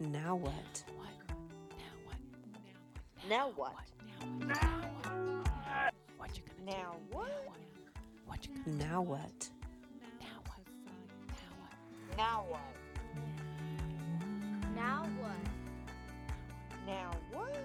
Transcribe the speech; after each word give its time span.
Now 0.00 0.36
what? 0.36 0.84
Now 3.28 3.50
what? 3.56 3.82
Now 4.46 4.90
what 6.18 6.36
you 6.36 6.42
gonna 6.46 6.70
Now 6.70 6.96
do? 7.10 7.16
what? 7.16 7.30
What 8.26 8.46
you 8.46 8.52
gonna 8.64 8.76
Now 8.76 9.02
what? 9.02 9.50
now 10.18 10.42
what? 10.46 10.60
Now 12.16 12.44
what? 12.48 12.60
Now 14.76 15.06
what? 15.20 15.32
Now 16.86 17.10
what? 17.32 17.56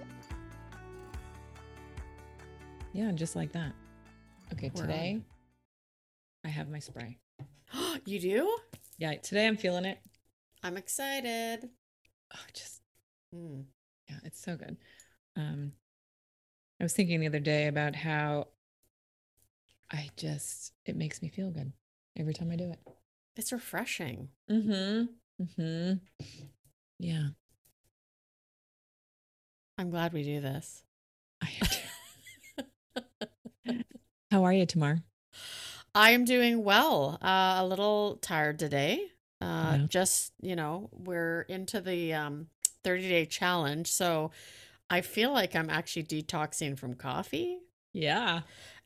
Yeah, 2.94 3.12
just 3.12 3.36
like 3.36 3.52
that. 3.54 3.74
Okay, 4.54 4.72
We're 4.74 4.82
on. 4.84 4.88
today 4.88 5.22
I 6.46 6.48
have 6.48 6.70
my 6.70 6.80
spray. 6.80 7.18
you 8.06 8.20
do? 8.20 8.58
Yeah, 8.98 9.16
today 9.16 9.48
I'm 9.48 9.58
feeling 9.58 9.86
it. 9.86 10.00
I'm 10.64 10.78
excited. 10.78 11.70
Oh, 12.34 12.40
just 12.54 12.82
Mm. 13.36 13.64
yeah, 14.10 14.18
it's 14.26 14.42
so 14.42 14.58
good. 14.58 14.76
Um, 15.38 15.72
I 16.80 16.84
was 16.84 16.94
thinking 16.94 17.22
the 17.22 17.28
other 17.28 17.40
day 17.40 17.68
about 17.68 17.96
how 17.96 18.48
I 19.90 20.10
just 20.18 20.74
it 20.86 20.96
makes 20.96 21.22
me 21.22 21.30
feel 21.30 21.50
good 21.52 21.72
every 22.18 22.34
time 22.34 22.52
I 22.52 22.56
do 22.58 22.72
it. 22.72 22.80
It's 23.38 23.52
refreshing. 23.54 24.30
Mm-hmm. 24.50 25.44
Mm-hmm. 25.44 25.94
Yeah. 27.00 27.28
I'm 29.78 29.90
glad 29.90 30.14
we 30.14 30.24
do 30.24 30.42
this. 30.42 30.84
I 31.42 31.50
How 34.32 34.44
are 34.44 34.54
you, 34.54 34.66
Tamar? 34.66 35.04
I 35.94 36.12
am 36.12 36.26
doing 36.26 36.64
well. 36.64 37.18
Uh, 37.22 37.56
a 37.60 37.66
little 37.66 38.18
tired 38.22 38.60
today. 38.60 39.12
Uh, 39.42 39.78
Yeah. 39.80 39.86
Just 39.88 40.34
you 40.42 40.56
know, 40.56 40.90
we're 40.94 41.42
into 41.44 41.82
the 41.82 42.14
um, 42.14 42.48
30 42.84 43.10
day 43.10 43.26
challenge, 43.26 43.88
so 43.92 44.32
I 44.90 45.02
feel 45.02 45.32
like 45.34 45.56
I'm 45.56 45.70
actually 45.70 46.04
detoxing 46.04 46.78
from 46.78 46.94
coffee, 46.96 47.60
Yeah. 47.94 48.42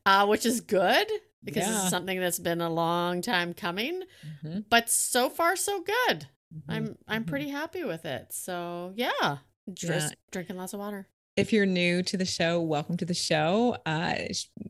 uh, 0.06 0.26
which 0.28 0.46
is 0.46 0.62
good 0.62 1.08
because 1.44 1.66
Yeah. 1.66 1.82
it's 1.82 1.90
something 1.90 2.20
that's 2.20 2.40
been 2.40 2.62
a 2.62 2.70
long 2.70 3.22
time 3.22 3.54
coming. 3.54 4.04
Mm-hmm. 4.26 4.60
But 4.70 4.90
so 4.90 5.30
far, 5.30 5.56
so 5.56 5.82
good. 5.82 6.28
I'm 6.70 6.98
I'm 7.08 7.24
Mhm. 7.26 7.28
pretty 7.28 7.50
happy 7.50 7.84
with 7.84 8.06
it. 8.06 8.32
So 8.32 8.94
yeah, 8.96 9.40
just 9.74 10.12
Yeah. 10.12 10.16
drinking 10.32 10.56
lots 10.58 10.74
of 10.74 10.80
water. 10.80 11.08
If 11.38 11.52
you're 11.52 11.66
new 11.66 12.02
to 12.04 12.16
the 12.16 12.24
show, 12.24 12.62
welcome 12.62 12.96
to 12.96 13.06
the 13.06 13.14
show. 13.14 13.76
Uh, 13.86 14.16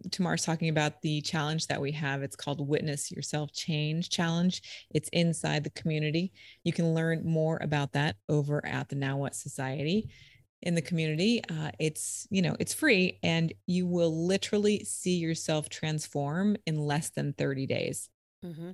Tamar's 0.10 0.44
talking 0.44 0.70
about 0.70 1.04
the 1.04 1.22
challenge 1.22 1.68
that 1.68 1.80
we 1.80 1.92
have. 1.92 2.24
It's 2.24 2.36
called 2.36 2.68
Witness 2.68 3.12
Yourself 3.12 3.54
Change 3.54 4.10
Challenge. 4.10 4.64
It's 4.90 5.08
inside 5.10 5.64
the 5.64 5.70
community. 5.70 6.34
You 6.64 6.74
can 6.74 6.96
learn 6.96 7.24
more 7.24 7.60
about 7.62 7.94
that 7.94 8.16
over 8.30 8.66
at 8.66 8.90
the 8.90 8.96
Now 8.96 9.18
What 9.18 9.36
Society 9.36 10.10
in 10.64 10.74
the 10.74 10.82
community. 10.82 11.44
Uh, 11.48 11.70
it's 11.80 12.28
you 12.32 12.42
know 12.42 12.56
it's 12.60 12.74
free, 12.74 13.20
and 13.22 13.54
you 13.68 13.86
will 13.86 14.26
literally 14.26 14.84
see 14.86 15.18
yourself 15.18 15.70
transform 15.70 16.58
in 16.66 16.80
less 16.80 17.12
than 17.12 17.34
30 17.34 17.68
days. 17.68 18.10
hmm 18.44 18.72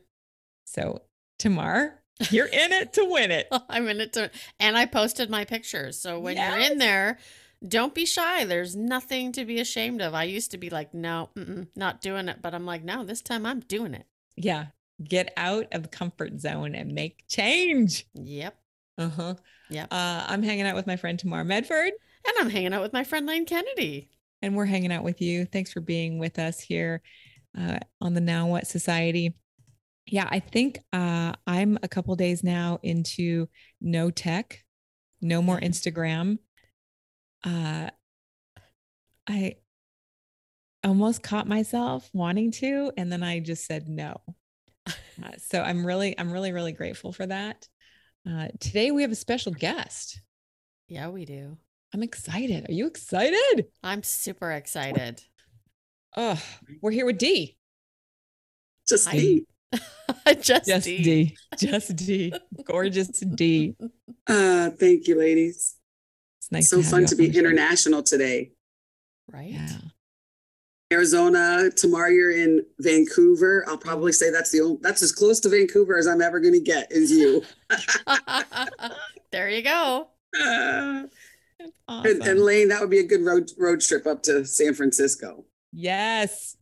So 0.64 1.02
Tamar, 1.40 2.02
you're 2.30 2.46
in 2.46 2.72
it 2.72 2.94
to 2.94 3.04
win 3.04 3.32
it. 3.32 3.50
I'm 3.70 3.90
in 3.90 4.00
it 4.00 4.14
to, 4.14 4.32
and 4.62 4.78
I 4.78 4.86
posted 4.86 5.30
my 5.30 5.44
pictures. 5.44 6.00
So 6.00 6.22
when 6.22 6.38
you're 6.38 6.58
in 6.72 6.78
there, 6.78 7.20
don't 7.68 7.94
be 7.94 8.06
shy. 8.06 8.46
There's 8.46 8.76
nothing 8.76 9.32
to 9.34 9.46
be 9.46 9.60
ashamed 9.60 10.02
of. 10.02 10.14
I 10.14 10.24
used 10.24 10.52
to 10.52 10.58
be 10.58 10.70
like, 10.70 10.94
no, 10.94 11.30
not 11.76 12.02
doing 12.02 12.28
it. 12.28 12.42
But 12.42 12.54
I'm 12.54 12.66
like, 12.66 12.84
no, 12.84 13.04
this 13.04 13.22
time 13.22 13.46
I'm 13.46 13.60
doing 13.62 13.94
it. 13.94 14.06
Yeah, 14.36 14.68
get 15.04 15.32
out 15.38 15.68
of 15.72 15.84
the 15.84 15.90
comfort 15.90 16.40
zone 16.40 16.74
and 16.76 16.94
make 16.94 17.24
change. 17.28 18.08
Yep. 18.14 18.56
Uh-huh. 18.98 19.36
Yep. 19.70 19.88
Uh, 19.92 20.26
I'm 20.28 20.44
hanging 20.44 20.66
out 20.66 20.76
with 20.76 20.88
my 20.88 20.96
friend 20.98 21.18
Tamar 21.18 21.44
Medford, 21.44 21.92
And 22.26 22.34
I'm 22.40 22.50
hanging 22.50 22.74
out 22.74 22.82
with 22.82 22.94
my 22.94 23.04
friend 23.04 23.26
Lane 23.26 23.46
Kennedy. 23.46 24.10
and 24.42 24.56
we're 24.56 24.66
hanging 24.66 24.92
out 24.92 25.04
with 25.04 25.22
you. 25.22 25.46
Thanks 25.46 25.72
for 25.72 25.82
being 25.82 26.18
with 26.20 26.40
us 26.40 26.60
here 26.60 27.02
uh, 27.58 27.78
on 28.02 28.14
the 28.16 28.22
Now 28.22 28.48
What 28.48 28.68
Society. 28.68 29.36
Yeah, 30.08 30.28
I 30.30 30.40
think 30.40 30.80
uh, 30.92 31.34
I'm 31.48 31.78
a 31.84 31.88
couple 31.88 32.16
days 32.16 32.44
now 32.44 32.80
into 32.84 33.48
no 33.80 34.10
tech, 34.12 34.64
no 35.22 35.42
more 35.42 35.60
Instagram. 35.60 36.40
Uh, 37.44 37.90
I 39.28 39.56
almost 40.84 41.24
caught 41.24 41.48
myself 41.48 42.10
wanting 42.14 42.52
to, 42.52 42.92
and 42.98 43.12
then 43.12 43.24
I 43.24 43.40
just 43.40 43.66
said 43.66 43.88
no. 43.88 44.20
Uh, 44.88 45.32
so 45.38 45.62
I'm 45.62 45.86
really, 45.86 46.18
I'm 46.18 46.32
really, 46.32 46.52
really 46.52 46.72
grateful 46.72 47.12
for 47.12 47.26
that. 47.28 47.68
Uh, 48.28 48.48
today 48.60 48.92
we 48.92 49.04
have 49.04 49.12
a 49.12 49.16
special 49.16 49.52
guest. 49.52 50.22
Yeah, 50.88 51.10
we 51.10 51.26
do. 51.26 51.58
I'm 51.94 52.04
excited. 52.04 52.70
Are 52.70 52.74
you 52.74 52.88
excited? 52.88 53.68
I'm 53.84 54.04
super 54.04 54.52
excited. 54.52 55.22
Oh, 56.16 56.42
we're 56.82 56.92
here 56.92 57.06
with 57.06 57.18
D. 57.18 57.58
Just 58.88 59.10
I- 59.10 59.14
me. 59.14 59.46
Just, 60.42 60.66
Just 60.66 60.86
D. 60.86 61.04
D. 61.04 61.38
Just 61.58 61.96
D. 61.96 62.34
Gorgeous 62.66 63.08
D. 63.08 63.76
Uh, 64.28 64.70
thank 64.70 65.08
you, 65.08 65.18
ladies. 65.18 65.76
It's 66.52 66.70
nice. 66.70 66.70
so 66.70 66.78
to 66.82 66.84
fun 66.84 67.06
to 67.06 67.16
be 67.16 67.28
the 67.30 67.40
international 67.40 68.04
today. 68.04 68.52
Right? 69.32 69.52
Yeah. 69.52 69.70
Arizona. 70.92 71.70
Tamar, 71.76 72.10
you're 72.10 72.32
in 72.32 72.66
Vancouver. 72.80 73.64
I'll 73.68 73.78
probably 73.78 74.12
say 74.12 74.30
that's 74.30 74.52
the 74.52 74.60
only, 74.62 74.78
that's 74.82 75.02
as 75.02 75.12
close 75.14 75.40
to 75.42 75.50
Vancouver 75.50 75.98
as 75.98 76.06
I'm 76.08 76.22
ever 76.22 76.40
going 76.42 76.54
to 76.54 76.60
get 76.60 76.92
is 76.92 77.12
you. 77.12 77.44
there 79.32 79.50
you 79.50 79.62
go. 79.62 80.10
Uh, 80.38 81.04
That's 81.60 81.72
and, 82.10 82.24
and. 82.24 82.40
Lane, 82.42 82.68
that 82.70 82.82
would 82.82 82.90
be 82.90 83.00
a 83.00 83.08
good 83.08 83.22
road 83.22 83.50
road 83.58 83.80
trip 83.82 84.06
up 84.06 84.24
to 84.24 84.46
San 84.46 84.74
Francisco. 84.74 85.46
Yes. 85.72 86.58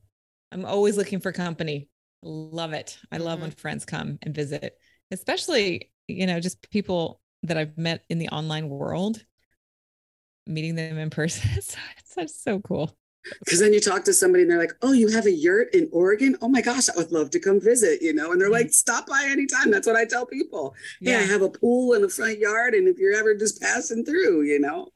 I'm 0.52 0.66
always 0.66 0.98
looking 0.98 1.20
for 1.20 1.32
company. 1.32 1.90
Love 2.22 2.74
it. 2.74 2.98
I 3.12 3.18
love 3.18 3.42
when 3.42 3.50
Mm-hmm. 3.52 3.60
friends 3.60 3.86
come 3.86 4.20
and 4.22 4.36
visit, 4.36 4.78
especially, 5.12 5.92
you 6.08 6.28
know, 6.28 6.40
just 6.40 6.70
people 6.70 7.22
that 7.44 7.58
I've 7.58 7.78
met 7.78 8.04
in 8.10 8.20
the 8.20 8.30
online 8.30 8.68
world, 8.70 9.24
meeting 10.50 10.76
them 10.76 10.98
in 10.98 11.10
person. 11.10 11.50
It's, 11.58 11.76
it's 12.18 12.42
so 12.44 12.60
cool. 12.60 12.96
Because 13.46 13.60
then 13.60 13.72
you 13.74 13.80
talk 13.80 14.04
to 14.06 14.14
somebody 14.14 14.42
and 14.44 14.52
they're 14.52 14.58
like, 14.60 14.74
"Oh, 14.82 14.92
you 14.94 15.10
have 15.10 15.26
a 15.26 15.32
yurt 15.32 15.74
in 15.76 15.88
Oregon? 15.92 16.36
Oh 16.42 16.48
my 16.48 16.62
gosh, 16.62 16.90
I 16.90 16.96
would 16.98 17.12
love 17.12 17.30
to 17.32 17.40
come 17.40 17.62
visit." 17.62 18.02
You 18.02 18.14
know, 18.14 18.32
and 18.32 18.42
they're 18.42 18.50
like, 18.50 18.72
"Stop 18.72 19.06
by 19.08 19.28
anytime." 19.30 19.70
That's 19.72 19.86
what 19.86 19.96
I 19.96 20.06
tell 20.06 20.26
people. 20.26 20.74
Hey, 21.02 21.16
I 21.16 21.22
have 21.22 21.42
a 21.44 21.50
pool 21.50 21.94
in 21.94 22.02
the 22.02 22.10
front 22.10 22.40
yard, 22.40 22.74
and 22.74 22.88
if 22.88 22.98
you're 22.98 23.14
ever 23.16 23.36
just 23.36 23.62
passing 23.62 24.04
through, 24.06 24.44
you 24.44 24.60
know, 24.60 24.90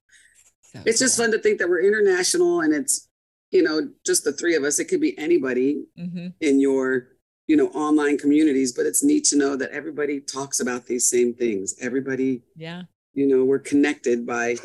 So 0.72 0.82
it's 0.86 1.00
just 1.00 1.18
fun 1.18 1.32
to 1.32 1.38
think 1.40 1.60
that 1.60 1.70
we're 1.70 1.84
international 1.86 2.62
and 2.62 2.74
it's, 2.74 3.08
you 3.52 3.62
know, 3.62 3.90
just 4.06 4.24
the 4.24 4.34
three 4.34 4.56
of 4.56 4.64
us. 4.64 4.80
It 4.80 4.86
could 4.86 5.02
be 5.02 5.16
anybody 5.20 5.84
Mhm. 6.00 6.34
in 6.42 6.60
your, 6.60 7.10
you 7.46 7.56
know, 7.56 7.68
online 7.70 8.18
communities, 8.18 8.72
but 8.72 8.86
it's 8.88 9.04
neat 9.04 9.26
to 9.26 9.36
know 9.38 9.56
that 9.58 9.70
everybody 9.72 10.20
talks 10.22 10.60
about 10.60 10.88
these 10.88 11.06
same 11.08 11.36
things. 11.36 11.76
Everybody, 11.80 12.42
Yeah. 12.56 12.84
you 13.14 13.28
know, 13.28 13.46
we're 13.46 13.60
connected 13.60 14.26
by. 14.26 14.56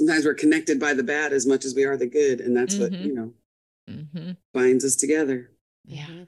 Sometimes 0.00 0.24
we're 0.24 0.32
connected 0.32 0.80
by 0.80 0.94
the 0.94 1.02
bad 1.02 1.34
as 1.34 1.44
much 1.46 1.66
as 1.66 1.74
we 1.74 1.84
are 1.84 1.94
the 1.94 2.06
good, 2.06 2.40
and 2.40 2.56
that's 2.56 2.78
what 2.78 2.90
Mhm. 2.90 3.04
you 3.04 3.14
know 3.14 3.34
hmm 3.86 4.30
binds 4.54 4.82
us 4.82 4.96
together. 4.96 5.50
Yeah. 5.84 6.06
Mhm. 6.06 6.26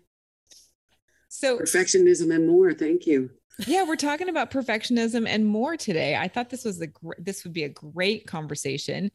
So 1.30 1.58
Perfectionism 1.58 2.34
and 2.34 2.46
more. 2.46 2.74
Thank 2.74 3.06
you. 3.06 3.30
yeah, 3.66 3.84
we're 3.84 3.96
talking 3.96 4.28
about 4.28 4.50
perfectionism 4.50 5.26
and 5.26 5.46
more 5.46 5.78
today. 5.78 6.14
I 6.16 6.28
thought 6.28 6.50
this 6.50 6.66
was 6.66 6.82
a 6.82 6.88
gr- 6.88 7.14
this 7.18 7.44
would 7.44 7.54
be 7.54 7.64
a 7.64 7.70
great 7.70 8.26
conversation. 8.26 9.10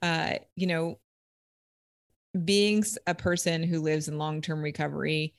Uh, 0.00 0.36
you 0.56 0.66
know, 0.68 1.00
being 2.46 2.82
a 3.06 3.14
person 3.14 3.62
who 3.62 3.82
lives 3.82 4.08
in 4.08 4.16
long-term 4.16 4.62
recovery 4.62 5.34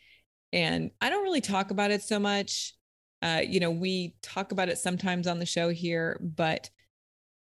and 0.53 0.91
I 1.01 1.09
don't 1.09 1.23
really 1.23 1.41
talk 1.41 1.71
about 1.71 1.89
it 1.89 2.03
so 2.03 2.19
much. 2.19 2.75
Uh, 3.23 3.41
you 3.43 3.59
know, 3.59 3.71
we 3.71 4.13
talk 4.21 4.51
about 4.51 4.69
it 4.69 4.77
sometimes 4.77 5.25
on 5.25 5.39
the 5.39 5.45
show 5.47 5.69
here, 5.69 6.19
but 6.21 6.69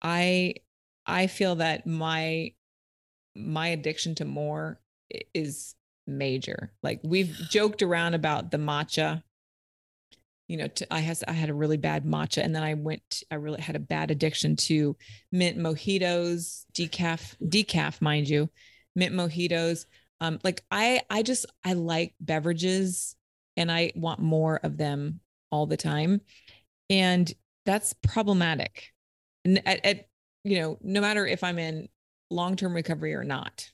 I 0.01 0.55
I 1.09 1.27
feel 1.27 1.57
that 1.57 1.87
my 1.87 2.53
my 3.35 3.69
addiction 3.69 4.15
to 4.17 4.25
more 4.25 4.81
is 5.35 5.75
major. 6.07 6.73
Like 6.83 7.01
we've 7.03 7.35
joked 7.51 7.83
around 7.83 8.15
about 8.15 8.51
the 8.51 8.59
matcha 8.59 9.23
you 10.49 10.57
know, 10.57 10.67
to, 10.67 10.93
I 10.93 11.01
has 11.01 11.23
I 11.29 11.33
had 11.33 11.51
a 11.51 11.55
really 11.55 11.77
bad 11.77 12.05
matcha, 12.05 12.43
and 12.43 12.57
then 12.57 12.63
I 12.63 12.75
went. 12.75 13.23
I 13.31 13.35
really 13.35 13.61
had 13.61 13.77
a 13.77 13.81
bad 13.81 14.11
addiction 14.11 14.57
to 14.57 14.97
mint 15.31 15.59
mojitos, 15.59 16.65
decaf, 16.73 17.37
decaf, 17.47 18.01
mind 18.01 18.29
you, 18.29 18.49
mint 18.97 19.15
mojitos. 19.15 19.85
Um, 20.21 20.41
like 20.43 20.65
I, 20.71 21.03
I 21.11 21.23
just 21.23 21.47
I 21.65 21.75
like 21.75 22.15
beverages, 22.19 23.15
and 23.59 23.71
I 23.71 23.93
want 23.95 24.21
more 24.21 24.59
of 24.63 24.79
them 24.79 25.21
all 25.53 25.67
the 25.67 25.77
time, 25.77 26.23
and 26.89 27.31
that's 27.67 27.93
problematic. 28.03 28.93
And 29.45 29.61
at, 29.69 29.85
at 29.85 30.08
you 30.49 30.59
know, 30.61 30.79
no 30.83 31.01
matter 31.01 31.27
if 31.27 31.45
I'm 31.45 31.59
in 31.59 31.89
long 32.31 32.57
term 32.57 32.75
recovery 32.75 33.15
or 33.15 33.25
not. 33.25 33.71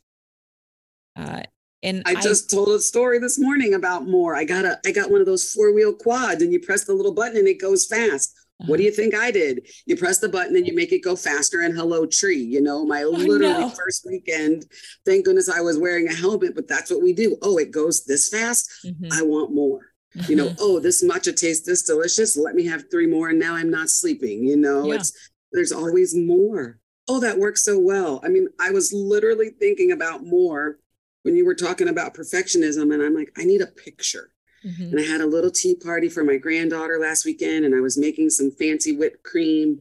Uh, 1.16 1.42
and 1.82 2.02
I 2.06 2.14
just 2.14 2.50
told 2.50 2.68
a 2.70 2.80
story 2.80 3.18
this 3.18 3.38
morning 3.38 3.74
about 3.74 4.08
more. 4.08 4.34
I 4.34 4.44
got 4.44 4.64
a 4.64 4.80
I 4.86 4.90
got 4.90 5.10
one 5.10 5.20
of 5.20 5.26
those 5.26 5.52
four 5.52 5.72
wheel 5.74 5.92
quads 5.92 6.42
and 6.42 6.52
you 6.52 6.58
press 6.58 6.84
the 6.84 6.94
little 6.94 7.12
button 7.12 7.36
and 7.36 7.46
it 7.46 7.60
goes 7.60 7.86
fast. 7.86 8.34
What 8.66 8.78
do 8.78 8.82
you 8.84 8.90
think 8.90 9.14
I 9.14 9.30
did? 9.30 9.68
You 9.84 9.96
press 9.96 10.18
the 10.18 10.28
button 10.28 10.56
and 10.56 10.66
you 10.66 10.74
make 10.74 10.92
it 10.92 11.04
go 11.04 11.16
faster 11.16 11.60
and 11.60 11.76
hello 11.76 12.06
tree. 12.06 12.42
You 12.42 12.62
know, 12.62 12.84
my 12.86 13.02
literally 13.04 13.70
first 13.70 14.06
weekend, 14.06 14.64
thank 15.04 15.24
goodness 15.24 15.50
I 15.50 15.60
was 15.60 15.78
wearing 15.78 16.08
a 16.08 16.14
helmet, 16.14 16.54
but 16.54 16.68
that's 16.68 16.90
what 16.90 17.02
we 17.02 17.12
do. 17.12 17.36
Oh, 17.42 17.58
it 17.58 17.70
goes 17.70 18.04
this 18.04 18.28
fast. 18.28 18.70
Mm-hmm. 18.86 19.12
I 19.12 19.22
want 19.22 19.52
more. 19.52 19.80
Mm-hmm. 20.16 20.30
You 20.30 20.36
know, 20.36 20.46
mm-hmm. 20.46 20.56
oh, 20.60 20.80
this 20.80 21.04
matcha 21.04 21.36
tastes 21.36 21.66
this 21.66 21.82
delicious. 21.82 22.36
Let 22.36 22.54
me 22.54 22.64
have 22.66 22.90
three 22.90 23.06
more 23.06 23.28
and 23.28 23.38
now 23.38 23.56
I'm 23.56 23.70
not 23.70 23.90
sleeping. 23.90 24.44
You 24.44 24.56
know, 24.56 24.86
yeah. 24.86 24.94
it's 24.94 25.12
there's 25.54 25.72
always 25.72 26.14
more. 26.14 26.78
Oh, 27.08 27.20
that 27.20 27.38
works 27.38 27.64
so 27.64 27.78
well. 27.78 28.20
I 28.24 28.28
mean, 28.28 28.48
I 28.60 28.70
was 28.70 28.92
literally 28.92 29.50
thinking 29.50 29.92
about 29.92 30.24
more 30.24 30.78
when 31.22 31.36
you 31.36 31.46
were 31.46 31.54
talking 31.54 31.88
about 31.88 32.14
perfectionism 32.14 32.92
and 32.92 33.02
I'm 33.02 33.14
like, 33.14 33.32
I 33.38 33.44
need 33.44 33.62
a 33.62 33.66
picture. 33.66 34.30
Mm-hmm. 34.66 34.82
And 34.82 35.00
I 35.00 35.02
had 35.02 35.20
a 35.20 35.26
little 35.26 35.50
tea 35.50 35.76
party 35.76 36.08
for 36.08 36.24
my 36.24 36.36
granddaughter 36.36 36.98
last 36.98 37.24
weekend, 37.24 37.64
and 37.64 37.74
I 37.74 37.80
was 37.80 37.98
making 37.98 38.30
some 38.30 38.50
fancy 38.50 38.96
whipped 38.96 39.22
cream. 39.22 39.80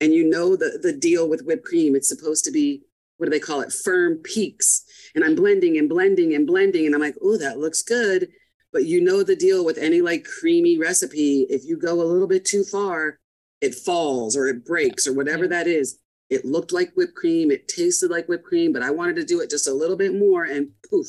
And 0.00 0.12
you 0.12 0.28
know 0.28 0.56
the 0.56 0.78
the 0.82 0.92
deal 0.92 1.28
with 1.28 1.44
whipped 1.44 1.64
cream, 1.64 1.94
it's 1.94 2.08
supposed 2.08 2.44
to 2.44 2.50
be 2.50 2.82
what 3.18 3.26
do 3.26 3.30
they 3.30 3.38
call 3.38 3.60
it? 3.60 3.72
Firm 3.72 4.16
peaks. 4.16 4.84
And 5.14 5.22
I'm 5.22 5.34
blending 5.34 5.78
and 5.78 5.88
blending 5.88 6.34
and 6.34 6.46
blending, 6.46 6.86
and 6.86 6.94
I'm 6.94 7.00
like, 7.00 7.16
oh, 7.22 7.36
that 7.36 7.58
looks 7.58 7.82
good. 7.82 8.28
But 8.72 8.86
you 8.86 9.00
know 9.00 9.22
the 9.22 9.36
deal 9.36 9.64
with 9.64 9.78
any 9.78 10.00
like 10.00 10.24
creamy 10.24 10.78
recipe. 10.78 11.46
If 11.48 11.64
you 11.64 11.76
go 11.76 12.00
a 12.00 12.02
little 12.02 12.26
bit 12.26 12.44
too 12.44 12.64
far, 12.64 13.20
it 13.64 13.74
falls 13.74 14.36
or 14.36 14.46
it 14.46 14.66
breaks 14.66 15.06
or 15.06 15.14
whatever 15.14 15.48
that 15.48 15.66
is. 15.66 15.98
It 16.28 16.44
looked 16.44 16.72
like 16.72 16.92
whipped 16.94 17.14
cream. 17.14 17.50
It 17.50 17.66
tasted 17.66 18.10
like 18.10 18.28
whipped 18.28 18.44
cream, 18.44 18.72
but 18.72 18.82
I 18.82 18.90
wanted 18.90 19.16
to 19.16 19.24
do 19.24 19.40
it 19.40 19.48
just 19.48 19.68
a 19.68 19.72
little 19.72 19.96
bit 19.96 20.14
more, 20.14 20.44
and 20.44 20.68
poof, 20.88 21.08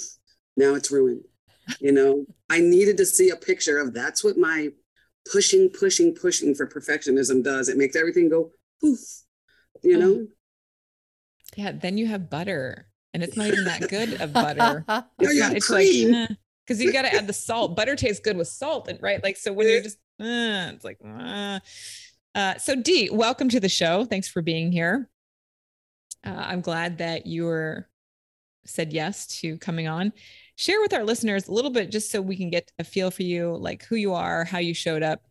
now 0.55 0.73
it's 0.75 0.91
ruined. 0.91 1.23
You 1.79 1.91
know, 1.91 2.25
I 2.49 2.59
needed 2.59 2.97
to 2.97 3.05
see 3.05 3.29
a 3.29 3.35
picture 3.35 3.77
of 3.77 3.93
that's 3.93 4.23
what 4.23 4.37
my 4.37 4.69
pushing, 5.29 5.69
pushing, 5.69 6.15
pushing 6.15 6.55
for 6.55 6.65
perfectionism 6.65 7.43
does. 7.43 7.67
It 7.67 7.77
makes 7.77 7.95
everything 7.95 8.29
go 8.29 8.51
poof, 8.81 8.99
you 9.83 9.97
know? 9.97 10.27
Yeah, 11.55 11.71
then 11.71 11.97
you 11.97 12.07
have 12.07 12.29
butter, 12.29 12.89
and 13.13 13.23
it's 13.23 13.37
not 13.37 13.47
even 13.47 13.63
that 13.63 13.87
good 13.87 14.19
of 14.19 14.33
butter. 14.45 14.83
It's, 15.19 15.39
not, 15.39 15.55
it's 15.55 15.67
cream. 15.67 16.11
like, 16.11 16.29
because 16.65 16.81
you 16.81 16.91
got 16.91 17.03
to 17.03 17.13
add 17.15 17.27
the 17.27 17.33
salt. 17.33 17.77
Butter 17.77 17.95
tastes 17.95 18.19
good 18.19 18.35
with 18.35 18.49
salt, 18.49 18.89
and 18.89 19.01
right? 19.01 19.23
Like, 19.23 19.37
so 19.37 19.53
when 19.53 19.69
you're 19.69 19.81
just, 19.81 19.97
uh, 20.19 20.75
it's 20.75 20.83
like, 20.83 20.97
uh. 21.05 21.61
Uh, 22.35 22.57
so 22.57 22.75
D, 22.75 23.09
welcome 23.11 23.49
to 23.49 23.59
the 23.59 23.69
show. 23.69 24.05
Thanks 24.05 24.27
for 24.27 24.43
being 24.43 24.71
here. 24.71 25.09
Uh, 26.23 26.35
I'm 26.35 26.61
glad 26.61 26.99
that 26.99 27.25
you 27.25 27.45
were 27.45 27.89
said 28.65 28.93
yes 28.93 29.25
to 29.39 29.57
coming 29.57 29.87
on 29.87 30.11
share 30.55 30.79
with 30.81 30.93
our 30.93 31.03
listeners 31.03 31.47
a 31.47 31.51
little 31.51 31.71
bit 31.71 31.91
just 31.91 32.11
so 32.11 32.21
we 32.21 32.37
can 32.37 32.49
get 32.49 32.71
a 32.79 32.83
feel 32.83 33.11
for 33.11 33.23
you, 33.23 33.55
like 33.57 33.85
who 33.85 33.95
you 33.95 34.13
are, 34.13 34.45
how 34.45 34.59
you 34.59 34.73
showed 34.73 35.03
up. 35.03 35.23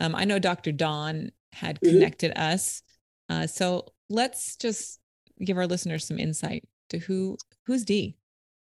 Um, 0.00 0.14
I 0.14 0.24
know 0.24 0.38
Dr. 0.38 0.72
Dawn 0.72 1.30
had 1.52 1.80
mm-hmm. 1.80 1.94
connected 1.94 2.32
mm-hmm. 2.32 2.54
us. 2.54 2.82
Uh, 3.28 3.46
so 3.46 3.86
let's 4.08 4.56
just 4.56 5.00
give 5.44 5.56
our 5.56 5.66
listeners 5.66 6.06
some 6.06 6.18
insight 6.18 6.64
to 6.90 6.98
who 6.98 7.36
who's 7.66 7.84
D. 7.84 8.16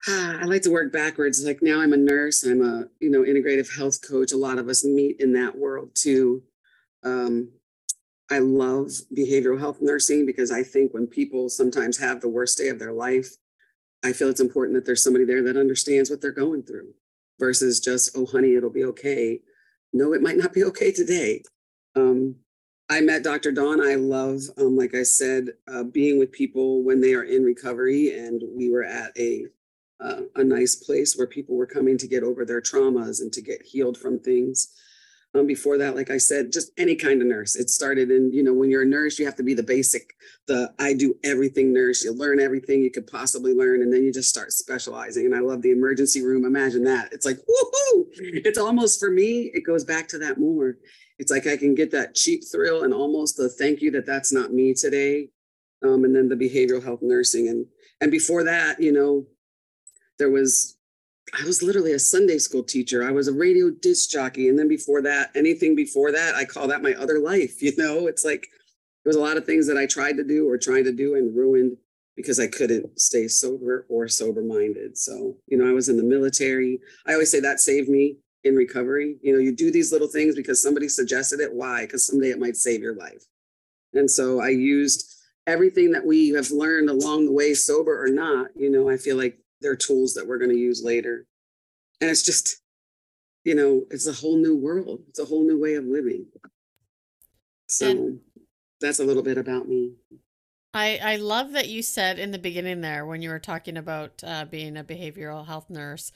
I 0.08 0.44
like 0.46 0.62
to 0.62 0.70
work 0.70 0.92
backwards. 0.92 1.44
Like 1.44 1.60
now 1.62 1.80
I'm 1.80 1.92
a 1.92 1.96
nurse, 1.96 2.42
I'm 2.42 2.60
a, 2.60 2.86
you 2.98 3.08
know, 3.08 3.22
integrative 3.22 3.74
health 3.76 4.00
coach. 4.06 4.32
A 4.32 4.36
lot 4.36 4.58
of 4.58 4.68
us 4.68 4.84
meet 4.84 5.20
in 5.20 5.32
that 5.34 5.56
world 5.56 5.90
too. 5.94 6.42
Um, 7.04 7.50
I 8.32 8.38
love 8.38 8.88
behavioral 9.14 9.60
health 9.60 9.82
nursing 9.82 10.24
because 10.24 10.50
I 10.50 10.62
think 10.62 10.94
when 10.94 11.06
people 11.06 11.50
sometimes 11.50 11.98
have 11.98 12.22
the 12.22 12.30
worst 12.30 12.56
day 12.56 12.68
of 12.68 12.78
their 12.78 12.94
life, 12.94 13.28
I 14.02 14.14
feel 14.14 14.30
it's 14.30 14.40
important 14.40 14.74
that 14.74 14.86
there's 14.86 15.02
somebody 15.02 15.26
there 15.26 15.42
that 15.42 15.58
understands 15.58 16.08
what 16.08 16.22
they're 16.22 16.32
going 16.32 16.62
through 16.62 16.94
versus 17.38 17.78
just, 17.78 18.16
oh, 18.16 18.24
honey, 18.24 18.54
it'll 18.54 18.70
be 18.70 18.84
okay. 18.84 19.40
No, 19.92 20.14
it 20.14 20.22
might 20.22 20.38
not 20.38 20.54
be 20.54 20.64
okay 20.64 20.92
today. 20.92 21.42
Um, 21.94 22.36
I 22.88 23.02
met 23.02 23.22
Dr. 23.22 23.52
Dawn. 23.52 23.82
I 23.82 23.96
love, 23.96 24.40
um, 24.56 24.78
like 24.78 24.94
I 24.94 25.02
said, 25.02 25.48
uh, 25.70 25.82
being 25.82 26.18
with 26.18 26.32
people 26.32 26.82
when 26.82 27.02
they 27.02 27.12
are 27.12 27.24
in 27.24 27.42
recovery. 27.44 28.18
And 28.18 28.42
we 28.56 28.70
were 28.70 28.84
at 28.84 29.12
a 29.18 29.44
uh, 30.00 30.22
a 30.36 30.42
nice 30.42 30.74
place 30.74 31.16
where 31.16 31.26
people 31.26 31.54
were 31.54 31.66
coming 31.66 31.98
to 31.98 32.08
get 32.08 32.24
over 32.24 32.44
their 32.46 32.62
traumas 32.62 33.20
and 33.20 33.30
to 33.32 33.42
get 33.42 33.62
healed 33.62 33.98
from 33.98 34.18
things. 34.18 34.68
Um, 35.34 35.46
before 35.46 35.78
that, 35.78 35.96
like 35.96 36.10
I 36.10 36.18
said, 36.18 36.52
just 36.52 36.72
any 36.76 36.94
kind 36.94 37.22
of 37.22 37.28
nurse. 37.28 37.56
It 37.56 37.70
started 37.70 38.10
in, 38.10 38.30
you 38.32 38.42
know, 38.42 38.52
when 38.52 38.70
you're 38.70 38.82
a 38.82 38.86
nurse, 38.86 39.18
you 39.18 39.24
have 39.24 39.36
to 39.36 39.42
be 39.42 39.54
the 39.54 39.62
basic, 39.62 40.14
the 40.46 40.74
I 40.78 40.92
do 40.92 41.14
everything 41.24 41.72
nurse. 41.72 42.04
You 42.04 42.12
learn 42.12 42.38
everything 42.38 42.82
you 42.82 42.90
could 42.90 43.06
possibly 43.06 43.54
learn, 43.54 43.80
and 43.80 43.90
then 43.90 44.04
you 44.04 44.12
just 44.12 44.28
start 44.28 44.52
specializing. 44.52 45.24
And 45.24 45.34
I 45.34 45.40
love 45.40 45.62
the 45.62 45.70
emergency 45.70 46.22
room. 46.22 46.44
Imagine 46.44 46.84
that. 46.84 47.14
It's 47.14 47.24
like, 47.24 47.38
woohoo! 47.38 48.04
It's 48.44 48.58
almost 48.58 49.00
for 49.00 49.10
me, 49.10 49.50
it 49.54 49.64
goes 49.64 49.84
back 49.84 50.06
to 50.08 50.18
that 50.18 50.38
more. 50.38 50.76
It's 51.18 51.30
like 51.30 51.46
I 51.46 51.56
can 51.56 51.74
get 51.74 51.90
that 51.92 52.14
cheap 52.14 52.42
thrill 52.50 52.82
and 52.82 52.92
almost 52.92 53.36
the 53.36 53.48
thank 53.48 53.80
you 53.80 53.90
that 53.92 54.04
that's 54.04 54.32
not 54.32 54.52
me 54.52 54.74
today. 54.74 55.30
Um, 55.82 56.04
and 56.04 56.14
then 56.14 56.28
the 56.28 56.36
behavioral 56.36 56.84
health 56.84 57.00
nursing. 57.00 57.48
And 57.48 57.66
and 58.02 58.10
before 58.10 58.44
that, 58.44 58.82
you 58.82 58.92
know, 58.92 59.24
there 60.18 60.30
was 60.30 60.76
I 61.38 61.44
was 61.44 61.62
literally 61.62 61.92
a 61.92 61.98
Sunday 61.98 62.38
school 62.38 62.62
teacher. 62.62 63.02
I 63.02 63.10
was 63.10 63.26
a 63.26 63.32
radio 63.32 63.70
disc 63.70 64.10
jockey. 64.10 64.48
And 64.48 64.58
then 64.58 64.68
before 64.68 65.00
that, 65.02 65.30
anything 65.34 65.74
before 65.74 66.12
that, 66.12 66.34
I 66.34 66.44
call 66.44 66.68
that 66.68 66.82
my 66.82 66.94
other 66.94 67.18
life. 67.18 67.56
You 67.62 67.72
know, 67.78 68.06
it's 68.06 68.24
like 68.24 68.46
there 69.04 69.10
was 69.10 69.16
a 69.16 69.20
lot 69.20 69.36
of 69.36 69.46
things 69.46 69.66
that 69.68 69.78
I 69.78 69.86
tried 69.86 70.16
to 70.18 70.24
do 70.24 70.48
or 70.48 70.58
tried 70.58 70.82
to 70.82 70.92
do 70.92 71.14
and 71.14 71.34
ruined 71.34 71.76
because 72.16 72.38
I 72.38 72.46
couldn't 72.48 73.00
stay 73.00 73.28
sober 73.28 73.86
or 73.88 74.08
sober 74.08 74.42
minded. 74.42 74.98
So, 74.98 75.36
you 75.46 75.56
know, 75.56 75.68
I 75.68 75.72
was 75.72 75.88
in 75.88 75.96
the 75.96 76.02
military. 76.02 76.80
I 77.06 77.12
always 77.12 77.30
say 77.30 77.40
that 77.40 77.60
saved 77.60 77.88
me 77.88 78.18
in 78.44 78.54
recovery. 78.54 79.16
You 79.22 79.32
know, 79.32 79.38
you 79.38 79.54
do 79.54 79.70
these 79.70 79.92
little 79.92 80.08
things 80.08 80.34
because 80.34 80.62
somebody 80.62 80.88
suggested 80.88 81.40
it. 81.40 81.54
Why? 81.54 81.82
Because 81.82 82.06
someday 82.06 82.30
it 82.30 82.38
might 82.40 82.56
save 82.56 82.82
your 82.82 82.94
life. 82.94 83.24
And 83.94 84.10
so 84.10 84.40
I 84.40 84.48
used 84.48 85.08
everything 85.46 85.92
that 85.92 86.04
we 86.04 86.30
have 86.30 86.50
learned 86.50 86.90
along 86.90 87.26
the 87.26 87.32
way, 87.32 87.54
sober 87.54 88.02
or 88.02 88.08
not. 88.08 88.48
You 88.54 88.70
know, 88.70 88.90
I 88.90 88.96
feel 88.96 89.16
like 89.16 89.38
they're 89.62 89.76
tools 89.76 90.14
that 90.14 90.26
we're 90.26 90.38
going 90.38 90.50
to 90.50 90.56
use 90.56 90.82
later. 90.84 91.26
And 92.00 92.10
it's 92.10 92.22
just, 92.22 92.60
you 93.44 93.54
know, 93.54 93.84
it's 93.90 94.06
a 94.06 94.12
whole 94.12 94.36
new 94.36 94.56
world. 94.56 95.00
It's 95.08 95.18
a 95.18 95.24
whole 95.24 95.44
new 95.44 95.60
way 95.60 95.74
of 95.74 95.84
living. 95.84 96.26
So 97.68 97.90
and 97.90 98.20
that's 98.80 98.98
a 98.98 99.04
little 99.04 99.22
bit 99.22 99.38
about 99.38 99.68
me. 99.68 99.92
I, 100.74 100.98
I 101.02 101.16
love 101.16 101.52
that 101.52 101.68
you 101.68 101.82
said 101.82 102.18
in 102.18 102.30
the 102.30 102.38
beginning 102.38 102.80
there 102.80 103.04
when 103.04 103.22
you 103.22 103.30
were 103.30 103.38
talking 103.38 103.76
about 103.76 104.22
uh, 104.26 104.46
being 104.46 104.76
a 104.76 104.84
behavioral 104.84 105.46
health 105.46 105.68
nurse 105.70 106.12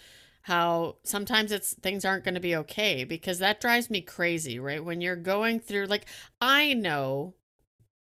how 0.46 0.94
sometimes 1.02 1.50
it's 1.50 1.74
things 1.74 2.04
aren't 2.04 2.22
going 2.22 2.36
to 2.36 2.40
be 2.40 2.54
okay 2.54 3.02
because 3.02 3.40
that 3.40 3.60
drives 3.60 3.90
me 3.90 4.00
crazy 4.00 4.60
right 4.60 4.84
when 4.84 5.00
you're 5.00 5.16
going 5.16 5.58
through 5.58 5.86
like 5.86 6.06
i 6.40 6.72
know 6.72 7.34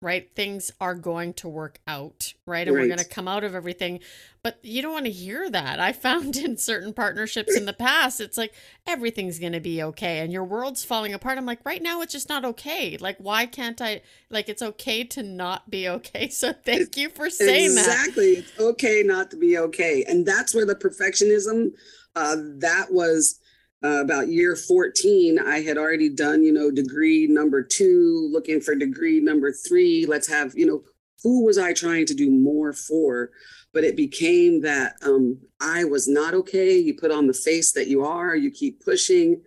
right? 0.05 0.29
Things 0.35 0.69
are 0.79 0.93
going 0.93 1.33
to 1.33 1.49
work 1.49 1.79
out, 1.87 2.35
right? 2.45 2.67
And 2.67 2.77
right. 2.77 2.83
we're 2.83 2.95
going 2.95 2.99
to 2.99 3.05
come 3.05 3.27
out 3.27 3.43
of 3.43 3.55
everything. 3.55 4.01
But 4.43 4.59
you 4.61 4.83
don't 4.83 4.93
want 4.93 5.05
to 5.05 5.11
hear 5.11 5.49
that. 5.49 5.79
I 5.79 5.93
found 5.93 6.35
in 6.37 6.57
certain 6.57 6.93
partnerships 6.93 7.57
in 7.57 7.65
the 7.65 7.73
past, 7.73 8.21
it's 8.21 8.37
like 8.37 8.53
everything's 8.85 9.39
going 9.39 9.53
to 9.53 9.59
be 9.59 9.81
okay 9.81 10.19
and 10.19 10.31
your 10.31 10.43
world's 10.43 10.85
falling 10.85 11.15
apart. 11.15 11.39
I'm 11.39 11.47
like, 11.47 11.65
right 11.65 11.81
now, 11.81 12.01
it's 12.01 12.13
just 12.13 12.29
not 12.29 12.45
okay. 12.45 12.97
Like, 12.97 13.17
why 13.17 13.47
can't 13.47 13.81
I? 13.81 14.03
Like, 14.29 14.47
it's 14.47 14.61
okay 14.61 15.03
to 15.05 15.23
not 15.23 15.71
be 15.71 15.89
okay. 15.89 16.29
So 16.29 16.53
thank 16.65 16.95
you 16.97 17.09
for 17.09 17.31
saying 17.31 17.71
exactly. 17.71 17.81
that. 17.81 17.99
Exactly. 17.99 18.31
It's 18.33 18.59
okay 18.59 19.03
not 19.03 19.31
to 19.31 19.37
be 19.37 19.57
okay. 19.57 20.05
And 20.07 20.23
that's 20.23 20.53
where 20.53 20.67
the 20.67 20.75
perfectionism, 20.75 21.71
uh, 22.15 22.35
that 22.59 22.91
was 22.91 23.39
uh, 23.85 24.01
about 24.01 24.29
year 24.29 24.55
14, 24.55 25.37
I 25.37 25.61
had 25.61 25.77
already 25.77 26.09
done, 26.09 26.43
you 26.43 26.51
know, 26.51 26.71
degree 26.71 27.27
number 27.27 27.61
two, 27.61 28.29
looking 28.31 28.59
for 28.59 28.73
degree 28.73 29.19
number 29.19 29.51
three. 29.51 30.07
Let's 30.07 30.27
have, 30.27 30.53
you 30.55 30.65
know, 30.65 30.83
who 31.21 31.45
was 31.45 31.59
I 31.59 31.73
trying 31.73 32.07
to 32.07 32.15
do 32.15 32.31
more 32.31 32.73
for? 32.73 33.29
But 33.73 33.83
it 33.83 33.95
became 33.95 34.61
that 34.61 34.95
um, 35.03 35.37
I 35.61 35.83
was 35.83 36.07
not 36.07 36.33
okay. 36.33 36.77
You 36.77 36.95
put 36.95 37.11
on 37.11 37.27
the 37.27 37.33
face 37.33 37.73
that 37.73 37.87
you 37.87 38.03
are, 38.03 38.35
you 38.35 38.49
keep 38.49 38.83
pushing. 38.83 39.41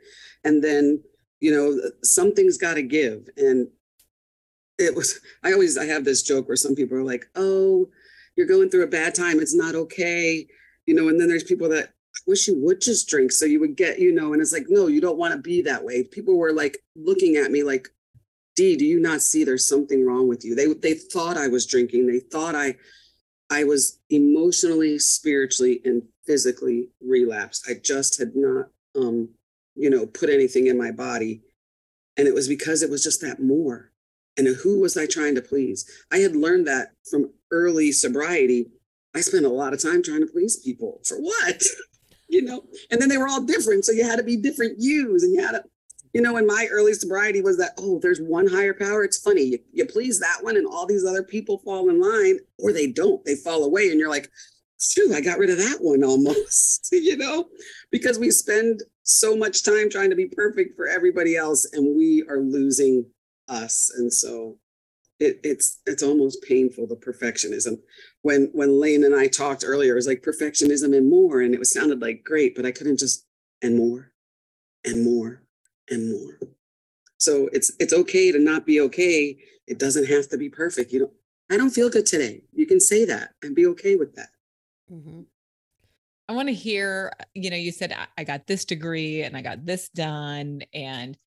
And 0.45 0.63
then, 0.63 1.03
you 1.41 1.51
know, 1.51 1.91
something's 2.05 2.59
got 2.59 2.75
to 2.75 2.83
give. 2.83 3.29
And 3.37 3.67
it 4.79 4.95
was, 4.95 5.19
I 5.43 5.53
always, 5.53 5.77
I 5.77 5.87
have 5.87 6.05
this 6.05 6.23
joke 6.23 6.47
where 6.47 6.57
some 6.57 6.77
people 6.77 6.97
are 6.97 7.05
like, 7.05 7.27
oh, 7.35 7.89
you're 8.37 8.47
going 8.47 8.71
through 8.71 8.85
a 8.85 8.89
bad 8.89 9.17
time. 9.17 9.41
It's 9.41 9.55
not 9.55 9.75
okay. 9.75 10.47
You 10.87 10.95
know, 10.95 11.09
and 11.09 11.21
then 11.21 11.27
there's 11.27 11.43
people 11.43 11.69
that 11.71 11.95
wish 12.29 12.47
you 12.47 12.57
would 12.63 12.81
just 12.81 13.09
drink 13.09 13.33
so 13.33 13.45
you 13.45 13.59
would 13.61 13.77
get, 13.77 13.99
you 13.99 14.13
know, 14.13 14.33
and 14.33 14.41
it's 14.41 14.53
like, 14.53 14.67
no, 14.69 14.87
you 14.87 15.01
don't 15.01 15.19
want 15.19 15.33
to 15.33 15.41
be 15.41 15.63
that 15.63 15.85
way. 15.85 16.05
People 16.05 16.37
were 16.37 16.53
like 16.53 16.79
looking 16.95 17.37
at 17.37 17.51
me 17.51 17.63
like, 17.63 17.89
D, 18.55 18.77
do 18.77 18.85
you 18.85 19.01
not 19.01 19.23
see 19.23 19.45
there's 19.45 19.67
something 19.67 20.05
wrong 20.05 20.29
with 20.29 20.45
you? 20.45 20.55
They 20.55 20.73
they 20.75 20.95
thought 20.95 21.37
I 21.37 21.49
was 21.49 21.67
drinking. 21.67 22.07
They 22.07 22.21
thought 22.21 22.55
I 22.55 22.77
I 23.51 23.65
was 23.65 23.99
emotionally, 24.11 24.99
spiritually, 24.99 25.81
and 25.85 26.03
physically 26.27 26.89
relapsed. 27.01 27.67
I 27.69 27.75
just 27.83 28.19
had 28.19 28.33
not 28.35 28.67
um, 28.97 29.31
you 29.79 29.89
know, 29.89 30.07
put 30.07 30.29
anything 30.29 30.67
in 30.67 30.77
my 30.77 30.91
body. 30.91 31.43
And 32.17 32.27
it 32.27 32.35
was 32.35 32.49
because 32.49 32.83
it 32.83 32.91
was 32.91 33.03
just 33.03 33.21
that 33.21 33.41
more. 33.41 33.93
And 34.37 34.49
who 34.49 34.81
was 34.81 34.97
I 34.97 35.07
trying 35.07 35.37
to 35.37 35.43
please? 35.43 35.89
I 36.13 36.19
had 36.19 36.37
learned 36.37 36.67
that 36.67 36.89
from 37.09 37.31
early 37.51 37.93
sobriety. 37.93 38.67
I 39.15 39.21
spent 39.21 39.47
a 39.47 39.51
lot 39.51 39.73
of 39.73 39.81
time 39.81 40.03
trying 40.03 40.21
to 40.21 40.27
please 40.27 40.57
people. 40.57 41.01
For 41.05 41.17
what? 41.17 41.63
you 42.29 42.43
know, 42.43 42.63
and 42.91 43.01
then 43.01 43.09
they 43.09 43.19
were 43.19 43.29
all 43.29 43.43
different. 43.43 43.85
So 43.85 43.93
you 43.93 44.05
had 44.05 44.17
to 44.17 44.23
be 44.23 44.37
different 44.37 44.77
yous 44.79 45.23
and 45.23 45.35
you 45.35 45.41
had 45.41 45.53
to, 45.53 45.65
You 46.13 46.21
know, 46.21 46.37
in 46.37 46.47
my 46.47 46.69
early 46.71 46.95
sobriety 46.95 47.41
was 47.41 47.59
that, 47.59 47.73
oh, 47.79 47.99
there's 48.01 48.21
one 48.21 48.47
higher 48.47 48.75
power. 48.75 49.05
It's 49.05 49.19
funny. 49.19 49.43
You, 49.43 49.59
you 49.73 49.87
please 49.87 50.21
that 50.21 50.39
one, 50.43 50.57
and 50.57 50.67
all 50.67 50.87
these 50.87 51.05
other 51.05 51.23
people 51.23 51.59
fall 51.59 51.89
in 51.91 52.01
line, 52.01 52.39
or 52.59 52.73
they 52.73 52.87
don't. 52.87 53.25
They 53.25 53.35
fall 53.35 53.65
away. 53.65 53.91
And 53.91 53.99
you're 53.99 54.09
like, 54.09 54.31
phew, 54.81 55.15
I 55.15 55.21
got 55.21 55.39
rid 55.39 55.51
of 55.51 55.59
that 55.59 55.79
one 55.81 56.05
almost, 56.13 56.89
you 56.93 57.17
know, 57.17 57.49
because 57.91 58.19
we 58.19 58.31
spend 58.31 58.83
so 59.03 59.37
much 59.37 59.65
time 59.65 59.91
trying 59.91 60.11
to 60.11 60.17
be 60.17 60.27
perfect 60.27 60.77
for 60.77 60.87
everybody 60.87 61.37
else 61.37 61.67
and 61.73 61.97
we 61.97 62.25
are 62.29 62.41
losing 62.41 63.07
us. 63.49 63.91
And 63.97 64.13
so 64.13 64.59
it, 65.21 65.41
it's 65.43 65.81
it's 65.87 66.03
almost 66.03 66.43
painful 66.43 66.87
the 66.87 66.97
perfectionism. 66.97 67.79
When 68.23 68.51
when 68.53 68.81
lane 68.81 69.05
and 69.05 69.15
i 69.15 69.27
talked 69.27 69.65
earlier 69.67 69.93
it 69.93 69.97
was 69.97 70.07
like 70.07 70.23
perfectionism 70.23 70.97
and 70.97 71.09
more 71.09 71.41
and 71.41 71.55
it 71.55 71.59
was 71.59 71.73
sounded 71.73 72.01
like 72.01 72.25
great 72.25 72.55
but 72.55 72.67
i 72.67 72.73
couldn't 72.73 72.99
just 72.99 73.27
and 73.63 73.77
more 73.77 74.13
and 74.85 75.05
more 75.05 75.43
and 75.91 76.11
more. 76.11 76.39
So 77.19 77.49
it's 77.53 77.73
it's 77.81 77.93
okay 77.93 78.31
to 78.33 78.39
not 78.39 78.65
be 78.65 78.81
okay. 78.83 79.37
It 79.67 79.79
doesn't 79.79 80.07
have 80.07 80.29
to 80.29 80.39
be 80.39 80.49
perfect. 80.49 80.93
You 80.93 81.01
know 81.01 81.11
i 81.51 81.57
don't 81.57 81.71
feel 81.71 81.91
good 81.91 82.07
today. 82.07 82.43
You 82.53 82.67
can 82.67 82.81
say 82.81 83.05
that 83.07 83.31
and 83.43 83.55
be 83.55 83.67
okay 83.67 83.97
with 83.97 84.15
that. 84.15 84.29
Mm-hmm. 84.91 85.21
i 86.31 86.33
want 86.33 86.49
to 86.49 86.55
hear 86.55 87.13
you 87.35 87.51
know 87.51 87.59
you 87.59 87.73
said 87.73 87.95
i 88.17 88.25
got 88.25 88.47
this 88.47 88.65
degree 88.65 89.21
and 89.21 89.37
i 89.37 89.43
got 89.43 89.67
this 89.67 89.91
done 89.91 90.63
and 90.73 91.19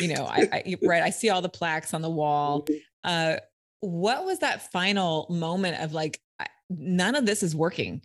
you 0.00 0.14
know 0.14 0.26
I, 0.26 0.48
I 0.52 0.76
right 0.80 1.02
i 1.02 1.10
see 1.10 1.28
all 1.28 1.42
the 1.42 1.48
plaques 1.48 1.92
on 1.92 2.02
the 2.02 2.10
wall. 2.10 2.66
Mm-hmm. 2.70 2.78
Uh 3.04 3.36
what 3.80 4.24
was 4.24 4.40
that 4.40 4.70
final 4.70 5.26
moment 5.30 5.82
of 5.82 5.92
like 5.94 6.20
none 6.68 7.14
of 7.14 7.26
this 7.26 7.42
is 7.42 7.54
working 7.54 8.02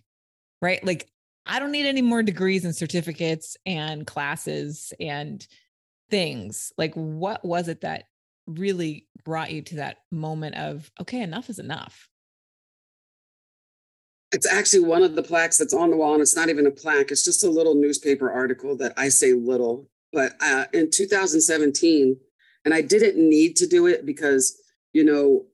right? 0.62 0.84
Like 0.84 1.08
i 1.46 1.60
don't 1.60 1.72
need 1.72 1.86
any 1.86 2.02
more 2.02 2.24
degrees 2.24 2.66
and 2.66 2.76
certificates 2.76 3.56
and 3.66 4.08
classes 4.08 4.94
and 5.00 5.46
things. 6.10 6.74
Like 6.78 6.94
what 6.96 7.46
was 7.46 7.68
it 7.68 7.82
that 7.82 8.06
really 8.48 9.08
brought 9.24 9.52
you 9.52 9.62
to 9.62 9.76
that 9.78 9.98
moment 10.12 10.56
of 10.56 10.92
okay 11.02 11.22
enough 11.22 11.50
is 11.50 11.58
enough 11.58 12.10
it's 14.32 14.52
actually 14.52 14.84
one 14.84 15.02
of 15.02 15.16
the 15.16 15.24
plaques 15.24 15.58
that's 15.58 15.74
on 15.74 15.90
the 15.90 15.98
wall 15.98 16.14
and 16.14 16.22
it's 16.22 16.36
not 16.36 16.50
even 16.50 16.68
a 16.68 16.72
plaque. 16.72 17.10
It's 17.10 17.24
just 17.24 17.44
a 17.44 17.50
little 17.50 17.74
newspaper 17.74 18.32
article 18.32 18.76
that 18.78 18.94
i 18.98 19.10
say 19.10 19.34
little 19.34 19.90
but 20.14 20.34
uh, 20.42 20.66
in 20.74 20.90
2017 20.92 22.18
and 22.66 22.74
i 22.74 22.82
didn't 22.82 23.18
need 23.18 23.56
to 23.56 23.68
do 23.68 23.88
it 23.88 24.06
because 24.06 24.58
you 24.96 25.04
know 25.04 25.46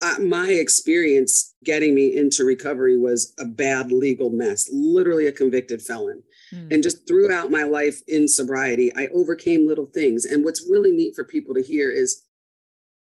uh, 0.00 0.14
my 0.20 0.48
experience 0.48 1.54
getting 1.64 1.94
me 1.94 2.16
into 2.16 2.44
recovery 2.44 2.96
was 2.96 3.34
a 3.38 3.44
bad 3.44 3.90
legal 3.90 4.30
mess, 4.30 4.68
literally 4.72 5.26
a 5.26 5.32
convicted 5.32 5.82
felon. 5.82 6.22
Mm. 6.54 6.74
And 6.74 6.82
just 6.82 7.06
throughout 7.08 7.50
my 7.50 7.64
life 7.64 8.00
in 8.06 8.28
sobriety, 8.28 8.92
I 8.96 9.08
overcame 9.08 9.66
little 9.66 9.86
things. 9.86 10.24
And 10.24 10.44
what's 10.44 10.68
really 10.70 10.92
neat 10.92 11.16
for 11.16 11.24
people 11.24 11.52
to 11.54 11.62
hear 11.62 11.90
is 11.90 12.22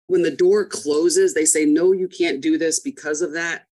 when 0.08 0.24
the 0.24 0.36
door 0.36 0.66
closes, 0.66 1.34
they 1.34 1.46
say, 1.46 1.64
No, 1.66 1.92
you 1.92 2.08
can't 2.08 2.42
do 2.42 2.58
this 2.58 2.80
because 2.80 3.22
of 3.22 3.34
that. 3.34 3.66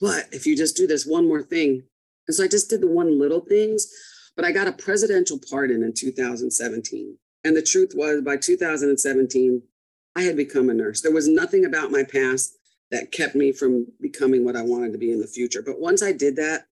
But 0.00 0.26
if 0.30 0.46
you 0.46 0.56
just 0.56 0.76
do 0.76 0.86
this 0.86 1.04
one 1.04 1.26
more 1.26 1.42
thing. 1.42 1.82
And 2.28 2.34
so 2.34 2.44
I 2.44 2.48
just 2.48 2.70
did 2.70 2.80
the 2.80 2.88
one 2.88 3.18
little 3.18 3.40
things, 3.40 3.88
but 4.36 4.44
I 4.44 4.52
got 4.52 4.68
a 4.68 4.72
presidential 4.72 5.40
pardon 5.50 5.82
in 5.82 5.92
2017. 5.92 7.18
And 7.44 7.56
the 7.56 7.62
truth 7.62 7.92
was, 7.96 8.22
by 8.22 8.36
2017, 8.36 9.62
I 10.14 10.22
had 10.22 10.36
become 10.36 10.68
a 10.68 10.74
nurse. 10.74 11.00
There 11.00 11.12
was 11.12 11.28
nothing 11.28 11.64
about 11.64 11.90
my 11.90 12.04
past 12.04 12.56
that 12.90 13.12
kept 13.12 13.34
me 13.34 13.52
from 13.52 13.86
becoming 14.00 14.44
what 14.44 14.56
I 14.56 14.62
wanted 14.62 14.92
to 14.92 14.98
be 14.98 15.12
in 15.12 15.20
the 15.20 15.26
future. 15.26 15.62
But 15.62 15.80
once 15.80 16.02
I 16.02 16.12
did 16.12 16.36
that, 16.36 16.66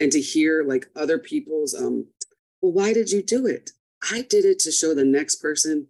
and 0.00 0.10
to 0.12 0.20
hear 0.20 0.64
like 0.64 0.86
other 0.96 1.18
people's, 1.18 1.74
um, 1.74 2.06
well, 2.60 2.72
why 2.72 2.92
did 2.92 3.10
you 3.10 3.22
do 3.22 3.46
it? 3.46 3.70
I 4.10 4.22
did 4.22 4.44
it 4.44 4.58
to 4.60 4.72
show 4.72 4.94
the 4.94 5.04
next 5.04 5.36
person 5.36 5.88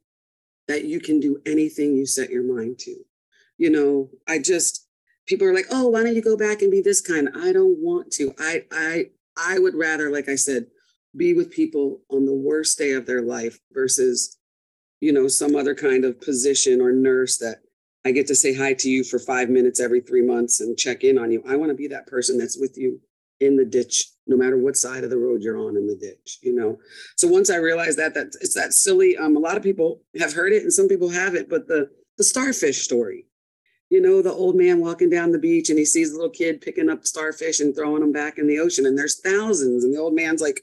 that 0.68 0.84
you 0.84 1.00
can 1.00 1.18
do 1.18 1.40
anything 1.46 1.96
you 1.96 2.06
set 2.06 2.30
your 2.30 2.42
mind 2.42 2.78
to. 2.80 2.94
You 3.56 3.70
know, 3.70 4.10
I 4.28 4.38
just 4.38 4.86
people 5.26 5.46
are 5.46 5.54
like, 5.54 5.66
oh, 5.70 5.88
why 5.88 6.02
don't 6.02 6.14
you 6.14 6.22
go 6.22 6.36
back 6.36 6.62
and 6.62 6.70
be 6.70 6.80
this 6.80 7.00
kind? 7.00 7.30
I 7.34 7.52
don't 7.52 7.78
want 7.78 8.10
to. 8.12 8.34
I 8.38 8.64
I 8.70 9.04
I 9.36 9.58
would 9.58 9.74
rather, 9.74 10.10
like 10.10 10.28
I 10.28 10.34
said, 10.34 10.66
be 11.16 11.34
with 11.34 11.50
people 11.50 12.02
on 12.10 12.26
the 12.26 12.34
worst 12.34 12.78
day 12.78 12.92
of 12.92 13.06
their 13.06 13.22
life 13.22 13.60
versus 13.72 14.38
you 15.02 15.12
know, 15.12 15.26
some 15.26 15.56
other 15.56 15.74
kind 15.74 16.04
of 16.04 16.20
position 16.20 16.80
or 16.80 16.92
nurse 16.92 17.36
that 17.38 17.56
I 18.04 18.12
get 18.12 18.28
to 18.28 18.36
say 18.36 18.54
hi 18.54 18.72
to 18.74 18.88
you 18.88 19.02
for 19.02 19.18
five 19.18 19.50
minutes 19.50 19.80
every 19.80 20.00
three 20.00 20.22
months 20.22 20.60
and 20.60 20.78
check 20.78 21.02
in 21.02 21.18
on 21.18 21.32
you. 21.32 21.42
I 21.46 21.56
want 21.56 21.70
to 21.70 21.76
be 21.76 21.88
that 21.88 22.06
person 22.06 22.38
that's 22.38 22.56
with 22.56 22.78
you 22.78 23.00
in 23.40 23.56
the 23.56 23.64
ditch, 23.64 24.06
no 24.28 24.36
matter 24.36 24.56
what 24.56 24.76
side 24.76 25.02
of 25.02 25.10
the 25.10 25.18
road 25.18 25.42
you're 25.42 25.58
on 25.58 25.76
in 25.76 25.88
the 25.88 25.96
ditch, 25.96 26.38
you 26.40 26.54
know. 26.54 26.78
So 27.16 27.26
once 27.26 27.50
I 27.50 27.56
realized 27.56 27.98
that, 27.98 28.14
that 28.14 28.28
it's 28.40 28.54
that 28.54 28.74
silly. 28.74 29.16
Um, 29.16 29.36
a 29.36 29.40
lot 29.40 29.56
of 29.56 29.64
people 29.64 30.02
have 30.20 30.34
heard 30.34 30.52
it 30.52 30.62
and 30.62 30.72
some 30.72 30.86
people 30.86 31.08
haven't, 31.08 31.50
but 31.50 31.66
the 31.66 31.90
the 32.16 32.24
starfish 32.24 32.82
story, 32.82 33.26
you 33.90 34.00
know, 34.00 34.22
the 34.22 34.32
old 34.32 34.54
man 34.54 34.80
walking 34.80 35.10
down 35.10 35.32
the 35.32 35.38
beach 35.38 35.68
and 35.68 35.78
he 35.80 35.84
sees 35.84 36.12
a 36.12 36.14
little 36.14 36.30
kid 36.30 36.60
picking 36.60 36.88
up 36.88 37.04
starfish 37.04 37.58
and 37.58 37.74
throwing 37.74 38.02
them 38.02 38.12
back 38.12 38.38
in 38.38 38.46
the 38.46 38.60
ocean, 38.60 38.86
and 38.86 38.96
there's 38.96 39.20
thousands, 39.20 39.82
and 39.82 39.92
the 39.92 39.98
old 39.98 40.14
man's 40.14 40.40
like, 40.40 40.60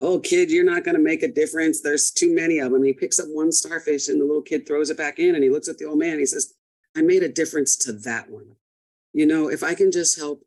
oh 0.00 0.18
kid 0.20 0.50
you're 0.50 0.64
not 0.64 0.84
going 0.84 0.96
to 0.96 1.02
make 1.02 1.22
a 1.22 1.28
difference. 1.28 1.80
There's 1.80 2.10
too 2.10 2.34
many 2.34 2.58
of 2.58 2.72
them 2.72 2.82
he 2.82 2.92
picks 2.92 3.18
up 3.18 3.26
one 3.28 3.52
starfish 3.52 4.08
and 4.08 4.20
the 4.20 4.24
little 4.24 4.42
kid 4.42 4.66
throws 4.66 4.90
it 4.90 4.96
back 4.96 5.18
in 5.18 5.34
and 5.34 5.44
he 5.44 5.50
looks 5.50 5.68
at 5.68 5.78
the 5.78 5.86
old 5.86 5.98
man 5.98 6.18
he 6.18 6.26
says 6.26 6.54
i 6.96 7.02
made 7.02 7.22
a 7.22 7.28
difference 7.28 7.76
to 7.76 7.92
that 7.92 8.30
one. 8.30 8.56
You 9.12 9.26
know 9.26 9.48
if 9.48 9.62
i 9.62 9.74
can 9.74 9.90
just 9.90 10.18
help 10.18 10.44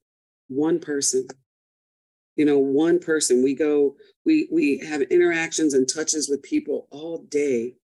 one 0.48 0.80
person 0.80 1.28
you 2.36 2.46
know 2.46 2.60
one 2.60 3.00
person 3.00 3.44
we 3.44 3.56
go 3.56 3.96
we 4.26 4.48
we 4.52 4.80
have 4.80 5.02
interactions 5.04 5.74
and 5.74 5.88
touches 5.88 6.30
with 6.30 6.44
people 6.44 6.88
all 6.92 7.20
day. 7.30 7.76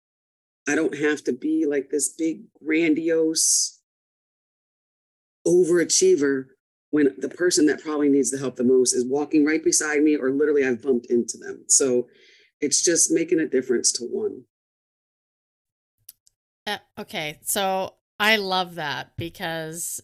I 0.68 0.76
don't 0.76 0.98
have 0.98 1.24
to 1.26 1.34
be 1.34 1.66
like 1.66 1.90
this 1.90 2.10
big 2.10 2.42
grandiose 2.64 3.80
overachiever 5.48 6.48
when 6.98 7.14
the 7.20 7.30
person 7.30 7.68
that 7.68 7.80
probably 7.80 8.10
needs 8.10 8.32
the 8.32 8.40
help 8.40 8.56
the 8.56 8.64
most 8.64 8.92
is 8.94 9.06
walking 9.06 9.46
right 9.46 9.64
beside 9.64 10.02
me 10.02 10.18
or 10.18 10.32
literally 10.32 10.66
I've 10.66 10.82
bumped 10.82 11.06
into 11.12 11.38
them. 11.38 11.64
So 11.68 12.08
it's 12.60 12.84
just 12.84 13.12
making 13.12 13.40
a 13.40 13.46
difference 13.46 13.92
to 13.94 14.06
one. 14.06 14.46
Uh, 16.66 16.80
okay. 16.98 17.38
So 17.44 17.94
I 18.20 18.38
love 18.38 18.76
that 18.76 19.16
because 19.16 20.02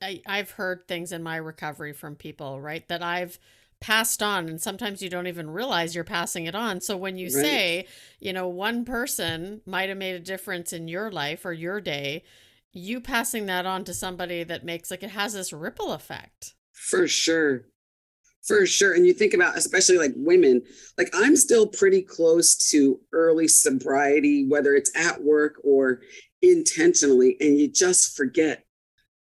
I, 0.00 0.22
I've 0.26 0.52
heard 0.52 0.88
things 0.88 1.12
in 1.12 1.22
my 1.22 1.36
recovery 1.36 1.92
from 1.92 2.16
people, 2.16 2.58
right? 2.58 2.88
That 2.88 3.02
I've 3.02 3.38
passed 3.80 4.22
on 4.22 4.48
and 4.48 4.62
sometimes 4.62 5.02
you 5.02 5.10
don't 5.10 5.26
even 5.26 5.50
realize 5.50 5.94
you're 5.94 6.04
passing 6.04 6.46
it 6.46 6.54
on 6.54 6.80
so 6.80 6.96
when 6.96 7.18
you 7.18 7.26
right. 7.26 7.44
say 7.44 7.86
you 8.18 8.32
know 8.32 8.48
one 8.48 8.82
person 8.82 9.60
might 9.66 9.90
have 9.90 9.98
made 9.98 10.14
a 10.14 10.20
difference 10.20 10.72
in 10.72 10.88
your 10.88 11.10
life 11.10 11.44
or 11.44 11.52
your 11.52 11.82
day 11.82 12.22
you 12.74 13.00
passing 13.00 13.46
that 13.46 13.66
on 13.66 13.84
to 13.84 13.94
somebody 13.94 14.44
that 14.44 14.64
makes 14.64 14.90
like 14.90 15.02
it 15.02 15.10
has 15.10 15.32
this 15.32 15.52
ripple 15.52 15.92
effect. 15.92 16.54
For 16.72 17.08
sure. 17.08 17.66
For 18.46 18.66
sure. 18.66 18.92
And 18.92 19.06
you 19.06 19.14
think 19.14 19.32
about, 19.32 19.56
especially 19.56 19.96
like 19.96 20.12
women, 20.16 20.62
like 20.98 21.08
I'm 21.14 21.34
still 21.34 21.66
pretty 21.66 22.02
close 22.02 22.56
to 22.70 23.00
early 23.12 23.48
sobriety, 23.48 24.46
whether 24.46 24.74
it's 24.74 24.94
at 24.94 25.22
work 25.22 25.54
or 25.64 26.02
intentionally, 26.42 27.36
and 27.40 27.58
you 27.58 27.68
just 27.68 28.16
forget. 28.16 28.64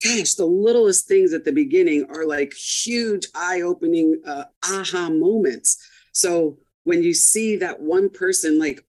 Gosh, 0.03 0.33
the 0.33 0.45
littlest 0.45 1.07
things 1.07 1.31
at 1.31 1.45
the 1.45 1.51
beginning 1.51 2.07
are 2.09 2.25
like 2.25 2.53
huge 2.53 3.27
eye 3.35 3.61
opening 3.61 4.21
uh, 4.25 4.45
aha 4.65 5.09
moments. 5.09 5.77
So 6.11 6.57
when 6.83 7.03
you 7.03 7.13
see 7.13 7.57
that 7.57 7.81
one 7.81 8.09
person, 8.09 8.59
like 8.59 8.83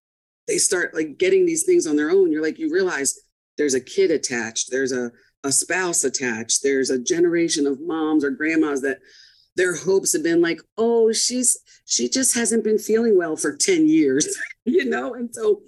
they 0.48 0.58
start 0.58 0.94
like 0.94 1.18
getting 1.18 1.46
these 1.46 1.64
things 1.64 1.86
on 1.86 1.96
their 1.96 2.10
own, 2.10 2.32
you're 2.32 2.42
like, 2.42 2.58
you 2.58 2.72
realize 2.72 3.20
there's 3.58 3.74
a 3.74 3.80
kid 3.80 4.10
attached 4.10 4.70
there's 4.70 4.92
a, 4.92 5.10
a 5.44 5.52
spouse 5.52 6.04
attached 6.04 6.62
there's 6.62 6.90
a 6.90 6.98
generation 6.98 7.66
of 7.66 7.80
moms 7.80 8.24
or 8.24 8.30
grandmas 8.30 8.82
that 8.82 8.98
their 9.56 9.76
hopes 9.76 10.12
have 10.12 10.22
been 10.22 10.40
like 10.40 10.60
oh 10.78 11.12
she's 11.12 11.58
she 11.84 12.08
just 12.08 12.34
hasn't 12.34 12.64
been 12.64 12.78
feeling 12.78 13.16
well 13.16 13.36
for 13.36 13.56
10 13.56 13.86
years 13.86 14.36
you 14.64 14.84
know? 14.84 15.14
And 15.14 15.34
so 15.34 15.62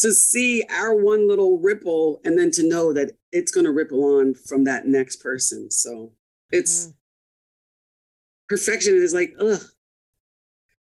to 0.00 0.12
see 0.12 0.64
our 0.70 0.94
one 0.94 1.28
little 1.28 1.58
ripple 1.58 2.20
and 2.24 2.38
then 2.38 2.50
to 2.52 2.68
know 2.68 2.92
that 2.92 3.12
it's 3.30 3.52
going 3.52 3.66
to 3.66 3.72
ripple 3.72 4.18
on 4.18 4.34
from 4.34 4.64
that 4.64 4.86
next 4.86 5.16
person. 5.16 5.70
So 5.70 6.12
it's 6.50 6.88
mm. 6.88 6.94
perfection 8.48 8.94
is 8.94 9.14
like 9.14 9.34
ugh. 9.40 9.60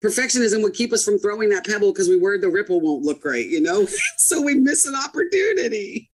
Perfectionism 0.05 0.63
would 0.63 0.75
keep 0.75 0.93
us 0.93 1.05
from 1.05 1.19
throwing 1.19 1.49
that 1.49 1.65
pebble 1.65 1.91
because 1.91 2.09
we 2.09 2.19
worried 2.19 2.43
the 2.43 2.51
ripple 2.51 2.81
won't 2.81 3.03
look 3.03 3.25
right 3.25 3.47
you 3.47 3.61
know? 3.61 3.87
So 4.19 4.43
we 4.43 4.55
miss 4.55 4.87
an 4.87 4.95
opportunity 4.95 6.11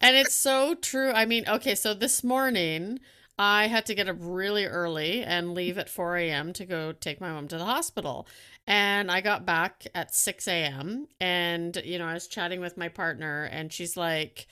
and 0.00 0.16
it's 0.16 0.34
so 0.34 0.74
true. 0.74 1.12
I 1.12 1.24
mean, 1.26 1.44
okay, 1.48 1.74
so 1.74 1.94
this 1.94 2.22
morning 2.24 3.00
I 3.38 3.66
had 3.68 3.86
to 3.86 3.94
get 3.94 4.08
up 4.08 4.16
really 4.20 4.66
early 4.66 5.22
and 5.22 5.54
leave 5.54 5.78
at 5.78 5.88
4 5.88 6.16
a.m. 6.16 6.52
to 6.54 6.64
go 6.66 6.92
take 6.92 7.20
my 7.20 7.30
mom 7.32 7.48
to 7.48 7.58
the 7.58 7.64
hospital. 7.64 8.26
And 8.66 9.10
I 9.10 9.20
got 9.20 9.44
back 9.46 9.86
at 9.94 10.14
6 10.14 10.46
a.m. 10.48 11.08
And, 11.20 11.80
you 11.84 11.98
know, 11.98 12.06
I 12.06 12.14
was 12.14 12.28
chatting 12.28 12.60
with 12.60 12.76
my 12.76 12.88
partner, 12.88 13.44
and 13.50 13.72
she's 13.72 13.96
like, 13.96 14.46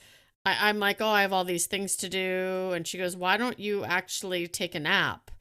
I- 0.45 0.69
I'm 0.69 0.79
like, 0.79 0.99
oh, 1.01 1.07
I 1.07 1.21
have 1.21 1.33
all 1.33 1.45
these 1.45 1.67
things 1.67 1.95
to 1.97 2.09
do. 2.09 2.71
And 2.73 2.85
she 2.87 2.97
goes, 2.97 3.15
why 3.15 3.37
don't 3.37 3.59
you 3.59 3.85
actually 3.85 4.47
take 4.47 4.75
a 4.75 4.79
nap? 4.79 5.31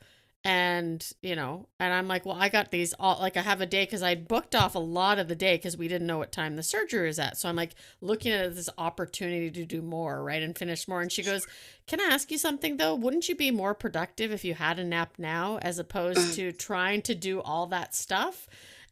And 0.42 1.12
you 1.20 1.36
know 1.36 1.68
and 1.78 1.92
i'm 1.92 2.08
like 2.08 2.24
well 2.24 2.36
i 2.38 2.48
got 2.48 2.70
these 2.70 2.94
all 2.98 3.18
like 3.20 3.36
i 3.36 3.42
have 3.42 3.60
a 3.60 3.66
day 3.66 3.84
because 3.84 4.02
i 4.02 4.14
booked 4.14 4.54
off 4.54 4.74
a 4.74 4.78
lot 4.78 5.18
of 5.18 5.28
the 5.28 5.34
day 5.34 5.56
because 5.56 5.76
we 5.76 5.86
didn't 5.86 6.06
know 6.06 6.16
what 6.16 6.32
time 6.32 6.56
the 6.56 6.62
surgery 6.62 7.10
is 7.10 7.18
at 7.18 7.36
so 7.36 7.46
i'm 7.46 7.56
like 7.56 7.74
looking 8.00 8.32
at 8.32 8.54
this 8.54 8.70
opportunity 8.78 9.50
to 9.50 9.66
do 9.66 9.82
more 9.82 10.24
right 10.24 10.42
and 10.42 10.56
finish 10.56 10.88
more 10.88 11.02
and 11.02 11.12
she 11.12 11.22
goes 11.22 11.46
can 11.86 12.00
i 12.00 12.04
ask 12.04 12.30
you 12.30 12.38
something 12.38 12.78
though 12.78 12.94
wouldn't 12.94 13.28
you 13.28 13.34
be 13.34 13.50
more 13.50 13.74
productive 13.74 14.32
if 14.32 14.42
you 14.42 14.54
had 14.54 14.78
a 14.78 14.84
nap 14.84 15.12
now 15.18 15.58
as 15.60 15.78
opposed 15.78 16.34
to 16.36 16.52
trying 16.52 17.02
to 17.02 17.14
do 17.14 17.42
all 17.42 17.66
that 17.66 17.94
stuff 17.94 18.48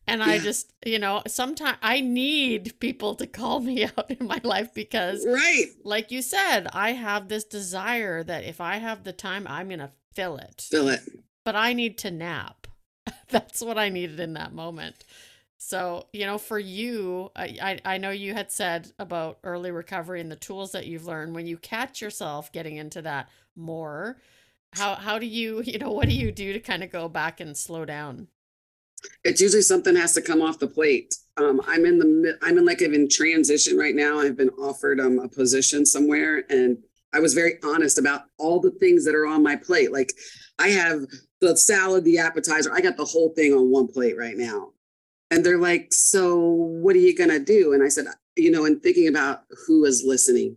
and 0.06 0.22
yeah. 0.22 0.28
I 0.28 0.38
just, 0.38 0.72
you 0.86 0.98
know, 0.98 1.22
sometimes 1.26 1.76
I 1.82 2.00
need 2.00 2.80
people 2.80 3.14
to 3.16 3.26
call 3.26 3.60
me 3.68 3.84
out 3.84 4.10
in 4.10 4.26
my 4.26 4.40
life 4.42 4.72
because, 4.72 5.26
right. 5.26 5.66
like 5.84 6.10
you 6.10 6.22
said, 6.22 6.66
I 6.72 6.92
have 6.92 7.28
this 7.28 7.44
desire 7.44 8.24
that 8.24 8.44
if 8.44 8.58
I 8.58 8.78
have 8.78 9.04
the 9.04 9.12
time, 9.12 9.46
I'm 9.46 9.68
going 9.68 9.80
to 9.80 9.90
fill 10.14 10.38
it. 10.38 10.66
Fill 10.70 10.88
it 10.88 11.02
but 11.48 11.56
I 11.56 11.72
need 11.72 11.96
to 11.98 12.10
nap. 12.10 12.66
That's 13.30 13.62
what 13.62 13.78
I 13.78 13.88
needed 13.88 14.20
in 14.20 14.34
that 14.34 14.52
moment. 14.52 15.06
So, 15.56 16.08
you 16.12 16.26
know, 16.26 16.36
for 16.36 16.58
you, 16.58 17.30
I, 17.34 17.80
I 17.86 17.96
know 17.96 18.10
you 18.10 18.34
had 18.34 18.52
said 18.52 18.92
about 18.98 19.38
early 19.42 19.70
recovery 19.70 20.20
and 20.20 20.30
the 20.30 20.36
tools 20.36 20.72
that 20.72 20.86
you've 20.86 21.06
learned. 21.06 21.34
When 21.34 21.46
you 21.46 21.56
catch 21.56 22.02
yourself 22.02 22.52
getting 22.52 22.76
into 22.76 23.00
that 23.00 23.30
more, 23.56 24.18
how 24.74 24.96
how 24.96 25.18
do 25.18 25.24
you, 25.24 25.62
you 25.64 25.78
know, 25.78 25.90
what 25.90 26.10
do 26.10 26.14
you 26.14 26.30
do 26.30 26.52
to 26.52 26.60
kind 26.60 26.84
of 26.84 26.92
go 26.92 27.08
back 27.08 27.40
and 27.40 27.56
slow 27.56 27.86
down? 27.86 28.28
It's 29.24 29.40
usually 29.40 29.62
something 29.62 29.96
has 29.96 30.12
to 30.16 30.20
come 30.20 30.42
off 30.42 30.58
the 30.58 30.66
plate. 30.66 31.14
Um, 31.38 31.62
I'm 31.66 31.86
in 31.86 31.98
the 31.98 32.38
I'm 32.42 32.58
in 32.58 32.66
like 32.66 32.82
I'm 32.82 32.92
in 32.92 33.08
transition 33.08 33.78
right 33.78 33.94
now. 33.94 34.18
I've 34.18 34.36
been 34.36 34.50
offered 34.50 35.00
um, 35.00 35.18
a 35.18 35.28
position 35.28 35.86
somewhere, 35.86 36.44
and 36.50 36.76
I 37.14 37.20
was 37.20 37.32
very 37.32 37.54
honest 37.64 37.96
about 37.96 38.24
all 38.36 38.60
the 38.60 38.72
things 38.72 39.06
that 39.06 39.14
are 39.14 39.26
on 39.26 39.42
my 39.42 39.56
plate. 39.56 39.92
Like 39.92 40.12
I 40.58 40.68
have 40.68 41.06
the 41.40 41.56
salad, 41.56 42.04
the 42.04 42.18
appetizer. 42.18 42.72
I 42.72 42.80
got 42.80 42.96
the 42.96 43.04
whole 43.04 43.30
thing 43.30 43.52
on 43.52 43.70
one 43.70 43.88
plate 43.88 44.16
right 44.18 44.36
now. 44.36 44.70
And 45.30 45.44
they're 45.44 45.58
like, 45.58 45.88
So 45.90 46.38
what 46.38 46.96
are 46.96 47.00
you 47.00 47.16
going 47.16 47.30
to 47.30 47.38
do? 47.38 47.72
And 47.72 47.82
I 47.82 47.88
said, 47.88 48.06
You 48.36 48.50
know, 48.50 48.64
and 48.64 48.82
thinking 48.82 49.08
about 49.08 49.42
who 49.66 49.84
is 49.84 50.04
listening, 50.04 50.56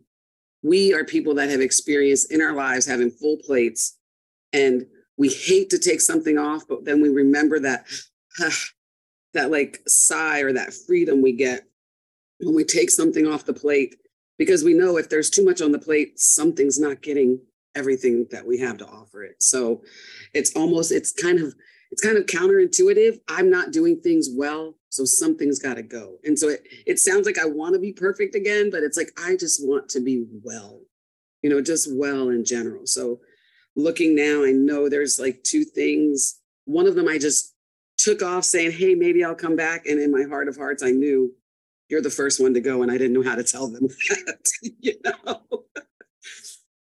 we 0.63 0.93
are 0.93 1.03
people 1.03 1.33
that 1.35 1.50
have 1.50 1.61
experienced 1.61 2.31
in 2.31 2.41
our 2.41 2.53
lives 2.53 2.85
having 2.85 3.11
full 3.11 3.38
plates. 3.38 3.97
And 4.53 4.85
we 5.17 5.29
hate 5.29 5.69
to 5.69 5.79
take 5.79 6.01
something 6.01 6.38
off, 6.38 6.63
but 6.67 6.85
then 6.85 7.01
we 7.01 7.09
remember 7.09 7.59
that, 7.59 7.85
that 9.33 9.51
like 9.51 9.81
sigh 9.88 10.41
or 10.41 10.53
that 10.53 10.73
freedom 10.73 11.21
we 11.21 11.33
get 11.33 11.63
when 12.39 12.55
we 12.55 12.63
take 12.63 12.89
something 12.89 13.27
off 13.27 13.45
the 13.45 13.53
plate 13.53 13.95
because 14.38 14.63
we 14.63 14.73
know 14.73 14.97
if 14.97 15.09
there's 15.09 15.29
too 15.29 15.45
much 15.45 15.61
on 15.61 15.71
the 15.71 15.79
plate, 15.79 16.19
something's 16.19 16.79
not 16.79 17.01
getting 17.01 17.39
everything 17.75 18.27
that 18.31 18.45
we 18.45 18.59
have 18.59 18.77
to 18.77 18.87
offer 18.87 19.23
it. 19.23 19.41
So 19.41 19.81
it's 20.33 20.55
almost 20.55 20.91
it's 20.91 21.11
kind 21.11 21.39
of 21.39 21.53
it's 21.91 22.01
kind 22.01 22.17
of 22.17 22.25
counterintuitive. 22.25 23.19
I'm 23.27 23.49
not 23.49 23.71
doing 23.71 23.99
things 23.99 24.29
well, 24.31 24.75
so 24.89 25.03
something's 25.03 25.59
got 25.59 25.75
to 25.75 25.83
go. 25.83 26.17
And 26.23 26.37
so 26.37 26.49
it 26.49 26.63
it 26.85 26.99
sounds 26.99 27.25
like 27.25 27.37
I 27.37 27.45
want 27.45 27.73
to 27.73 27.79
be 27.79 27.93
perfect 27.93 28.35
again, 28.35 28.69
but 28.71 28.83
it's 28.83 28.97
like 28.97 29.11
I 29.17 29.35
just 29.35 29.65
want 29.65 29.89
to 29.89 29.99
be 29.99 30.25
well. 30.43 30.81
You 31.41 31.49
know, 31.49 31.61
just 31.61 31.89
well 31.91 32.29
in 32.29 32.45
general. 32.45 32.85
So 32.85 33.19
looking 33.75 34.15
now, 34.15 34.43
I 34.43 34.51
know 34.51 34.89
there's 34.89 35.19
like 35.19 35.43
two 35.43 35.63
things. 35.63 36.39
One 36.65 36.87
of 36.87 36.95
them 36.95 37.07
I 37.07 37.17
just 37.17 37.55
took 37.97 38.21
off 38.21 38.43
saying, 38.45 38.71
"Hey, 38.71 38.95
maybe 38.95 39.23
I'll 39.23 39.35
come 39.35 39.55
back." 39.55 39.87
And 39.87 39.99
in 39.99 40.11
my 40.11 40.23
heart 40.23 40.47
of 40.47 40.55
hearts, 40.55 40.83
I 40.83 40.91
knew 40.91 41.33
you're 41.91 42.01
the 42.01 42.09
first 42.09 42.41
one 42.41 42.53
to 42.53 42.61
go 42.61 42.81
and 42.81 42.89
I 42.89 42.97
didn't 42.97 43.13
know 43.13 43.29
how 43.29 43.35
to 43.35 43.43
tell 43.43 43.67
them 43.67 43.87
that, 44.09 44.51
you 44.79 44.95
know. 45.03 45.41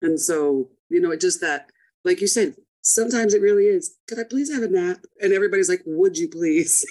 And 0.01 0.19
so, 0.19 0.71
you 0.89 1.01
know, 1.01 1.11
it 1.11 1.21
just 1.21 1.41
that, 1.41 1.71
like 2.05 2.21
you 2.21 2.27
said, 2.27 2.55
sometimes 2.83 3.35
it 3.35 3.43
really 3.43 3.65
is. 3.65 3.97
Could 4.09 4.19
I 4.19 4.25
please 4.25 4.53
have 4.53 4.63
a 4.63 4.69
nap? 4.69 4.99
And 5.21 5.33
everybody's 5.33 5.69
like, 5.69 5.83
Would 5.87 6.19
you 6.19 6.29
please? 6.29 6.85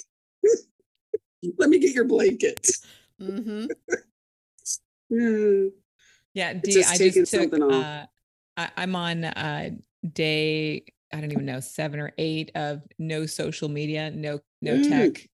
Let 1.57 1.69
me 1.69 1.79
get 1.79 1.93
your 1.93 2.05
blanket. 2.05 2.67
Mm-hmm. 3.21 3.65
yeah. 5.09 5.69
Yeah, 6.35 6.53
D, 6.53 6.71
just 6.71 6.91
I 6.91 7.09
just 7.09 7.31
took. 7.31 7.53
Uh, 7.53 8.05
I, 8.57 8.69
I'm 8.75 8.95
on 8.95 9.23
uh, 9.23 9.69
day 10.13 10.83
I 11.13 11.21
don't 11.21 11.31
even 11.31 11.45
know 11.45 11.59
seven 11.59 11.99
or 11.99 12.11
eight 12.17 12.51
of 12.55 12.81
no 12.97 13.25
social 13.25 13.69
media, 13.69 14.09
no 14.11 14.39
no 14.61 14.75
mm. 14.75 14.89
tech, 14.89 15.29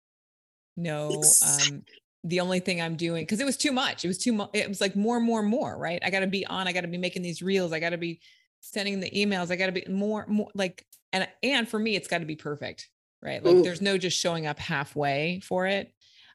no 0.76 1.22
um, 1.44 1.82
the 2.22 2.40
only 2.40 2.60
thing 2.60 2.80
I'm 2.80 2.96
doing 2.96 3.22
because 3.22 3.40
it 3.40 3.44
was 3.44 3.56
too 3.56 3.72
much. 3.72 4.04
It 4.04 4.08
was 4.08 4.18
too 4.18 4.32
much. 4.32 4.50
It 4.52 4.68
was 4.68 4.80
like 4.80 4.94
more, 4.94 5.18
more, 5.18 5.42
more. 5.42 5.76
Right. 5.76 6.00
I 6.04 6.10
got 6.10 6.20
to 6.20 6.28
be 6.28 6.46
on. 6.46 6.68
I 6.68 6.72
got 6.72 6.82
to 6.82 6.88
be 6.88 6.96
making 6.96 7.22
these 7.22 7.42
reels. 7.42 7.72
I 7.72 7.80
got 7.80 7.90
to 7.90 7.98
be 7.98 8.20
sending 8.64 9.00
the 9.00 9.10
emails. 9.10 9.50
I 9.50 9.56
got 9.56 9.66
to 9.66 9.72
be 9.72 9.84
more, 9.88 10.26
more 10.26 10.48
like, 10.54 10.84
and 11.12 11.28
and 11.42 11.68
for 11.68 11.78
me, 11.78 11.96
it's 11.96 12.08
got 12.08 12.18
to 12.18 12.26
be 12.26 12.36
perfect. 12.36 12.88
Right. 13.22 13.42
Like 13.42 13.56
Ooh. 13.56 13.62
there's 13.62 13.80
no 13.80 13.96
just 13.96 14.18
showing 14.18 14.46
up 14.46 14.58
halfway 14.58 15.40
for 15.40 15.66
it. 15.66 15.92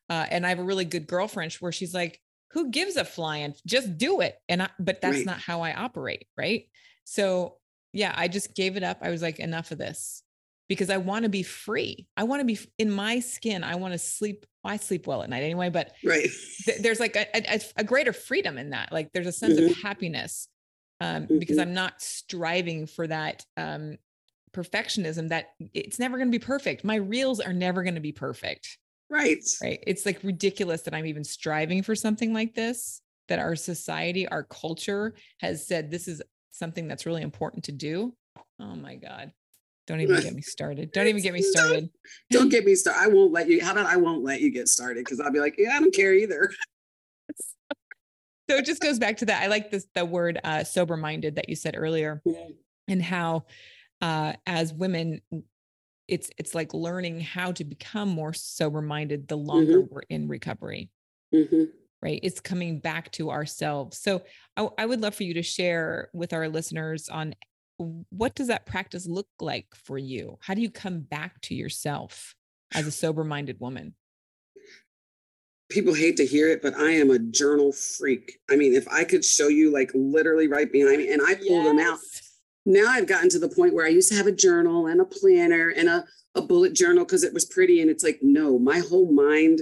Uh, 0.10 0.26
and 0.32 0.46
I 0.46 0.50
have 0.50 0.60
a 0.60 0.64
really 0.64 0.86
good 0.86 1.06
girlfriend 1.06 1.54
where 1.54 1.72
she's 1.72 1.94
like, 1.94 2.20
"Who 2.52 2.72
gives 2.72 2.96
a 2.96 3.06
flying? 3.06 3.54
Just 3.66 3.98
do 3.98 4.22
it." 4.22 4.36
And 4.50 4.64
I, 4.64 4.70
but 4.80 5.02
that's 5.02 5.18
right. 5.18 5.26
not 5.26 5.38
how 5.38 5.62
I 5.62 5.74
operate. 5.74 6.26
Right. 6.36 6.68
So 7.04 7.58
yeah, 7.94 8.14
I 8.16 8.28
just 8.28 8.56
gave 8.56 8.78
it 8.78 8.84
up. 8.84 9.00
I 9.02 9.10
was 9.10 9.22
like, 9.22 9.40
enough 9.40 9.72
of 9.72 9.78
this 9.78 10.24
because 10.68 10.90
I 10.90 10.98
want 10.98 11.24
to 11.24 11.30
be 11.30 11.44
free. 11.44 12.08
I 12.16 12.24
want 12.24 12.42
to 12.42 12.46
be 12.46 12.60
in 12.78 12.92
my 12.92 13.20
skin. 13.20 13.64
I 13.64 13.76
want 13.76 13.94
to 13.94 13.98
sleep. 14.00 14.46
I 14.64 14.78
sleep 14.78 15.08
well 15.08 15.24
at 15.24 15.30
night 15.30 15.44
anyway, 15.44 15.70
but 15.70 15.94
right. 16.04 16.28
Th- 16.66 16.80
there's 16.80 17.00
like 17.00 17.16
a, 17.16 17.26
a, 17.36 17.62
a, 17.78 17.84
greater 17.84 18.14
freedom 18.14 18.58
in 18.58 18.72
that. 18.72 18.92
Like 18.92 19.12
there's 19.14 19.26
a 19.26 19.32
sense 19.32 19.60
mm-hmm. 19.60 19.72
of 19.72 19.82
happiness 19.82 20.48
um, 21.00 21.24
mm-hmm. 21.24 21.40
because 21.40 21.58
I'm 21.58 21.74
not 21.74 22.02
striving 22.02 22.88
for 22.88 23.08
that 23.08 23.46
um, 23.58 23.98
perfectionism 24.54 25.30
that 25.30 25.52
it's 25.74 26.00
never 26.00 26.18
going 26.18 26.32
to 26.32 26.38
be 26.38 26.44
perfect. 26.44 26.84
My 26.84 26.96
reels 26.96 27.40
are 27.40 27.54
never 27.54 27.84
going 27.84 27.96
to 27.96 28.02
be 28.02 28.12
perfect. 28.12 28.78
Right. 29.10 29.44
Right. 29.62 29.84
It's 29.88 30.06
like 30.06 30.24
ridiculous 30.24 30.84
that 30.84 30.94
I'm 30.94 31.06
even 31.06 31.24
striving 31.24 31.82
for 31.82 31.96
something 31.96 32.34
like 32.34 32.54
this, 32.54 33.02
that 33.28 33.40
our 33.40 33.56
society, 33.56 34.28
our 34.28 34.44
culture 34.44 35.16
has 35.40 35.68
said 35.68 35.90
this 35.90 36.08
is 36.08 36.22
something 36.52 36.88
that's 36.88 37.06
really 37.06 37.24
important 37.24 37.64
to 37.66 37.72
do. 37.72 38.14
Oh 38.60 38.76
my 38.76 38.96
God. 38.96 39.32
Don't 39.88 40.02
even 40.02 40.22
get 40.22 40.36
me 40.36 40.44
started. 40.44 40.92
Don't 40.92 41.08
even 41.08 41.24
get 41.24 41.34
me 41.34 41.42
started. 41.52 41.90
Don't, 42.30 42.42
don't 42.42 42.50
get 42.50 42.64
me 42.64 42.76
started. 42.76 43.02
I 43.02 43.08
won't 43.08 43.32
let 43.32 43.48
you. 43.50 43.64
How 43.64 43.72
about 43.72 43.88
I 43.88 43.98
won't 43.98 44.24
let 44.24 44.42
you 44.42 44.52
get 44.52 44.68
started? 44.68 45.04
Because 45.04 45.20
I'll 45.20 45.32
be 45.32 45.40
like, 45.40 45.56
yeah, 45.58 45.76
I 45.76 45.80
don't 45.80 45.94
care 45.94 46.14
either. 46.14 46.52
so 48.50 48.58
it 48.58 48.66
just 48.66 48.82
goes 48.82 49.00
back 49.00 49.18
to 49.18 49.26
that. 49.26 49.44
I 49.44 49.48
like 49.48 49.72
this 49.72 49.88
the 49.94 50.06
word 50.06 50.40
uh, 50.44 50.64
sober 50.64 50.98
minded 50.98 51.36
that 51.36 51.50
you 51.50 51.56
said 51.56 51.76
earlier, 51.78 52.22
and 52.88 53.02
how 53.02 53.46
uh, 54.02 54.34
as 54.46 54.74
women, 54.74 55.22
it's 56.08 56.30
it's 56.38 56.56
like 56.56 56.74
learning 56.74 57.22
how 57.22 57.52
to 57.54 57.64
become 57.64 58.10
more 58.10 58.34
sober 58.34 58.82
minded 58.82 59.28
the 59.28 59.38
longer 59.38 59.80
mm-hmm. 59.82 59.94
we're 59.94 60.02
in 60.10 60.28
recovery. 60.28 60.90
Mm-hmm 61.34 61.66
right 62.02 62.22
it's 62.24 62.40
coming 62.40 62.80
back 62.80 63.12
to 63.12 63.30
ourselves 63.30 63.98
so 63.98 64.22
I, 64.56 64.70
I, 64.78 64.86
would 64.86 65.02
love 65.02 65.16
for 65.16 65.24
you 65.24 65.34
to 65.34 65.44
share 65.44 66.08
with 66.14 66.32
our 66.32 66.48
listeners 66.48 67.10
on 67.10 67.36
what 67.80 68.36
does 68.36 68.48
that 68.48 68.66
practice 68.66 69.08
look 69.08 69.28
like 69.40 69.68
for 69.74 69.98
you? 69.98 70.38
How 70.42 70.54
do 70.54 70.62
you 70.62 70.70
come 70.70 71.00
back 71.00 71.40
to 71.42 71.56
yourself 71.56 72.36
as 72.74 72.86
a 72.86 72.92
sober 72.92 73.24
minded 73.24 73.60
woman? 73.60 73.96
People 75.70 75.94
hate 75.94 76.18
to 76.18 76.26
hear 76.26 76.50
it, 76.50 76.62
but 76.62 76.76
I 76.76 76.92
am 76.92 77.12
a 77.12 77.20
journal 77.20 77.72
freak. 77.72 78.40
I 78.50 78.56
mean, 78.56 78.74
if 78.74 78.88
I 78.88 79.04
could 79.04 79.24
show 79.24 79.48
you 79.48 79.72
like 79.72 79.92
literally 79.94 80.48
right 80.48 80.72
behind 80.72 80.98
me, 80.98 81.12
and 81.12 81.22
I 81.22 81.36
pull 81.36 81.64
yes. 81.64 81.68
them 81.68 81.80
out. 81.80 82.00
Now 82.66 82.88
I've 82.88 83.08
gotten 83.08 83.30
to 83.30 83.40
the 83.40 83.50
point 83.50 83.74
where 83.74 83.86
I 83.86 83.90
used 83.90 84.10
to 84.10 84.16
have 84.16 84.28
a 84.28 84.32
journal 84.32 84.88
and 84.88 85.00
a 85.00 85.06
planner 85.06 85.70
and 85.70 85.88
a, 85.88 86.06
a 86.36 86.42
bullet 86.42 86.74
journal 86.74 87.06
because 87.06 87.24
it 87.24 87.34
was 87.34 87.46
pretty. 87.46 87.82
And 87.82 87.90
it's 87.90 88.04
like, 88.04 88.20
no, 88.22 88.60
my 88.60 88.80
whole 88.80 89.12
mind 89.12 89.62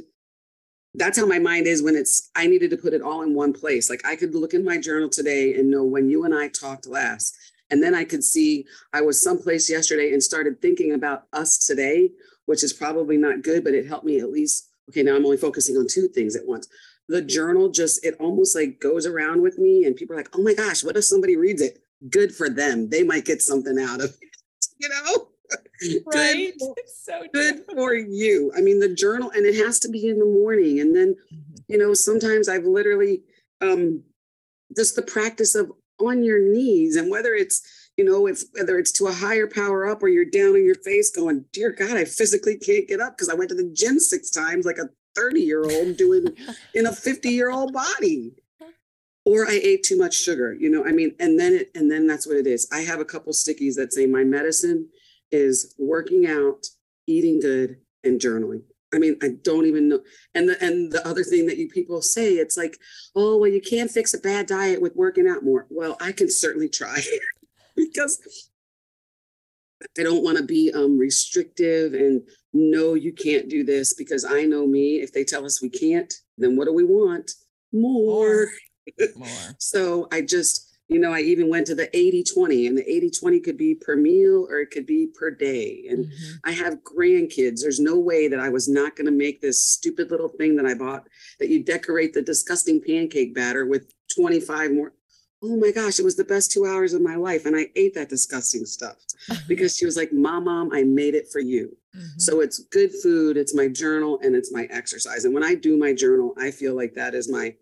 that's 0.94 1.20
how 1.20 1.28
my 1.28 1.38
mind 1.38 1.68
is 1.68 1.84
when 1.84 1.96
it's 1.96 2.32
i 2.36 2.48
needed 2.48 2.72
to 2.72 2.78
put 2.78 2.94
it 2.94 3.04
all 3.04 3.22
in 3.22 3.36
one 3.36 3.54
place 3.54 3.88
like 3.90 4.04
i 4.08 4.16
could 4.16 4.34
look 4.34 4.54
in 4.54 4.64
my 4.64 4.80
journal 4.80 5.10
today 5.10 5.54
and 5.54 5.70
know 5.70 5.84
when 5.84 6.10
you 6.10 6.24
and 6.24 6.34
i 6.34 6.48
talked 6.48 6.88
last 6.88 7.38
and 7.70 7.84
then 7.84 7.94
I 7.94 8.04
could 8.04 8.24
see 8.24 8.66
I 8.94 9.02
was 9.02 9.22
someplace 9.22 9.70
yesterday 9.70 10.14
and 10.14 10.22
started 10.22 10.62
thinking 10.62 10.94
about 10.94 11.24
us 11.34 11.58
today, 11.58 12.12
which 12.46 12.64
is 12.64 12.74
probably 12.74 13.18
not 13.18 13.42
good, 13.42 13.64
but 13.64 13.74
it 13.74 13.88
helped 13.88 14.06
me 14.06 14.20
at 14.20 14.32
least. 14.32 14.70
Okay, 14.90 15.04
now 15.04 15.16
I'm 15.16 15.26
only 15.26 15.38
focusing 15.38 15.76
on 15.78 15.88
two 15.90 16.08
things 16.08 16.36
at 16.36 16.48
once. 16.48 16.68
The 17.10 17.22
journal 17.22 17.70
just, 17.70 18.06
it 18.06 18.16
almost 18.20 18.56
like 18.56 18.80
goes 18.80 19.06
around 19.06 19.42
with 19.42 19.58
me, 19.58 19.86
and 19.86 19.96
people 19.96 20.16
are 20.16 20.20
like, 20.20 20.30
oh 20.36 20.42
my 20.42 20.54
gosh, 20.54 20.84
what 20.84 20.98
if 20.98 21.06
somebody 21.06 21.36
reads 21.36 21.62
it? 21.62 21.80
Good 22.10 22.34
for 22.34 22.50
them. 22.50 22.90
They 22.90 23.04
might 23.04 23.26
get 23.26 23.42
something 23.42 23.80
out 23.80 24.02
of 24.02 24.16
it, 24.22 24.30
you 24.80 24.90
know? 24.90 25.28
Right. 26.06 26.54
Good, 26.60 26.76
so 26.88 27.24
good 27.34 27.64
for 27.72 27.94
you. 27.94 28.52
I 28.58 28.62
mean, 28.62 28.80
the 28.80 28.94
journal, 28.94 29.30
and 29.30 29.46
it 29.46 29.64
has 29.64 29.80
to 29.82 29.90
be 29.90 30.08
in 30.08 30.18
the 30.18 30.26
morning. 30.26 30.80
And 30.80 30.96
then, 30.96 31.16
mm-hmm. 31.32 31.56
you 31.68 31.78
know, 31.78 31.94
sometimes 31.94 32.50
I've 32.50 32.66
literally 32.66 33.22
um 33.62 34.04
just 34.76 34.96
the 34.96 35.04
practice 35.04 35.56
of 35.56 35.72
on 36.00 36.24
your 36.24 36.40
knees 36.40 36.96
and 36.96 37.10
whether 37.10 37.34
it's 37.34 37.62
you 37.98 38.06
know 38.06 38.28
if 38.28 38.44
whether 38.54 38.78
it's 38.78 38.92
to 38.92 39.08
a 39.08 39.14
higher 39.14 39.48
power 39.48 39.88
up 39.88 40.02
or 40.02 40.08
you're 40.08 40.26
down 40.26 40.56
on 40.56 40.64
your 40.64 40.76
face 40.76 41.12
going 41.12 41.44
dear 41.52 41.72
god 41.72 41.98
i 41.98 42.06
physically 42.06 42.58
can't 42.58 42.88
get 42.88 43.02
up 43.02 43.18
because 43.18 43.30
i 43.30 43.34
went 43.34 43.50
to 43.50 43.56
the 43.56 43.72
gym 43.74 44.00
six 44.00 44.30
times 44.30 44.66
like 44.66 44.78
a 44.78 44.90
30 45.16 45.42
year 45.42 45.64
old 45.64 45.98
doing 45.98 46.28
in 46.76 46.86
a 46.86 46.94
50 46.94 47.30
year 47.30 47.50
old 47.50 47.74
body 47.74 48.34
or 49.26 49.48
i 49.48 49.60
ate 49.62 49.84
too 49.84 49.98
much 49.98 50.14
sugar 50.14 50.54
you 50.54 50.70
know 50.70 50.86
i 50.86 50.92
mean 50.92 51.16
and 51.20 51.40
then 51.40 51.54
it 51.54 51.72
and 51.76 51.92
then 51.92 52.08
that's 52.08 52.28
what 52.28 52.38
it 52.38 52.48
is 52.48 52.68
i 52.72 52.80
have 52.80 53.00
a 53.00 53.06
couple 53.06 53.34
stickies 53.34 53.76
that 53.76 53.94
say 53.94 54.06
my 54.06 54.24
medicine 54.24 54.88
is 55.32 55.74
working 55.78 56.28
out, 56.28 56.68
eating 57.06 57.40
good, 57.40 57.78
and 58.04 58.20
journaling. 58.20 58.62
I 58.94 59.00
mean, 59.00 59.18
I 59.22 59.32
don't 59.42 59.66
even 59.66 59.90
know. 59.90 60.00
And 60.34 60.48
the 60.48 60.64
and 60.64 60.92
the 60.92 61.06
other 61.06 61.24
thing 61.24 61.46
that 61.48 61.58
you 61.58 61.68
people 61.68 62.02
say, 62.02 62.36
it's 62.36 62.56
like, 62.56 62.78
oh, 63.16 63.38
well, 63.38 63.50
you 63.50 63.60
can't 63.60 63.92
fix 63.92 64.14
a 64.14 64.18
bad 64.18 64.46
diet 64.46 64.82
with 64.82 64.96
working 64.96 65.28
out 65.28 65.44
more. 65.44 65.68
Well, 65.70 65.98
I 66.00 66.14
can 66.14 66.30
certainly 66.30 66.70
try 66.70 67.02
because 67.78 68.50
I 69.98 70.04
don't 70.04 70.24
want 70.24 70.38
to 70.38 70.44
be 70.44 70.72
um, 70.74 70.98
restrictive 70.98 71.94
and 71.94 72.22
no, 72.54 72.96
you 72.96 73.14
can't 73.14 73.50
do 73.50 73.64
this 73.64 73.94
because 73.94 74.26
I 74.26 74.44
know 74.44 74.66
me. 74.66 74.96
If 74.96 75.14
they 75.14 75.24
tell 75.24 75.46
us 75.46 75.62
we 75.62 75.70
can't, 75.70 76.12
then 76.38 76.58
what 76.58 76.66
do 76.66 76.74
we 76.74 76.84
want? 76.84 77.32
More. 77.72 78.50
More. 79.16 79.28
so 79.60 80.08
I 80.12 80.22
just, 80.22 80.78
you 80.88 80.98
know, 80.98 81.12
I 81.12 81.20
even 81.20 81.50
went 81.50 81.68
to 81.68 81.76
the 81.76 81.96
80 81.96 82.24
20, 82.24 82.68
and 82.68 82.78
the 82.78 82.90
80 82.90 83.12
20 83.12 83.40
could 83.42 83.58
be 83.58 83.76
per 83.76 83.98
meal 83.98 84.48
or 84.50 84.60
it 84.60 84.72
could 84.72 84.86
be 84.86 85.08
per 85.14 85.30
day. 85.30 85.86
And 85.90 86.06
mm-hmm. 86.06 86.34
I 86.46 86.52
have 86.54 86.84
grandkids. 86.84 87.62
There's 87.62 87.82
no 87.82 88.00
way 88.00 88.30
that 88.30 88.40
I 88.40 88.50
was 88.50 88.70
not 88.70 88.96
going 88.96 89.06
to 89.06 89.12
make 89.12 89.42
this 89.42 89.62
stupid 89.62 90.10
little 90.10 90.30
thing 90.30 90.56
that 90.56 90.66
I 90.66 90.74
bought 90.74 91.08
that 91.40 91.50
you 91.50 91.64
decorate 91.64 92.14
the 92.14 92.22
disgusting 92.22 92.82
pancake 92.82 93.36
batter 93.36 93.66
with 93.66 93.94
25 94.16 94.72
more 94.72 94.94
oh 95.44 95.56
my 95.56 95.72
gosh, 95.72 96.00
it 96.00 96.06
was 96.06 96.16
the 96.16 96.24
best 96.24 96.52
two 96.52 96.66
hours 96.66 96.94
of 96.94 97.02
my 97.02 97.16
life. 97.16 97.46
And 97.46 97.56
I 97.56 97.68
ate 97.76 97.94
that 97.94 98.10
disgusting 98.10 98.66
stuff 98.66 98.96
because 99.48 99.76
she 99.76 99.86
was 99.86 99.96
like, 99.96 100.12
Mom, 100.12 100.46
Mom, 100.46 100.72
I 100.74 100.84
made 100.84 101.14
it 101.14 101.32
for 101.32 101.40
you. 101.40 101.78
Mm-hmm. 101.96 102.20
So 102.20 102.42
it's 102.42 102.60
good 102.60 102.92
food, 103.04 103.38
it's 103.38 103.56
my 103.56 103.68
journal, 103.68 104.20
and 104.24 104.36
it's 104.36 104.52
my 104.52 104.68
exercise. 104.72 105.26
And 105.26 105.34
when 105.34 105.44
I 105.44 105.56
do 105.56 105.78
my 105.78 105.94
journal, 105.94 106.34
I 106.40 106.52
feel 106.52 106.76
like 106.76 106.94
that 106.96 107.14
is 107.14 107.32
my 107.32 107.56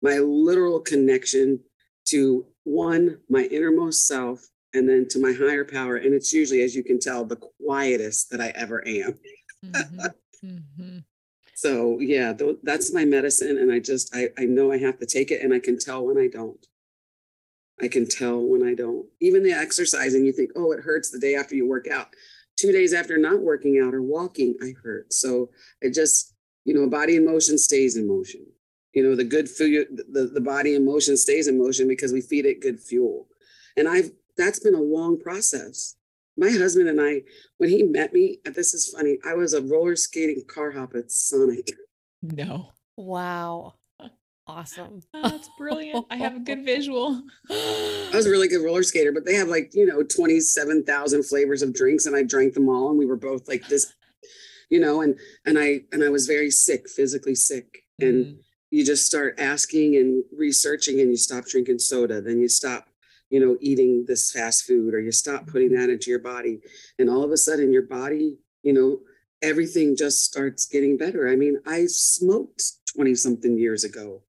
my 0.00 0.18
literal 0.18 0.78
connection 0.78 1.60
to 2.06 2.46
one, 2.64 3.18
my 3.28 3.44
innermost 3.50 4.06
self, 4.06 4.46
and 4.74 4.88
then 4.88 5.08
to 5.10 5.18
my 5.18 5.32
higher 5.32 5.64
power. 5.64 5.96
And 5.96 6.14
it's 6.14 6.32
usually, 6.32 6.62
as 6.62 6.74
you 6.74 6.84
can 6.84 7.00
tell, 7.00 7.24
the 7.24 7.36
quietest 7.36 8.30
that 8.30 8.40
I 8.40 8.48
ever 8.48 8.86
am. 8.86 9.18
Mm-hmm. 9.64 10.06
Mm-hmm. 10.44 10.98
So 11.56 11.98
yeah, 11.98 12.32
th- 12.32 12.58
that's 12.62 12.94
my 12.94 13.04
medicine. 13.04 13.58
And 13.58 13.72
I 13.72 13.80
just, 13.80 14.14
I, 14.14 14.28
I 14.38 14.44
know 14.44 14.70
I 14.70 14.78
have 14.78 15.00
to 15.00 15.06
take 15.06 15.32
it 15.32 15.42
and 15.42 15.52
I 15.52 15.58
can 15.58 15.76
tell 15.76 16.06
when 16.06 16.16
I 16.16 16.28
don't. 16.28 16.64
I 17.80 17.88
can 17.88 18.08
tell 18.08 18.40
when 18.40 18.66
I 18.66 18.74
don't. 18.74 19.06
Even 19.20 19.42
the 19.42 19.52
exercising, 19.52 20.24
you 20.24 20.32
think, 20.32 20.50
oh, 20.56 20.72
it 20.72 20.80
hurts 20.80 21.10
the 21.10 21.18
day 21.18 21.34
after 21.34 21.54
you 21.54 21.68
work 21.68 21.88
out. 21.88 22.08
Two 22.56 22.72
days 22.72 22.92
after 22.92 23.16
not 23.16 23.40
working 23.40 23.80
out 23.80 23.94
or 23.94 24.02
walking, 24.02 24.56
I 24.62 24.74
hurt. 24.82 25.12
So 25.12 25.50
it 25.80 25.94
just, 25.94 26.34
you 26.64 26.74
know, 26.74 26.82
a 26.82 26.88
body 26.88 27.16
in 27.16 27.24
motion 27.24 27.56
stays 27.56 27.96
in 27.96 28.08
motion. 28.08 28.46
You 28.94 29.04
know, 29.04 29.14
the 29.14 29.24
good 29.24 29.48
food, 29.48 30.02
the, 30.10 30.26
the 30.26 30.40
body 30.40 30.74
in 30.74 30.84
motion 30.84 31.16
stays 31.16 31.46
in 31.46 31.58
motion 31.58 31.86
because 31.86 32.12
we 32.12 32.20
feed 32.20 32.46
it 32.46 32.60
good 32.60 32.80
fuel. 32.80 33.28
And 33.76 33.88
I've, 33.88 34.10
that's 34.36 34.58
been 34.58 34.74
a 34.74 34.80
long 34.80 35.20
process. 35.20 35.94
My 36.36 36.50
husband 36.50 36.88
and 36.88 37.00
I, 37.00 37.22
when 37.58 37.70
he 37.70 37.82
met 37.84 38.12
me, 38.12 38.40
this 38.44 38.74
is 38.74 38.88
funny, 38.88 39.18
I 39.26 39.34
was 39.34 39.54
a 39.54 39.62
roller 39.62 39.96
skating 39.96 40.42
car 40.48 40.72
hop 40.72 40.94
at 40.94 41.12
Sonic. 41.12 41.70
No. 42.22 42.72
Wow. 42.96 43.74
Awesome. 44.48 45.02
Oh, 45.12 45.28
that's 45.28 45.50
brilliant. 45.58 46.06
I 46.10 46.16
have 46.16 46.34
a 46.34 46.40
good 46.40 46.64
visual. 46.64 47.22
I 47.50 48.10
was 48.14 48.26
a 48.26 48.30
really 48.30 48.48
good 48.48 48.64
roller 48.64 48.82
skater, 48.82 49.12
but 49.12 49.26
they 49.26 49.34
have 49.34 49.48
like, 49.48 49.74
you 49.74 49.84
know, 49.84 50.02
27,000 50.02 51.22
flavors 51.24 51.60
of 51.60 51.74
drinks 51.74 52.06
and 52.06 52.16
I 52.16 52.22
drank 52.22 52.54
them 52.54 52.68
all 52.68 52.88
and 52.88 52.98
we 52.98 53.04
were 53.04 53.16
both 53.16 53.46
like 53.46 53.68
this, 53.68 53.92
you 54.70 54.80
know, 54.80 55.02
and 55.02 55.18
and 55.44 55.58
I 55.58 55.82
and 55.92 56.02
I 56.02 56.08
was 56.08 56.26
very 56.26 56.50
sick, 56.50 56.88
physically 56.88 57.34
sick. 57.34 57.84
And 58.00 58.24
mm. 58.24 58.38
you 58.70 58.86
just 58.86 59.06
start 59.06 59.38
asking 59.38 59.96
and 59.96 60.24
researching 60.32 60.98
and 61.00 61.10
you 61.10 61.16
stop 61.18 61.44
drinking 61.44 61.80
soda, 61.80 62.22
then 62.22 62.40
you 62.40 62.48
stop 62.48 62.88
you 63.30 63.40
know, 63.40 63.58
eating 63.60 64.06
this 64.08 64.32
fast 64.32 64.64
food 64.64 64.94
or 64.94 65.00
you 65.00 65.12
stop 65.12 65.46
putting 65.46 65.72
that 65.72 65.90
into 65.90 66.08
your 66.08 66.18
body. 66.18 66.60
And 66.98 67.10
all 67.10 67.22
of 67.22 67.30
a 67.30 67.36
sudden, 67.36 67.74
your 67.74 67.82
body, 67.82 68.38
you 68.62 68.72
know, 68.72 69.00
everything 69.42 69.96
just 69.96 70.24
starts 70.24 70.64
getting 70.64 70.96
better. 70.96 71.28
I 71.28 71.36
mean, 71.36 71.58
I 71.66 71.84
smoked 71.88 72.62
20 72.96 73.14
something 73.14 73.58
years 73.58 73.84
ago 73.84 74.22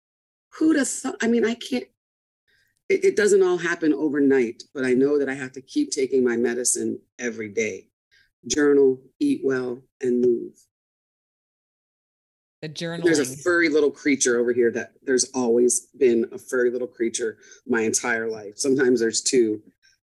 have 0.76 0.88
thought? 0.88 1.16
I 1.22 1.28
mean, 1.28 1.46
I 1.46 1.56
can't, 1.56 1.86
it, 2.90 3.06
it 3.06 3.16
doesn't 3.16 3.44
all 3.44 3.58
happen 3.58 3.94
overnight, 3.94 4.64
but 4.74 4.86
I 4.86 4.94
know 4.94 5.20
that 5.20 5.30
I 5.30 5.34
have 5.34 5.52
to 5.54 5.62
keep 5.62 5.92
taking 5.92 6.24
my 6.24 6.36
medicine 6.36 7.00
every 7.18 7.50
day. 7.50 7.88
Journal, 8.48 9.02
eat 9.20 9.42
well, 9.44 9.82
and 10.02 10.22
move. 10.22 10.54
The 12.62 12.68
journal. 12.68 13.06
There's 13.06 13.20
a 13.20 13.38
furry 13.38 13.70
little 13.70 13.92
creature 13.92 14.38
over 14.40 14.52
here 14.52 14.72
that 14.72 14.94
there's 15.04 15.30
always 15.34 15.88
been 15.98 16.26
a 16.32 16.38
furry 16.38 16.72
little 16.72 16.88
creature 16.88 17.38
my 17.66 17.82
entire 17.82 18.30
life. 18.30 18.58
Sometimes 18.58 19.00
there's 19.00 19.22
two, 19.22 19.62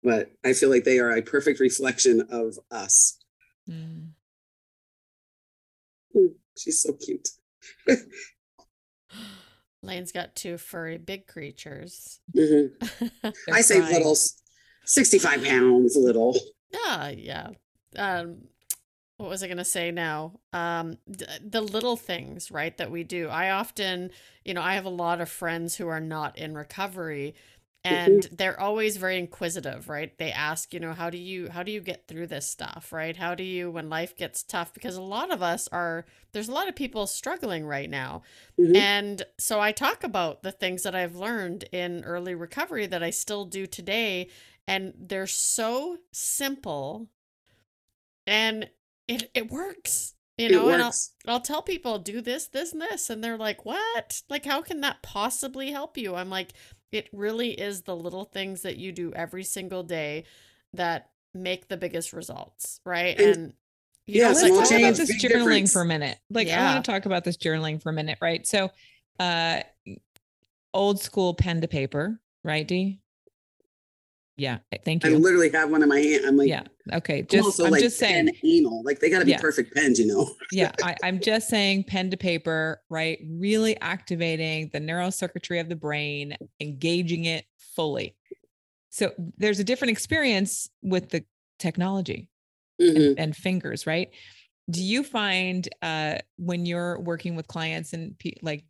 but 0.02 0.30
I 0.44 0.54
feel 0.54 0.70
like 0.70 0.84
they 0.84 1.00
are 1.00 1.16
a 1.16 1.22
perfect 1.22 1.60
reflection 1.60 2.26
of 2.30 2.58
us. 2.70 3.18
Mm. 3.68 4.10
She's 6.56 6.80
so 6.80 6.94
cute. 6.94 7.28
Lane's 9.82 10.12
got 10.12 10.34
two 10.34 10.58
furry 10.58 10.98
big 10.98 11.26
creatures. 11.26 12.20
Mm-hmm. 12.36 13.28
I 13.52 13.60
say 13.62 13.80
little, 13.80 14.16
65 14.84 15.44
pounds, 15.44 15.96
little. 15.96 16.36
Yeah, 16.72 17.08
yeah. 17.08 17.48
Um, 17.96 18.42
what 19.16 19.28
was 19.28 19.42
I 19.42 19.46
going 19.46 19.58
to 19.58 19.64
say 19.64 19.90
now? 19.90 20.40
Um, 20.52 20.96
the 21.06 21.60
little 21.60 21.96
things, 21.96 22.50
right, 22.50 22.76
that 22.78 22.90
we 22.90 23.04
do. 23.04 23.28
I 23.28 23.50
often, 23.50 24.10
you 24.44 24.54
know, 24.54 24.62
I 24.62 24.74
have 24.74 24.86
a 24.86 24.90
lot 24.90 25.20
of 25.20 25.28
friends 25.28 25.76
who 25.76 25.88
are 25.88 26.00
not 26.00 26.38
in 26.38 26.54
recovery. 26.54 27.34
And 27.82 28.22
mm-hmm. 28.22 28.34
they're 28.36 28.60
always 28.60 28.96
very 28.96 29.18
inquisitive 29.18 29.88
right? 29.88 30.16
They 30.18 30.32
ask 30.32 30.74
you 30.74 30.80
know 30.80 30.92
how 30.92 31.10
do 31.10 31.18
you 31.18 31.48
how 31.48 31.62
do 31.62 31.72
you 31.72 31.80
get 31.80 32.06
through 32.06 32.26
this 32.26 32.46
stuff 32.46 32.92
right? 32.92 33.16
How 33.16 33.34
do 33.34 33.42
you 33.42 33.70
when 33.70 33.88
life 33.88 34.16
gets 34.16 34.42
tough? 34.42 34.74
Because 34.74 34.96
a 34.96 35.02
lot 35.02 35.32
of 35.32 35.42
us 35.42 35.68
are 35.68 36.04
there's 36.32 36.48
a 36.48 36.52
lot 36.52 36.68
of 36.68 36.76
people 36.76 37.06
struggling 37.06 37.66
right 37.66 37.90
now. 37.90 38.22
Mm-hmm. 38.58 38.76
and 38.76 39.22
so 39.38 39.58
i 39.60 39.72
talk 39.72 40.04
about 40.04 40.42
the 40.42 40.52
things 40.52 40.82
that 40.82 40.94
i've 40.94 41.16
learned 41.16 41.64
in 41.72 42.04
early 42.04 42.34
recovery 42.34 42.86
that 42.86 43.02
i 43.02 43.08
still 43.08 43.46
do 43.46 43.66
today 43.66 44.28
and 44.66 44.92
they're 44.98 45.26
so 45.26 45.96
simple 46.12 47.08
and 48.26 48.68
it 49.08 49.30
it 49.34 49.50
works 49.50 50.14
you 50.36 50.50
know 50.50 50.68
and 50.68 50.82
I'll, 50.82 50.94
I'll 51.26 51.40
tell 51.40 51.62
people 51.62 51.98
do 51.98 52.20
this 52.20 52.46
this 52.46 52.72
and 52.72 52.80
this 52.80 53.10
and 53.10 53.22
they're 53.22 53.36
like 53.36 53.64
what? 53.64 54.22
Like 54.30 54.46
how 54.46 54.62
can 54.62 54.80
that 54.80 55.02
possibly 55.02 55.70
help 55.70 55.98
you? 55.98 56.14
I'm 56.14 56.30
like 56.30 56.54
it 56.92 57.08
really 57.12 57.50
is 57.50 57.82
the 57.82 57.94
little 57.96 58.24
things 58.24 58.62
that 58.62 58.76
you 58.76 58.92
do 58.92 59.12
every 59.12 59.44
single 59.44 59.82
day 59.82 60.24
that 60.74 61.10
make 61.34 61.68
the 61.68 61.76
biggest 61.76 62.12
results, 62.12 62.80
right? 62.84 63.18
And, 63.18 63.36
and 63.36 63.52
yeah, 64.06 64.32
know, 64.32 64.40
let's 64.40 64.70
talk 64.70 64.78
about 64.78 64.94
this 64.96 65.22
journaling 65.22 65.44
difference. 65.44 65.72
for 65.72 65.82
a 65.82 65.86
minute. 65.86 66.18
Like 66.30 66.48
yeah. 66.48 66.60
I 66.70 66.72
want 66.74 66.84
to 66.84 66.90
talk 66.90 67.06
about 67.06 67.24
this 67.24 67.36
journaling 67.36 67.82
for 67.82 67.90
a 67.90 67.92
minute, 67.92 68.18
right? 68.20 68.46
So 68.46 68.70
uh 69.18 69.60
old 70.72 71.00
school 71.00 71.34
pen 71.34 71.60
to 71.60 71.68
paper, 71.68 72.20
right, 72.44 72.66
D? 72.66 73.00
Yeah, 74.40 74.60
thank 74.86 75.04
you. 75.04 75.10
I 75.10 75.18
literally 75.18 75.50
have 75.50 75.70
one 75.70 75.82
in 75.82 75.88
my 75.90 76.00
hand. 76.00 76.24
I'm 76.24 76.38
like, 76.38 76.48
yeah, 76.48 76.62
okay. 76.94 77.20
Just 77.20 77.60
I'm, 77.60 77.66
I'm 77.66 77.72
like 77.72 77.82
just 77.82 77.98
saying, 77.98 78.30
anal. 78.42 78.82
Like 78.82 78.98
they 78.98 79.10
got 79.10 79.18
to 79.18 79.26
be 79.26 79.32
yeah. 79.32 79.38
perfect 79.38 79.74
pens, 79.74 79.98
you 79.98 80.06
know. 80.06 80.30
yeah, 80.50 80.72
I, 80.82 80.96
I'm 81.02 81.20
just 81.20 81.50
saying, 81.50 81.84
pen 81.84 82.10
to 82.10 82.16
paper, 82.16 82.80
right? 82.88 83.18
Really 83.28 83.78
activating 83.82 84.70
the 84.72 84.80
neurocircuitry 84.80 85.60
of 85.60 85.68
the 85.68 85.76
brain, 85.76 86.38
engaging 86.58 87.26
it 87.26 87.44
fully. 87.76 88.16
So 88.88 89.12
there's 89.36 89.60
a 89.60 89.64
different 89.64 89.90
experience 89.90 90.70
with 90.80 91.10
the 91.10 91.22
technology 91.58 92.30
mm-hmm. 92.80 92.96
and, 92.96 93.18
and, 93.18 93.36
fingers, 93.36 93.86
right? 93.86 94.08
Do 94.70 94.82
you 94.82 95.04
find 95.04 95.68
uh, 95.82 96.16
when 96.38 96.64
you're 96.64 96.98
working 96.98 97.36
with 97.36 97.46
clients 97.46 97.92
and 97.92 98.18
pe- 98.18 98.36
like 98.40 98.64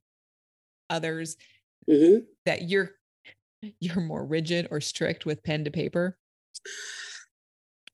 others 0.91 1.37
mm-hmm. 1.89 2.25
that 2.45 2.69
you're 2.69 2.91
you're 3.81 4.01
more 4.01 4.25
rigid 4.25 4.69
or 4.71 4.81
strict 4.81 5.27
with 5.27 5.43
pen 5.43 5.65
to 5.65 5.71
paper? 5.71 6.17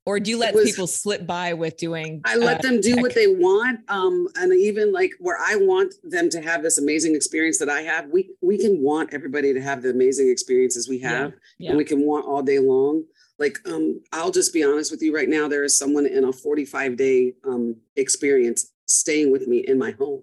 Or 0.04 0.20
do 0.20 0.30
you 0.30 0.38
let 0.38 0.54
was, 0.54 0.70
people 0.70 0.86
slip 0.86 1.26
by 1.26 1.52
with 1.52 1.76
doing? 1.76 2.20
I 2.24 2.36
let 2.36 2.60
uh, 2.60 2.62
them 2.62 2.80
do 2.80 2.94
tech? 2.94 3.02
what 3.02 3.14
they 3.14 3.26
want, 3.26 3.80
um, 3.88 4.28
and 4.36 4.52
even 4.52 4.92
like 4.92 5.10
where 5.18 5.36
I 5.36 5.56
want 5.56 5.94
them 6.04 6.30
to 6.30 6.40
have 6.40 6.62
this 6.62 6.78
amazing 6.78 7.16
experience 7.16 7.58
that 7.58 7.68
I 7.68 7.80
have. 7.80 8.08
We 8.10 8.30
we 8.40 8.56
can 8.56 8.80
want 8.80 9.12
everybody 9.12 9.52
to 9.52 9.60
have 9.60 9.82
the 9.82 9.90
amazing 9.90 10.30
experiences 10.30 10.88
we 10.88 11.00
have, 11.00 11.30
yeah, 11.30 11.36
yeah. 11.58 11.68
and 11.70 11.76
we 11.76 11.84
can 11.84 12.06
want 12.06 12.24
all 12.24 12.40
day 12.40 12.60
long. 12.60 13.04
Like, 13.40 13.58
um, 13.66 14.00
I'll 14.12 14.30
just 14.30 14.54
be 14.54 14.62
honest 14.62 14.92
with 14.92 15.02
you 15.02 15.14
right 15.14 15.28
now. 15.28 15.48
There 15.48 15.64
is 15.64 15.76
someone 15.76 16.06
in 16.06 16.24
a 16.24 16.32
45 16.32 16.96
day 16.96 17.34
um, 17.44 17.76
experience 17.96 18.70
staying 18.86 19.32
with 19.32 19.48
me 19.48 19.58
in 19.66 19.76
my 19.76 19.90
home, 19.90 20.22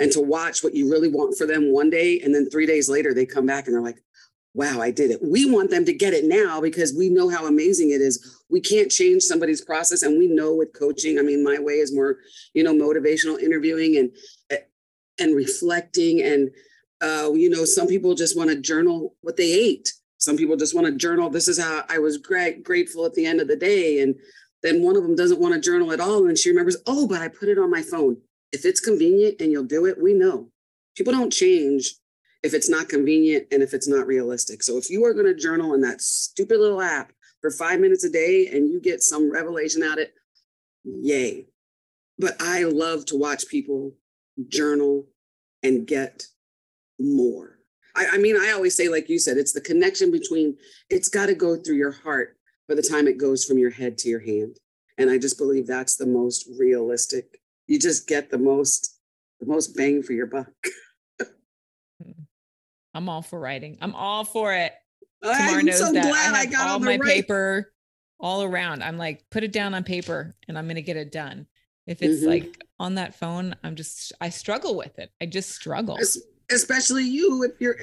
and 0.00 0.10
to 0.12 0.22
watch 0.22 0.64
what 0.64 0.74
you 0.74 0.90
really 0.90 1.08
want 1.08 1.36
for 1.36 1.46
them 1.46 1.70
one 1.70 1.90
day, 1.90 2.18
and 2.20 2.34
then 2.34 2.48
three 2.48 2.64
days 2.64 2.88
later 2.88 3.12
they 3.12 3.26
come 3.26 3.44
back 3.44 3.66
and 3.66 3.74
they're 3.74 3.82
like, 3.82 4.02
wow, 4.58 4.80
I 4.80 4.90
did 4.90 5.12
it. 5.12 5.20
We 5.22 5.48
want 5.48 5.70
them 5.70 5.84
to 5.84 5.92
get 5.92 6.14
it 6.14 6.24
now 6.24 6.60
because 6.60 6.92
we 6.92 7.08
know 7.10 7.28
how 7.28 7.46
amazing 7.46 7.90
it 7.90 8.00
is. 8.00 8.42
We 8.50 8.60
can't 8.60 8.90
change 8.90 9.22
somebody's 9.22 9.60
process. 9.60 10.02
And 10.02 10.18
we 10.18 10.26
know 10.26 10.52
with 10.52 10.72
coaching, 10.72 11.16
I 11.16 11.22
mean, 11.22 11.44
my 11.44 11.60
way 11.60 11.74
is 11.74 11.94
more, 11.94 12.16
you 12.54 12.64
know, 12.64 12.74
motivational 12.74 13.40
interviewing 13.40 13.96
and, 13.96 14.10
eh, 14.50 14.64
and 15.20 15.36
reflecting. 15.36 16.22
And, 16.22 16.50
uh, 17.00 17.30
you 17.34 17.48
know, 17.48 17.64
some 17.64 17.86
people 17.86 18.16
just 18.16 18.36
want 18.36 18.50
to 18.50 18.60
journal 18.60 19.14
what 19.20 19.36
they 19.36 19.52
ate. 19.52 19.92
Some 20.16 20.36
people 20.36 20.56
just 20.56 20.74
want 20.74 20.88
to 20.88 20.92
journal. 20.96 21.30
This 21.30 21.46
is 21.46 21.60
how 21.60 21.84
I 21.88 22.00
was 22.00 22.18
great, 22.18 22.64
grateful 22.64 23.06
at 23.06 23.14
the 23.14 23.26
end 23.26 23.40
of 23.40 23.46
the 23.46 23.54
day. 23.54 24.00
And 24.00 24.16
then 24.64 24.82
one 24.82 24.96
of 24.96 25.04
them 25.04 25.14
doesn't 25.14 25.40
want 25.40 25.54
to 25.54 25.60
journal 25.60 25.92
at 25.92 26.00
all. 26.00 26.26
And 26.26 26.36
she 26.36 26.50
remembers, 26.50 26.78
oh, 26.84 27.06
but 27.06 27.22
I 27.22 27.28
put 27.28 27.48
it 27.48 27.58
on 27.58 27.70
my 27.70 27.82
phone. 27.82 28.16
If 28.50 28.64
it's 28.64 28.80
convenient 28.80 29.40
and 29.40 29.52
you'll 29.52 29.62
do 29.62 29.86
it, 29.86 30.02
we 30.02 30.14
know. 30.14 30.48
People 30.96 31.12
don't 31.12 31.32
change 31.32 31.94
if 32.42 32.54
it's 32.54 32.70
not 32.70 32.88
convenient 32.88 33.46
and 33.50 33.62
if 33.62 33.74
it's 33.74 33.88
not 33.88 34.06
realistic. 34.06 34.62
So 34.62 34.76
if 34.76 34.90
you 34.90 35.04
are 35.04 35.14
going 35.14 35.26
to 35.26 35.34
journal 35.34 35.74
in 35.74 35.80
that 35.82 36.00
stupid 36.00 36.60
little 36.60 36.80
app 36.80 37.12
for 37.40 37.50
five 37.50 37.80
minutes 37.80 38.04
a 38.04 38.10
day 38.10 38.48
and 38.52 38.70
you 38.70 38.80
get 38.80 39.02
some 39.02 39.30
revelation 39.30 39.82
out 39.82 39.98
it, 39.98 40.14
yay. 40.84 41.46
But 42.18 42.36
I 42.40 42.64
love 42.64 43.04
to 43.06 43.16
watch 43.16 43.48
people 43.48 43.94
journal 44.48 45.06
and 45.62 45.86
get 45.86 46.26
more. 46.98 47.58
I, 47.96 48.06
I 48.12 48.18
mean, 48.18 48.36
I 48.36 48.52
always 48.52 48.76
say, 48.76 48.88
like 48.88 49.08
you 49.08 49.18
said, 49.18 49.36
it's 49.36 49.52
the 49.52 49.60
connection 49.60 50.10
between, 50.10 50.56
it's 50.90 51.08
got 51.08 51.26
to 51.26 51.34
go 51.34 51.56
through 51.56 51.76
your 51.76 51.92
heart 51.92 52.36
by 52.68 52.74
the 52.74 52.82
time 52.82 53.08
it 53.08 53.18
goes 53.18 53.44
from 53.44 53.58
your 53.58 53.70
head 53.70 53.98
to 53.98 54.08
your 54.08 54.20
hand. 54.20 54.58
And 54.96 55.10
I 55.10 55.18
just 55.18 55.38
believe 55.38 55.66
that's 55.66 55.96
the 55.96 56.06
most 56.06 56.48
realistic. 56.58 57.40
You 57.66 57.78
just 57.78 58.08
get 58.08 58.30
the 58.30 58.38
most, 58.38 58.98
the 59.40 59.46
most 59.46 59.76
bang 59.76 60.02
for 60.02 60.12
your 60.12 60.26
buck. 60.26 60.50
I'm 62.98 63.08
all 63.08 63.22
for 63.22 63.38
writing. 63.38 63.78
I'm 63.80 63.94
all 63.94 64.24
for 64.24 64.52
it. 64.52 64.72
Tamar 65.22 65.62
knows 65.62 65.78
so 65.78 65.92
that 65.92 66.04
I, 66.04 66.40
I 66.40 66.46
got 66.46 66.66
all 66.66 66.80
my 66.80 66.96
right. 66.96 67.00
paper 67.00 67.72
all 68.18 68.42
around. 68.42 68.82
I'm 68.82 68.98
like, 68.98 69.24
put 69.30 69.44
it 69.44 69.52
down 69.52 69.72
on 69.72 69.84
paper 69.84 70.34
and 70.48 70.58
I'm 70.58 70.64
going 70.64 70.74
to 70.74 70.82
get 70.82 70.96
it 70.96 71.12
done. 71.12 71.46
If 71.86 72.02
it's 72.02 72.22
mm-hmm. 72.22 72.28
like 72.28 72.64
on 72.80 72.96
that 72.96 73.14
phone, 73.14 73.54
I'm 73.62 73.76
just, 73.76 74.12
I 74.20 74.30
struggle 74.30 74.76
with 74.76 74.98
it. 74.98 75.12
I 75.20 75.26
just 75.26 75.50
struggle. 75.50 75.96
Especially 76.50 77.04
you, 77.04 77.44
if 77.44 77.52
you're, 77.60 77.76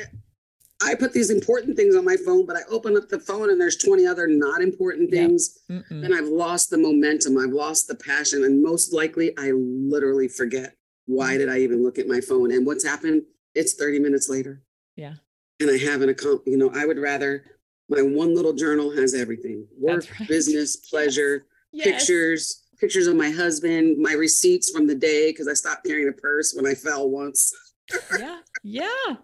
I 0.83 0.95
put 0.95 1.13
these 1.13 1.29
important 1.29 1.77
things 1.77 1.95
on 1.95 2.03
my 2.03 2.17
phone, 2.17 2.45
but 2.45 2.57
I 2.57 2.63
open 2.69 2.97
up 2.97 3.07
the 3.07 3.19
phone 3.19 3.51
and 3.51 3.61
there's 3.61 3.77
20 3.77 4.05
other 4.05 4.27
not 4.27 4.61
important 4.61 5.11
things. 5.11 5.59
Yep. 5.69 5.85
And 5.91 6.13
I've 6.13 6.27
lost 6.27 6.71
the 6.71 6.77
momentum. 6.77 7.37
I've 7.37 7.53
lost 7.53 7.87
the 7.87 7.95
passion. 7.95 8.43
And 8.43 8.61
most 8.61 8.91
likely, 8.91 9.31
I 9.37 9.51
literally 9.53 10.27
forget 10.27 10.75
why 11.05 11.35
mm. 11.35 11.37
did 11.37 11.49
I 11.49 11.59
even 11.59 11.83
look 11.85 11.99
at 11.99 12.07
my 12.09 12.19
phone? 12.19 12.51
And 12.51 12.65
what's 12.65 12.85
happened? 12.85 13.23
It's 13.53 13.75
30 13.75 13.99
minutes 13.99 14.27
later. 14.29 14.61
Yeah. 14.95 15.15
And 15.59 15.69
I 15.69 15.77
haven't 15.77 16.09
accomplished, 16.09 16.47
you 16.47 16.57
know, 16.57 16.71
I 16.73 16.85
would 16.85 16.99
rather 16.99 17.45
my 17.89 18.01
one 18.01 18.35
little 18.35 18.53
journal 18.53 18.91
has 18.95 19.13
everything 19.13 19.67
work, 19.77 20.05
right. 20.19 20.27
business, 20.27 20.75
pleasure, 20.77 21.45
yes. 21.71 21.85
pictures, 21.85 22.63
pictures 22.79 23.07
of 23.07 23.15
my 23.15 23.29
husband, 23.29 23.97
my 23.99 24.13
receipts 24.13 24.71
from 24.71 24.87
the 24.87 24.95
day 24.95 25.31
because 25.31 25.47
I 25.47 25.53
stopped 25.53 25.85
carrying 25.85 26.09
a 26.09 26.13
purse 26.13 26.53
when 26.53 26.65
I 26.65 26.73
fell 26.73 27.09
once. 27.09 27.53
yeah. 28.19 28.39
Yeah. 28.63 29.15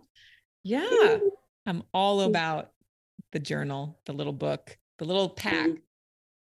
Yeah. 0.63 1.17
I'm 1.65 1.83
all 1.93 2.19
mm. 2.19 2.27
about 2.27 2.71
the 3.31 3.39
journal, 3.39 3.99
the 4.05 4.13
little 4.13 4.33
book, 4.33 4.77
the 4.99 5.05
little 5.05 5.29
pack. 5.29 5.67
Mm-hmm. 5.67 5.75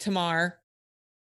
Tamar. 0.03 0.59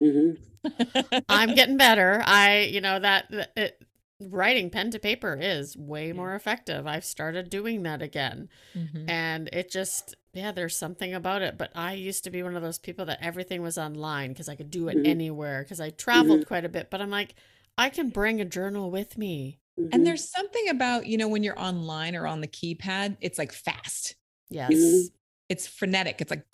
Mm-hmm. 0.03 1.17
I'm 1.29 1.53
getting 1.55 1.77
better. 1.77 2.21
I, 2.25 2.61
you 2.71 2.81
know, 2.81 2.99
that 2.99 3.51
it, 3.55 3.81
writing 4.29 4.69
pen 4.69 4.91
to 4.91 4.99
paper 4.99 5.38
is 5.39 5.75
way 5.75 6.07
yeah. 6.07 6.13
more 6.13 6.36
effective. 6.36 6.86
I've 6.88 7.05
started 7.05 7.49
doing 7.49 7.84
that 7.84 8.01
again. 8.01 8.49
Mm-hmm. 8.75 9.10
And 9.10 9.49
it 9.51 9.71
just, 9.71 10.15
yeah, 10.34 10.51
there's 10.51 10.77
something 10.77 11.13
about 11.13 11.41
it. 11.41 11.57
But 11.57 11.71
I 11.75 11.93
used 11.93 12.23
to 12.25 12.31
be 12.31 12.43
one 12.43 12.55
of 12.55 12.62
those 12.62 12.77
people 12.77 13.05
that 13.05 13.19
everything 13.21 13.62
was 13.62 13.77
online 13.77 14.29
because 14.29 14.47
I 14.47 14.55
could 14.55 14.71
do 14.71 14.88
it 14.88 14.97
mm-hmm. 14.97 15.05
anywhere 15.05 15.63
because 15.63 15.81
I 15.81 15.89
traveled 15.89 16.41
mm-hmm. 16.41 16.47
quite 16.47 16.65
a 16.65 16.69
bit. 16.69 16.89
But 16.89 17.01
I'm 17.01 17.10
like, 17.10 17.36
I 17.77 17.89
can 17.89 18.10
bring 18.10 18.39
a 18.39 18.45
journal 18.45 18.91
with 18.91 19.17
me. 19.17 19.60
And 19.77 19.89
mm-hmm. 19.89 20.03
there's 20.03 20.29
something 20.29 20.69
about, 20.69 21.07
you 21.07 21.17
know, 21.17 21.27
when 21.27 21.43
you're 21.43 21.60
online 21.60 22.15
or 22.15 22.27
on 22.27 22.41
the 22.41 22.47
keypad, 22.47 23.17
it's 23.21 23.39
like 23.39 23.51
fast. 23.51 24.15
Yes. 24.49 24.71
Mm-hmm. 24.71 25.07
It's 25.49 25.67
frenetic. 25.67 26.21
It's 26.21 26.29
like, 26.29 26.45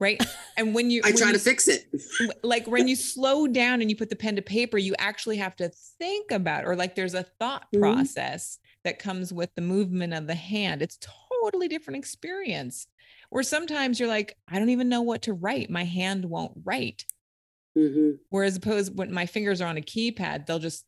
right? 0.00 0.22
And 0.56 0.72
when 0.72 0.88
you 0.88 1.00
i 1.04 1.08
when 1.08 1.16
try 1.16 1.26
you, 1.28 1.32
to 1.32 1.38
fix 1.38 1.66
it. 1.66 1.86
like 2.44 2.66
when 2.68 2.86
you 2.86 2.94
slow 2.94 3.48
down 3.48 3.80
and 3.80 3.90
you 3.90 3.96
put 3.96 4.08
the 4.08 4.16
pen 4.16 4.36
to 4.36 4.42
paper 4.42 4.78
you 4.78 4.94
actually 4.98 5.36
have 5.38 5.56
to 5.56 5.68
think 5.98 6.30
about 6.30 6.64
or 6.64 6.76
like 6.76 6.94
there's 6.94 7.14
a 7.14 7.24
thought 7.24 7.66
mm-hmm. 7.74 7.80
process 7.80 8.58
that 8.84 9.00
comes 9.00 9.32
with 9.32 9.52
the 9.56 9.62
movement 9.62 10.14
of 10.14 10.26
the 10.28 10.34
hand. 10.34 10.80
It's 10.80 10.98
totally 11.42 11.66
different 11.66 11.98
experience. 11.98 12.86
Or 13.30 13.42
sometimes 13.42 13.98
you're 13.98 14.08
like 14.08 14.36
i 14.48 14.58
don't 14.58 14.70
even 14.70 14.88
know 14.88 15.02
what 15.02 15.22
to 15.22 15.32
write. 15.32 15.70
My 15.70 15.84
hand 15.84 16.24
won't 16.24 16.52
write. 16.64 17.04
Mm-hmm. 17.76 18.10
whereas 18.30 18.56
opposed 18.56 18.96
when 18.96 19.12
my 19.12 19.26
fingers 19.26 19.60
are 19.60 19.66
on 19.66 19.76
a 19.76 19.80
keypad 19.80 20.46
they'll 20.46 20.60
just 20.60 20.84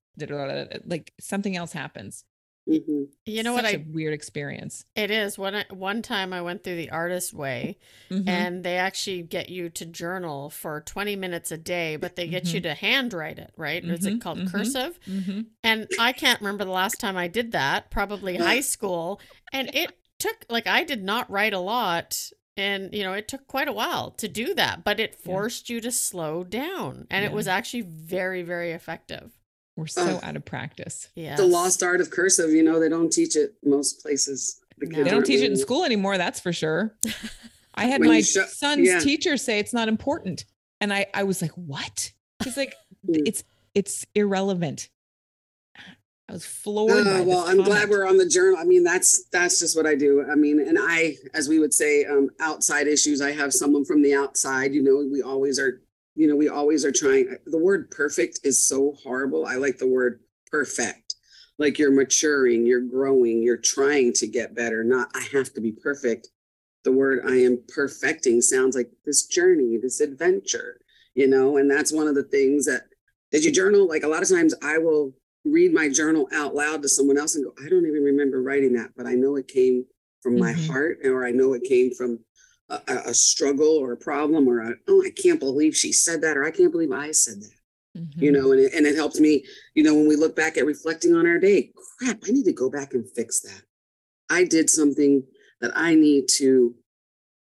like 0.86 1.12
something 1.18 1.56
else 1.56 1.72
happens 1.72 2.22
Mm-hmm. 2.68 3.04
You 3.26 3.42
know 3.44 3.54
Such 3.54 3.64
what? 3.64 3.74
A 3.74 3.84
weird 3.88 4.12
experience. 4.12 4.84
It 4.96 5.10
is. 5.10 5.38
One 5.38 5.64
one 5.70 6.02
time 6.02 6.32
I 6.32 6.42
went 6.42 6.64
through 6.64 6.76
the 6.76 6.90
artist 6.90 7.32
way, 7.32 7.78
mm-hmm. 8.10 8.28
and 8.28 8.64
they 8.64 8.76
actually 8.76 9.22
get 9.22 9.48
you 9.48 9.70
to 9.70 9.86
journal 9.86 10.50
for 10.50 10.80
twenty 10.80 11.14
minutes 11.14 11.52
a 11.52 11.58
day, 11.58 11.96
but 11.96 12.16
they 12.16 12.26
get 12.26 12.44
mm-hmm. 12.44 12.56
you 12.56 12.60
to 12.62 12.74
handwrite 12.74 13.38
it. 13.38 13.52
Right? 13.56 13.84
Is 13.84 14.04
it 14.04 14.10
mm-hmm. 14.10 14.18
called 14.18 14.38
mm-hmm. 14.38 14.48
cursive? 14.48 14.98
Mm-hmm. 15.06 15.42
And 15.62 15.86
I 16.00 16.12
can't 16.12 16.40
remember 16.40 16.64
the 16.64 16.72
last 16.72 16.98
time 16.98 17.16
I 17.16 17.28
did 17.28 17.52
that. 17.52 17.90
Probably 17.90 18.36
high 18.36 18.60
school, 18.60 19.20
and 19.52 19.72
it 19.72 19.96
took 20.18 20.44
like 20.50 20.66
I 20.66 20.82
did 20.82 21.04
not 21.04 21.30
write 21.30 21.54
a 21.54 21.60
lot. 21.60 22.30
And 22.56 22.92
you 22.92 23.04
know, 23.04 23.12
it 23.12 23.28
took 23.28 23.46
quite 23.46 23.68
a 23.68 23.72
while 23.72 24.10
to 24.12 24.26
do 24.26 24.54
that, 24.54 24.82
but 24.82 24.98
it 24.98 25.14
forced 25.14 25.70
yeah. 25.70 25.74
you 25.74 25.80
to 25.82 25.92
slow 25.92 26.42
down. 26.42 27.06
And 27.10 27.22
yeah. 27.22 27.30
it 27.30 27.32
was 27.32 27.46
actually 27.46 27.82
very, 27.82 28.42
very 28.42 28.72
effective. 28.72 29.30
We're 29.76 29.86
so 29.86 30.02
uh, 30.02 30.20
out 30.22 30.36
of 30.36 30.44
practice. 30.44 31.08
Yeah. 31.14 31.36
The 31.36 31.44
lost 31.44 31.82
art 31.82 32.00
of 32.00 32.10
cursive, 32.10 32.50
you 32.50 32.62
know, 32.62 32.80
they 32.80 32.88
don't 32.88 33.12
teach 33.12 33.36
it 33.36 33.54
most 33.62 34.00
places. 34.00 34.60
The 34.78 34.86
no. 34.86 35.04
They 35.04 35.10
don't 35.10 35.24
teach 35.24 35.42
it 35.42 35.50
in 35.50 35.56
school 35.56 35.84
anymore, 35.84 36.16
that's 36.16 36.40
for 36.40 36.52
sure. 36.52 36.96
I 37.74 37.84
had 37.84 38.00
my 38.00 38.22
son's 38.22 38.88
yeah. 38.88 39.00
teacher 39.00 39.36
say 39.36 39.58
it's 39.58 39.74
not 39.74 39.88
important. 39.88 40.46
And 40.80 40.92
I, 40.92 41.06
I 41.12 41.24
was 41.24 41.42
like, 41.42 41.52
what? 41.52 42.12
He's 42.42 42.56
like, 42.56 42.74
hmm. 43.06 43.14
it's 43.26 43.44
it's 43.74 44.06
irrelevant. 44.14 44.88
I 46.28 46.32
was 46.32 46.44
floored. 46.44 47.06
Uh, 47.06 47.22
well, 47.24 47.46
I'm 47.46 47.62
glad 47.62 47.88
we're 47.88 48.06
on 48.06 48.16
the 48.16 48.26
journal. 48.26 48.58
I 48.58 48.64
mean, 48.64 48.82
that's 48.82 49.26
that's 49.26 49.60
just 49.60 49.76
what 49.76 49.86
I 49.86 49.94
do. 49.94 50.26
I 50.28 50.34
mean, 50.34 50.58
and 50.58 50.76
I, 50.80 51.16
as 51.34 51.48
we 51.48 51.60
would 51.60 51.72
say, 51.72 52.04
um, 52.04 52.30
outside 52.40 52.88
issues. 52.88 53.20
I 53.20 53.30
have 53.32 53.52
someone 53.52 53.84
from 53.84 54.02
the 54.02 54.14
outside. 54.14 54.74
You 54.74 54.82
know, 54.82 55.08
we 55.10 55.22
always 55.22 55.60
are 55.60 55.82
you 56.16 56.26
know, 56.26 56.34
we 56.34 56.48
always 56.48 56.84
are 56.84 56.92
trying. 56.92 57.36
The 57.46 57.58
word 57.58 57.90
perfect 57.90 58.40
is 58.42 58.66
so 58.66 58.94
horrible. 59.02 59.46
I 59.46 59.56
like 59.56 59.78
the 59.78 59.88
word 59.88 60.20
perfect. 60.50 61.14
Like 61.58 61.78
you're 61.78 61.92
maturing, 61.92 62.66
you're 62.66 62.80
growing, 62.80 63.42
you're 63.42 63.56
trying 63.56 64.12
to 64.14 64.26
get 64.26 64.54
better, 64.54 64.82
not 64.82 65.08
I 65.14 65.26
have 65.32 65.52
to 65.54 65.60
be 65.60 65.72
perfect. 65.72 66.28
The 66.84 66.92
word 66.92 67.22
I 67.26 67.36
am 67.36 67.62
perfecting 67.68 68.40
sounds 68.40 68.76
like 68.76 68.90
this 69.04 69.26
journey, 69.26 69.76
this 69.76 70.00
adventure, 70.00 70.80
you 71.14 71.26
know, 71.26 71.56
and 71.56 71.70
that's 71.70 71.92
one 71.92 72.08
of 72.08 72.14
the 72.14 72.24
things 72.24 72.66
that 72.66 72.82
did 73.30 73.44
you 73.44 73.52
journal? 73.52 73.88
Like 73.88 74.02
a 74.02 74.08
lot 74.08 74.22
of 74.22 74.28
times 74.28 74.54
I 74.62 74.78
will 74.78 75.14
read 75.44 75.72
my 75.72 75.88
journal 75.88 76.28
out 76.32 76.54
loud 76.54 76.82
to 76.82 76.88
someone 76.88 77.18
else 77.18 77.34
and 77.34 77.44
go, 77.44 77.52
I 77.64 77.68
don't 77.68 77.86
even 77.86 78.02
remember 78.02 78.42
writing 78.42 78.74
that, 78.74 78.90
but 78.96 79.06
I 79.06 79.12
know 79.12 79.36
it 79.36 79.48
came 79.48 79.84
from 80.22 80.38
my 80.38 80.52
mm-hmm. 80.52 80.72
heart 80.72 80.98
or 81.04 81.26
I 81.26 81.30
know 81.30 81.54
it 81.54 81.64
came 81.64 81.92
from 81.92 82.20
a, 82.68 82.80
a 83.06 83.14
struggle 83.14 83.76
or 83.78 83.92
a 83.92 83.96
problem 83.96 84.48
or 84.48 84.60
a, 84.60 84.74
oh 84.88 85.02
i 85.04 85.10
can't 85.10 85.40
believe 85.40 85.76
she 85.76 85.92
said 85.92 86.20
that 86.20 86.36
or 86.36 86.44
i 86.44 86.50
can't 86.50 86.72
believe 86.72 86.92
i 86.92 87.12
said 87.12 87.40
that 87.40 87.98
mm-hmm. 87.98 88.22
you 88.22 88.32
know 88.32 88.52
and 88.52 88.60
it, 88.60 88.74
and 88.74 88.86
it 88.86 88.96
helped 88.96 89.20
me 89.20 89.44
you 89.74 89.82
know 89.82 89.94
when 89.94 90.08
we 90.08 90.16
look 90.16 90.34
back 90.34 90.56
at 90.56 90.66
reflecting 90.66 91.14
on 91.14 91.26
our 91.26 91.38
day 91.38 91.70
crap 91.98 92.18
i 92.26 92.30
need 92.30 92.44
to 92.44 92.52
go 92.52 92.68
back 92.68 92.94
and 92.94 93.08
fix 93.10 93.40
that 93.40 93.62
i 94.30 94.42
did 94.44 94.68
something 94.68 95.22
that 95.60 95.70
i 95.76 95.94
need 95.94 96.26
to 96.28 96.74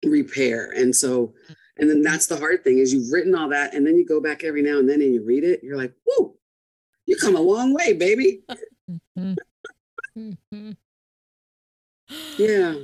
repair 0.06 0.72
and 0.76 0.96
so 0.96 1.34
and 1.80 1.90
then 1.90 2.02
that's 2.02 2.28
the 2.28 2.38
hard 2.38 2.64
thing 2.64 2.78
is 2.78 2.94
you've 2.94 3.12
written 3.12 3.34
all 3.34 3.50
that 3.50 3.74
and 3.74 3.86
then 3.86 3.98
you 3.98 4.06
go 4.06 4.22
back 4.22 4.44
every 4.44 4.62
now 4.62 4.78
and 4.78 4.88
then 4.88 5.02
and 5.02 5.14
you 5.14 5.24
read 5.26 5.44
it 5.44 5.64
you're 5.64 5.78
like 5.78 5.94
whoa 6.06 6.36
you 7.08 7.16
come 7.16 7.36
a 7.36 7.42
long 7.42 7.74
way 7.74 7.94
baby 7.94 8.44
mm-hmm. 9.18 9.34
mm-hmm. 10.16 10.72
yeah 12.38 12.76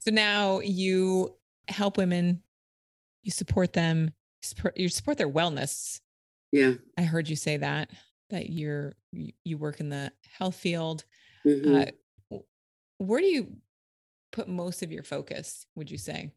so 0.00 0.10
now 0.10 0.60
you 0.60 1.36
help 1.68 1.96
women, 1.96 2.42
you 3.22 3.30
support 3.30 3.72
them, 3.72 4.12
you 4.74 4.88
support 4.88 5.18
their 5.18 5.30
wellness. 5.30 6.00
Yeah. 6.52 6.72
I 6.98 7.02
heard 7.02 7.28
you 7.28 7.36
say 7.36 7.58
that, 7.58 7.90
that 8.30 8.50
you're, 8.50 8.94
you 9.12 9.58
work 9.58 9.78
in 9.78 9.88
the 9.88 10.10
health 10.38 10.56
field. 10.56 11.04
Mm-hmm. 11.46 11.74
Uh, 12.32 12.38
where 12.98 13.20
do 13.20 13.26
you 13.26 13.56
put 14.32 14.48
most 14.48 14.82
of 14.82 14.90
your 14.90 15.02
focus, 15.02 15.66
would 15.74 15.90
you 15.90 15.98
say? 15.98 16.32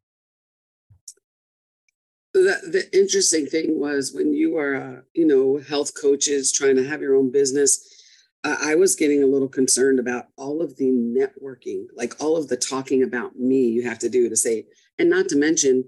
The, 2.33 2.59
the 2.63 2.97
interesting 2.97 3.45
thing 3.45 3.79
was 3.79 4.13
when 4.13 4.33
you 4.33 4.57
are, 4.57 4.75
uh, 4.75 5.01
you 5.13 5.27
know, 5.27 5.57
health 5.57 5.93
coaches 5.99 6.51
trying 6.51 6.75
to 6.75 6.87
have 6.87 7.01
your 7.01 7.15
own 7.15 7.31
business, 7.31 8.02
I 8.43 8.75
was 8.75 8.95
getting 8.95 9.23
a 9.23 9.27
little 9.27 9.47
concerned 9.47 9.99
about 9.99 10.27
all 10.37 10.61
of 10.61 10.75
the 10.75 10.91
networking, 10.91 11.85
like 11.95 12.21
all 12.21 12.35
of 12.35 12.49
the 12.49 12.57
talking 12.57 13.01
about 13.01 13.37
me 13.37 13.67
you 13.67 13.87
have 13.87 13.99
to 13.99 14.09
do 14.09 14.27
to 14.27 14.35
say, 14.35 14.65
and 14.99 15.09
not 15.09 15.29
to 15.29 15.37
mention 15.37 15.85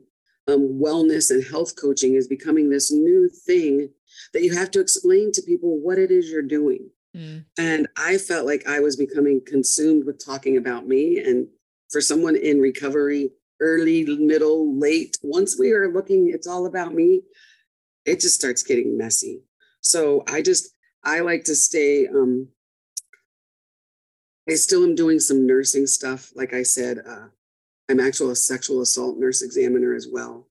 um, 0.47 0.79
wellness 0.81 1.31
and 1.31 1.43
health 1.43 1.75
coaching 1.75 2.15
is 2.15 2.27
becoming 2.27 2.69
this 2.69 2.91
new 2.91 3.29
thing 3.29 3.89
that 4.33 4.43
you 4.43 4.53
have 4.53 4.71
to 4.71 4.79
explain 4.79 5.31
to 5.33 5.41
people 5.41 5.79
what 5.79 5.97
it 5.97 6.11
is 6.11 6.29
you're 6.29 6.41
doing. 6.41 6.89
Mm. 7.15 7.45
And 7.57 7.87
I 7.97 8.17
felt 8.17 8.45
like 8.45 8.67
I 8.67 8.79
was 8.79 8.95
becoming 8.95 9.41
consumed 9.45 10.05
with 10.05 10.23
talking 10.23 10.57
about 10.57 10.87
me. 10.87 11.19
And 11.19 11.47
for 11.89 12.01
someone 12.01 12.35
in 12.35 12.59
recovery, 12.59 13.31
early, 13.59 14.05
middle, 14.05 14.77
late. 14.77 15.17
Once 15.23 15.57
we 15.57 15.71
are 15.71 15.91
looking, 15.91 16.29
it's 16.29 16.47
all 16.47 16.65
about 16.65 16.93
me, 16.93 17.21
it 18.05 18.19
just 18.19 18.35
starts 18.35 18.63
getting 18.63 18.97
messy. 18.97 19.41
So 19.81 20.23
I 20.27 20.41
just, 20.41 20.74
I 21.05 21.19
like 21.19 21.43
to 21.45 21.55
stay, 21.55 22.07
um, 22.07 22.49
I 24.49 24.55
still 24.55 24.83
am 24.83 24.95
doing 24.95 25.19
some 25.19 25.45
nursing 25.45 25.87
stuff. 25.87 26.31
Like 26.35 26.53
I 26.53 26.63
said, 26.63 26.99
uh, 27.07 27.27
I'm 27.89 27.99
actually 27.99 28.31
a 28.31 28.35
sexual 28.35 28.81
assault 28.81 29.17
nurse 29.17 29.41
examiner 29.41 29.93
as 29.93 30.07
well. 30.11 30.47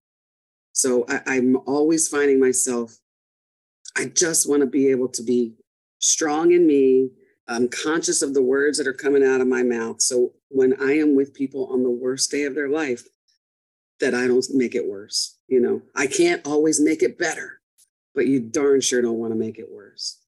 So 0.72 1.04
I, 1.08 1.20
I'm 1.26 1.56
always 1.66 2.08
finding 2.08 2.40
myself, 2.40 2.98
I 3.96 4.06
just 4.06 4.48
want 4.48 4.60
to 4.60 4.66
be 4.66 4.90
able 4.90 5.08
to 5.08 5.22
be 5.22 5.54
strong 5.98 6.52
in 6.52 6.66
me. 6.66 7.10
I'm 7.46 7.68
conscious 7.68 8.22
of 8.22 8.34
the 8.34 8.42
words 8.42 8.78
that 8.78 8.86
are 8.86 8.94
coming 8.94 9.24
out 9.24 9.40
of 9.40 9.46
my 9.46 9.62
mouth. 9.62 10.00
So 10.00 10.32
when 10.48 10.80
I 10.80 10.98
am 10.98 11.14
with 11.14 11.34
people 11.34 11.68
on 11.72 11.82
the 11.82 11.90
worst 11.90 12.30
day 12.30 12.44
of 12.44 12.54
their 12.54 12.68
life, 12.68 13.04
that 14.00 14.14
I 14.14 14.26
don't 14.26 14.44
make 14.52 14.74
it 14.74 14.86
worse. 14.86 15.38
You 15.48 15.60
know, 15.60 15.82
I 15.94 16.06
can't 16.06 16.44
always 16.46 16.80
make 16.80 17.02
it 17.02 17.18
better, 17.18 17.60
but 18.14 18.26
you 18.26 18.40
darn 18.40 18.80
sure 18.80 19.02
don't 19.02 19.18
want 19.18 19.32
to 19.32 19.38
make 19.38 19.58
it 19.58 19.70
worse. 19.70 20.23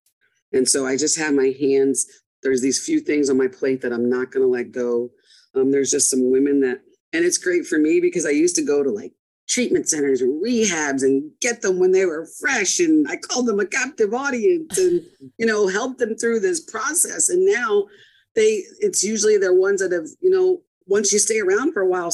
And 0.57 0.69
so 0.69 0.87
I 0.87 0.97
just 0.97 1.19
have 1.19 1.35
my 1.35 1.55
hands, 1.61 2.07
there's 2.43 2.63
these 2.63 2.85
few 2.85 3.01
things 3.01 3.29
on 3.29 3.37
my 3.37 3.49
plate 3.49 3.83
that 3.83 3.93
I'm 3.93 4.09
not 4.09 4.31
going 4.31 4.43
to 4.45 4.51
let 4.51 4.73
go. 4.73 5.11
Um, 5.55 5.71
there's 5.71 5.91
just 5.91 6.11
some 6.11 6.31
women 6.31 6.61
that, 6.61 6.81
and 7.13 7.25
it's 7.25 7.39
great 7.39 7.67
for 7.67 7.79
me 7.79 8.01
because 8.01 8.27
I 8.27 8.31
used 8.31 8.57
to 8.57 8.63
go 8.63 8.83
to 8.83 8.91
like 8.91 9.13
treatment 9.49 9.89
centers 9.89 10.21
and 10.21 10.43
rehabs 10.43 11.03
and 11.03 11.31
get 11.41 11.63
them 11.63 11.79
when 11.79 11.93
they 11.93 12.05
were 12.05 12.29
fresh 12.41 12.81
and 12.81 13.07
i 13.09 13.17
called 13.17 13.47
them 13.47 13.61
a 13.61 13.65
captive 13.67 14.13
audience 14.13 14.77
and 14.77 15.01
you 15.39 15.47
know 15.47 15.69
help 15.69 15.99
them 15.99 16.17
through 16.17 16.41
this 16.41 16.61
process. 16.61 17.29
And 17.29 17.47
now 17.47 17.87
they 18.35 18.65
it's 18.81 19.05
usually 19.05 19.39
they're 19.39 19.55
ones 19.55 19.81
that 19.81 19.93
have 19.93 20.09
you 20.21 20.31
know 20.31 20.63
once 20.87 21.13
you 21.13 21.19
stay 21.19 21.41
around 21.41 21.73
for 21.73 21.83
a 21.83 21.89
while 21.89 22.11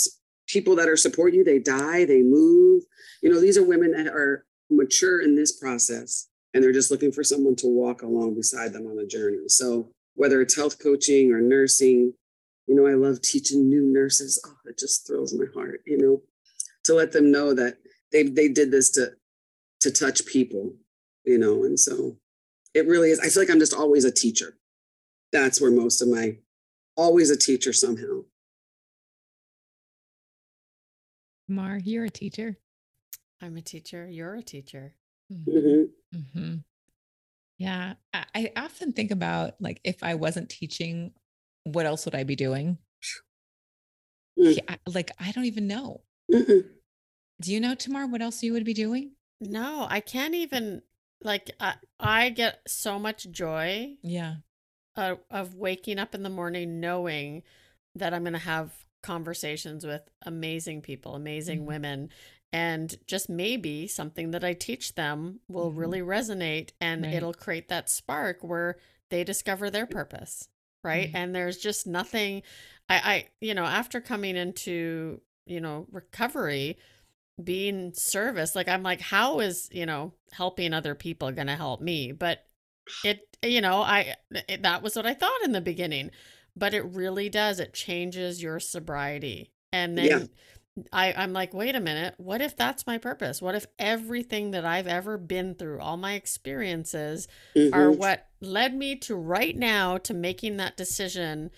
people 0.47 0.77
that 0.77 0.89
are 0.89 0.97
support 0.97 1.33
you 1.33 1.43
they 1.43 1.59
die 1.59 2.05
they 2.05 2.23
move. 2.23 2.83
You 3.23 3.33
know 3.33 3.41
these 3.41 3.57
are 3.57 3.65
women 3.65 3.93
that 3.93 4.09
are 4.09 4.45
mature 4.71 5.21
in 5.21 5.37
this 5.37 5.59
process 5.59 6.29
and 6.55 6.63
they're 6.63 6.73
just 6.73 6.91
looking 6.91 7.13
for 7.13 7.25
someone 7.25 7.57
to 7.57 7.67
walk 7.67 8.03
along 8.03 8.35
beside 8.35 8.73
them 8.73 8.87
on 8.87 8.97
the 8.97 9.07
journey 9.07 9.39
so 9.47 9.89
whether 10.15 10.41
it's 10.41 10.57
health 10.57 10.83
coaching 10.83 11.33
or 11.33 11.41
nursing 11.41 12.13
you 12.67 12.75
know 12.75 12.87
i 12.87 12.95
love 12.95 13.21
teaching 13.21 13.69
new 13.69 13.83
nurses 13.83 14.43
oh 14.47 14.57
it 14.67 14.79
just 14.79 15.07
thrills 15.07 15.35
my 15.35 15.47
heart 15.55 15.81
you 15.87 15.99
know 15.99 16.21
to 16.85 16.95
let 16.95 17.13
them 17.13 17.31
know 17.31 17.55
that 17.55 17.79
they 18.11 18.25
they 18.25 18.49
did 18.49 18.71
this 18.71 18.91
to 18.91 19.13
to 19.81 19.91
touch 19.91 20.25
people, 20.27 20.73
you 21.25 21.39
know, 21.39 21.65
and 21.65 21.79
so 21.79 22.17
it 22.75 22.87
really 22.87 23.11
is. 23.11 23.19
I 23.19 23.29
feel 23.29 23.43
like 23.43 23.51
I'm 23.51 23.59
just 23.59 23.75
always 23.75 24.05
a 24.05 24.13
teacher. 24.13 24.57
That's 25.33 25.61
where 25.61 25.71
most 25.71 26.01
of 26.01 26.09
my 26.09 26.37
always 26.97 27.31
a 27.31 27.37
teacher 27.37 27.73
somehow. 27.73 28.23
Mar, 31.49 31.81
you're 31.83 32.05
a 32.05 32.11
teacher. 32.11 32.57
I'm 33.41 33.57
a 33.57 33.63
teacher. 33.63 34.09
You're 34.09 34.37
a 34.37 34.43
teacher. 34.43 34.95
Mm-hmm. 35.33 35.51
Mm-hmm. 35.51 35.83
Yeah. 37.59 37.95
I, 38.13 38.25
I, 38.35 38.53
often 38.57 38.93
think 38.93 39.11
about 39.11 39.55
like 39.61 39.81
if 39.85 40.03
I 40.03 40.15
wasn't 40.15 40.49
teaching, 40.49 41.13
what 41.65 41.87
else 41.87 42.05
would 42.05 42.15
I 42.15 42.25
be 42.25 42.37
doing? 42.37 42.79
Mm. 44.39 44.57
Yeah, 44.57 44.77
like 44.87 45.13
I 45.21 45.33
don't 45.33 45.45
even 45.45 45.67
know. 45.67 46.03
Mm-mm. 46.33 46.65
Do 47.41 47.53
you 47.53 47.61
know 47.61 47.75
Tamar 47.75 48.07
what 48.07 48.23
else 48.23 48.43
you 48.43 48.53
would 48.53 48.65
be 48.65 48.75
doing? 48.75 49.13
No, 49.41 49.87
I 49.89 50.01
can't 50.01 50.35
even 50.35 50.83
like 51.23 51.51
I, 51.61 51.75
I 52.01 52.31
get 52.31 52.61
so 52.67 52.99
much 52.99 53.31
joy 53.31 53.97
yeah 54.03 54.37
uh, 54.97 55.17
of 55.31 55.55
waking 55.55 55.99
up 55.99 56.15
in 56.15 56.23
the 56.23 56.31
morning 56.31 56.81
knowing 56.81 57.43
that 57.95 58.15
I'm 58.15 58.23
going 58.23 58.33
to 58.33 58.39
have 58.39 58.73
conversations 59.03 59.85
with 59.85 60.03
amazing 60.25 60.83
people, 60.83 61.15
amazing 61.15 61.61
mm-hmm. 61.61 61.69
women 61.69 62.11
and 62.53 62.95
just 63.07 63.29
maybe 63.29 63.87
something 63.87 64.33
that 64.33 64.45
I 64.45 64.53
teach 64.53 64.95
them 64.95 65.41
will 65.49 65.71
mm-hmm. 65.71 65.79
really 65.79 66.01
resonate 66.01 66.71
and 66.81 67.03
right. 67.03 67.15
it'll 67.15 67.35
create 67.35 67.69
that 67.69 67.89
spark 67.89 68.43
where 68.43 68.77
they 69.11 69.25
discover 69.25 69.71
their 69.71 69.87
purpose, 69.87 70.49
right? 70.85 71.09
Mm-hmm. 71.09 71.17
And 71.17 71.35
there's 71.35 71.59
just 71.59 71.87
nothing 71.87 72.43
I 72.89 72.95
I 72.95 73.29
you 73.41 73.55
know, 73.55 73.65
after 73.65 74.01
coming 74.01 74.37
into 74.37 75.21
you 75.47 75.61
know, 75.61 75.87
recovery 75.91 76.79
being 77.43 77.93
service. 77.95 78.55
Like 78.55 78.69
I'm 78.69 78.83
like, 78.83 79.01
how 79.01 79.41
is, 79.41 79.69
you 79.73 79.87
know, 79.87 80.13
helping 80.33 80.73
other 80.73 80.95
people 80.95 81.31
gonna 81.33 81.57
help 81.57 81.81
me? 81.81 82.13
But 82.13 82.45
it, 83.05 83.21
you 83.43 83.61
know, 83.61 83.83
I 83.83 84.15
it, 84.49 84.63
that 84.63 84.83
was 84.83 84.97
what 84.97 85.07
I 85.07 85.15
thought 85.15 85.43
in 85.45 85.53
the 85.53 85.61
beginning. 85.61 86.11
But 86.55 86.75
it 86.75 86.85
really 86.85 87.29
does. 87.29 87.61
It 87.61 87.73
changes 87.73 88.43
your 88.43 88.61
sobriety. 88.61 89.53
And 89.73 89.97
then 89.97 90.05
yeah. 90.05 90.25
I, 90.93 91.13
I'm 91.13 91.33
like, 91.33 91.53
wait 91.53 91.75
a 91.75 91.81
minute, 91.81 92.15
what 92.17 92.41
if 92.41 92.57
that's 92.57 92.87
my 92.87 92.97
purpose? 92.97 93.43
What 93.43 93.55
if 93.55 93.67
everything 93.79 94.53
that 94.53 94.65
I've 94.65 94.87
ever 94.87 95.19
been 95.19 95.55
through, 95.55 95.81
all 95.81 95.99
my 95.99 96.15
experiences, 96.15 97.29
mm-hmm. 97.55 97.75
are 97.75 97.91
what 97.91 98.29
led 98.41 98.75
me 98.75 98.97
to 98.97 99.15
right 99.15 99.57
now 99.57 99.99
to 99.99 100.15
making 100.15 100.57
that 100.57 100.77
decision 100.77 101.51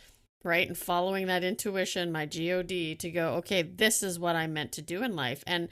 right 0.44 0.68
and 0.68 0.78
following 0.78 1.26
that 1.26 1.42
intuition 1.42 2.12
my 2.12 2.26
god 2.26 2.68
to 2.68 3.10
go 3.10 3.34
okay 3.34 3.62
this 3.62 4.02
is 4.02 4.18
what 4.18 4.36
i'm 4.36 4.52
meant 4.52 4.70
to 4.70 4.82
do 4.82 5.02
in 5.02 5.16
life 5.16 5.42
and 5.46 5.68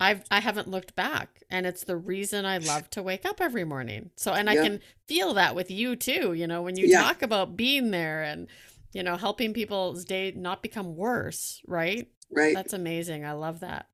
i've 0.00 0.24
i 0.30 0.40
haven't 0.40 0.66
looked 0.66 0.96
back 0.96 1.42
and 1.50 1.66
it's 1.66 1.84
the 1.84 1.96
reason 1.96 2.46
i 2.46 2.58
love 2.58 2.88
to 2.90 3.02
wake 3.02 3.24
up 3.24 3.40
every 3.40 3.64
morning 3.64 4.10
so 4.16 4.32
and 4.32 4.48
i 4.48 4.56
can 4.56 4.80
feel 5.06 5.34
that 5.34 5.54
with 5.54 5.70
you 5.70 5.94
too 5.94 6.32
you 6.32 6.46
know 6.46 6.62
when 6.62 6.76
you 6.76 6.86
yeah. 6.86 7.02
talk 7.02 7.22
about 7.22 7.56
being 7.56 7.90
there 7.90 8.22
and 8.22 8.48
you 8.92 9.02
know 9.02 9.16
helping 9.16 9.52
people's 9.52 10.04
day 10.04 10.32
not 10.34 10.62
become 10.62 10.96
worse 10.96 11.60
right 11.66 12.08
right? 12.34 12.54
That's 12.54 12.72
amazing 12.72 13.24
i 13.24 13.32
love 13.32 13.60
that. 13.60 13.86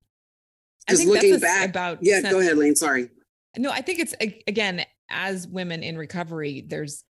Just 0.89 1.07
looking 1.07 1.39
back 1.39 1.69
about 1.69 1.99
yeah 2.03 2.21
sense- 2.21 2.33
go 2.33 2.41
ahead 2.41 2.57
lane 2.57 2.77
sorry. 2.77 3.11
No 3.57 3.71
i 3.71 3.81
think 3.81 3.99
it's 3.99 4.15
again 4.47 4.85
as 5.11 5.47
women 5.47 5.83
in 5.83 5.99
recovery 5.99 6.65
there's 6.67 7.05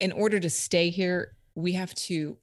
in 0.00 0.12
order 0.12 0.40
to 0.40 0.50
stay 0.50 0.90
here 0.90 1.36
we 1.54 1.72
have 1.72 1.94
to 1.94 2.38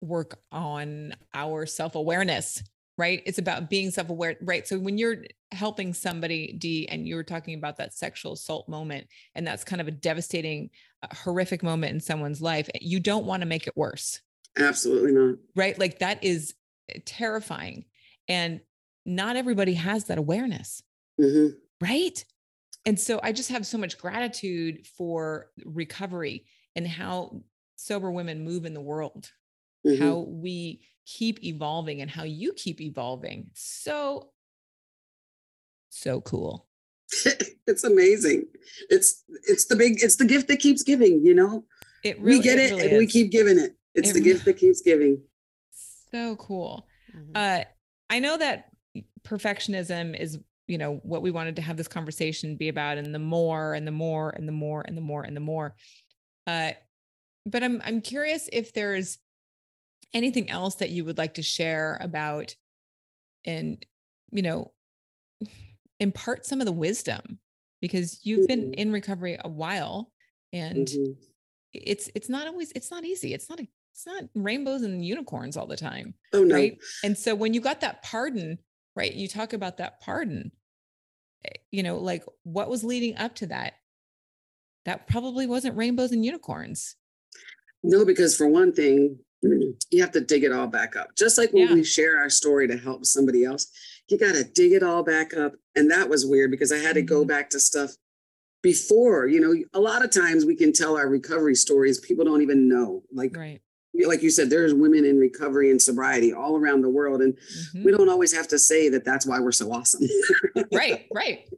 work 0.00 0.38
on 0.52 1.14
our 1.32 1.66
self-awareness 1.66 2.62
right? 2.96 3.22
It's 3.26 3.38
about 3.38 3.68
being 3.68 3.90
self-aware 3.90 4.36
right? 4.40 4.66
So 4.68 4.78
when 4.78 4.98
you're 4.98 5.24
helping 5.52 5.94
somebody 5.94 6.52
d 6.52 6.88
and 6.88 7.06
you 7.06 7.16
were 7.16 7.24
talking 7.24 7.54
about 7.54 7.76
that 7.76 7.94
sexual 7.94 8.32
assault 8.32 8.68
moment 8.68 9.06
and 9.34 9.46
that's 9.46 9.64
kind 9.64 9.80
of 9.80 9.88
a 9.88 9.92
devastating 9.92 10.70
uh, 11.02 11.08
horrific 11.14 11.62
moment 11.62 11.92
in 11.92 12.00
someone's 12.00 12.40
life 12.42 12.68
you 12.80 13.00
don't 13.00 13.24
want 13.24 13.40
to 13.40 13.46
make 13.46 13.66
it 13.66 13.76
worse 13.76 14.20
absolutely 14.58 15.12
not 15.12 15.36
right 15.56 15.78
like 15.78 15.98
that 15.98 16.22
is 16.22 16.54
eh, 16.88 16.98
terrifying 17.04 17.84
and 18.28 18.60
not 19.06 19.36
everybody 19.36 19.74
has 19.74 20.04
that 20.04 20.18
awareness 20.18 20.82
mm-hmm. 21.20 21.54
right 21.80 22.24
and 22.86 22.98
so 22.98 23.20
i 23.22 23.32
just 23.32 23.50
have 23.50 23.66
so 23.66 23.78
much 23.78 23.98
gratitude 23.98 24.86
for 24.86 25.50
recovery 25.64 26.46
and 26.76 26.86
how 26.86 27.42
sober 27.76 28.10
women 28.10 28.44
move 28.44 28.64
in 28.64 28.74
the 28.74 28.80
world, 28.80 29.30
mm-hmm. 29.86 30.02
how 30.02 30.26
we 30.28 30.80
keep 31.06 31.42
evolving 31.44 32.00
and 32.00 32.10
how 32.10 32.24
you 32.24 32.52
keep 32.54 32.80
evolving. 32.80 33.50
So, 33.54 34.30
so 35.90 36.20
cool. 36.20 36.66
it's 37.66 37.84
amazing. 37.84 38.46
It's 38.90 39.22
it's 39.46 39.66
the 39.66 39.76
big 39.76 40.02
it's 40.02 40.16
the 40.16 40.24
gift 40.24 40.48
that 40.48 40.58
keeps 40.58 40.82
giving, 40.82 41.24
you 41.24 41.34
know. 41.34 41.64
It 42.02 42.20
really, 42.20 42.38
we 42.38 42.42
get 42.42 42.58
it, 42.58 42.72
it 42.72 42.74
really 42.74 42.82
and 42.82 42.92
is. 42.92 42.98
we 42.98 43.06
keep 43.06 43.30
giving 43.30 43.58
it. 43.58 43.76
It's 43.94 44.10
it 44.10 44.14
the 44.14 44.20
gift 44.20 44.44
that 44.44 44.58
keeps 44.58 44.82
giving. 44.82 45.22
So 46.10 46.36
cool. 46.36 46.86
Mm-hmm. 47.14 47.32
Uh 47.34 47.64
I 48.10 48.20
know 48.20 48.36
that 48.36 48.70
perfectionism 49.26 50.18
is 50.18 50.38
you 50.66 50.78
know 50.78 51.00
what 51.02 51.22
we 51.22 51.30
wanted 51.30 51.56
to 51.56 51.62
have 51.62 51.76
this 51.76 51.88
conversation 51.88 52.56
be 52.56 52.68
about 52.68 52.98
and 52.98 53.14
the 53.14 53.18
more 53.18 53.74
and 53.74 53.86
the 53.86 53.92
more 53.92 54.30
and 54.30 54.48
the 54.48 54.52
more 54.52 54.82
and 54.82 54.96
the 54.96 55.02
more 55.02 55.22
and 55.22 55.36
the 55.36 55.40
more 55.40 55.74
uh 56.46 56.70
but 57.46 57.62
I'm 57.62 57.82
I'm 57.84 58.00
curious 58.00 58.48
if 58.52 58.72
there's 58.72 59.18
anything 60.12 60.50
else 60.50 60.76
that 60.76 60.90
you 60.90 61.04
would 61.04 61.18
like 61.18 61.34
to 61.34 61.42
share 61.42 61.98
about 62.00 62.54
and 63.44 63.84
you 64.30 64.42
know 64.42 64.72
impart 66.00 66.46
some 66.46 66.60
of 66.60 66.66
the 66.66 66.72
wisdom 66.72 67.38
because 67.80 68.20
you've 68.24 68.48
mm-hmm. 68.48 68.60
been 68.60 68.74
in 68.74 68.92
recovery 68.92 69.38
a 69.44 69.48
while 69.48 70.10
and 70.52 70.86
mm-hmm. 70.86 71.12
it's 71.72 72.08
it's 72.14 72.28
not 72.28 72.46
always 72.46 72.72
it's 72.74 72.90
not 72.90 73.04
easy 73.04 73.34
it's 73.34 73.50
not 73.50 73.60
a, 73.60 73.68
it's 73.94 74.06
not 74.06 74.24
rainbows 74.34 74.82
and 74.82 75.04
unicorns 75.04 75.56
all 75.56 75.66
the 75.66 75.76
time 75.76 76.14
oh, 76.32 76.42
no. 76.42 76.54
right 76.54 76.78
and 77.04 77.16
so 77.16 77.34
when 77.34 77.54
you 77.54 77.60
got 77.60 77.80
that 77.80 78.02
pardon 78.02 78.58
right 78.96 79.14
you 79.14 79.28
talk 79.28 79.52
about 79.52 79.78
that 79.78 80.00
pardon 80.00 80.50
eh, 81.46 81.50
you 81.70 81.82
know 81.82 81.96
like 81.98 82.24
what 82.42 82.68
was 82.68 82.84
leading 82.84 83.16
up 83.16 83.34
to 83.34 83.46
that 83.46 83.74
that 84.84 85.06
probably 85.06 85.46
wasn't 85.46 85.76
rainbows 85.76 86.12
and 86.12 86.24
unicorns 86.24 86.96
no, 87.84 88.04
because 88.04 88.34
for 88.34 88.48
one 88.48 88.72
thing, 88.72 89.18
you 89.42 90.00
have 90.00 90.12
to 90.12 90.20
dig 90.22 90.42
it 90.42 90.52
all 90.52 90.66
back 90.66 90.96
up. 90.96 91.14
Just 91.16 91.36
like 91.36 91.52
when 91.52 91.68
yeah. 91.68 91.74
we 91.74 91.84
share 91.84 92.18
our 92.18 92.30
story 92.30 92.66
to 92.66 92.78
help 92.78 93.04
somebody 93.04 93.44
else, 93.44 93.70
you 94.08 94.18
got 94.18 94.34
to 94.34 94.42
dig 94.42 94.72
it 94.72 94.82
all 94.82 95.04
back 95.04 95.34
up. 95.34 95.52
And 95.76 95.90
that 95.90 96.08
was 96.08 96.24
weird 96.24 96.50
because 96.50 96.72
I 96.72 96.78
had 96.78 96.94
to 96.94 97.02
go 97.02 97.20
mm-hmm. 97.20 97.28
back 97.28 97.50
to 97.50 97.60
stuff 97.60 97.90
before. 98.62 99.26
You 99.26 99.40
know, 99.40 99.54
a 99.74 99.80
lot 99.80 100.02
of 100.02 100.10
times 100.10 100.46
we 100.46 100.56
can 100.56 100.72
tell 100.72 100.96
our 100.96 101.06
recovery 101.06 101.54
stories, 101.54 102.00
people 102.00 102.24
don't 102.24 102.40
even 102.40 102.68
know. 102.70 103.02
Like, 103.12 103.36
right. 103.36 103.60
Like 104.06 104.22
you 104.22 104.30
said, 104.30 104.50
there's 104.50 104.74
women 104.74 105.04
in 105.04 105.18
recovery 105.18 105.70
and 105.70 105.80
sobriety 105.80 106.32
all 106.32 106.56
around 106.56 106.82
the 106.82 106.90
world. 106.90 107.22
And 107.22 107.36
Mhm. 107.74 107.84
we 107.84 107.92
don't 107.92 108.08
always 108.08 108.32
have 108.32 108.48
to 108.48 108.58
say 108.58 108.88
that 108.88 109.04
that's 109.04 109.26
why 109.26 109.38
we're 109.40 109.52
so 109.52 109.70
awesome. 109.72 110.02
right, 110.72 111.06
right. 111.14 111.48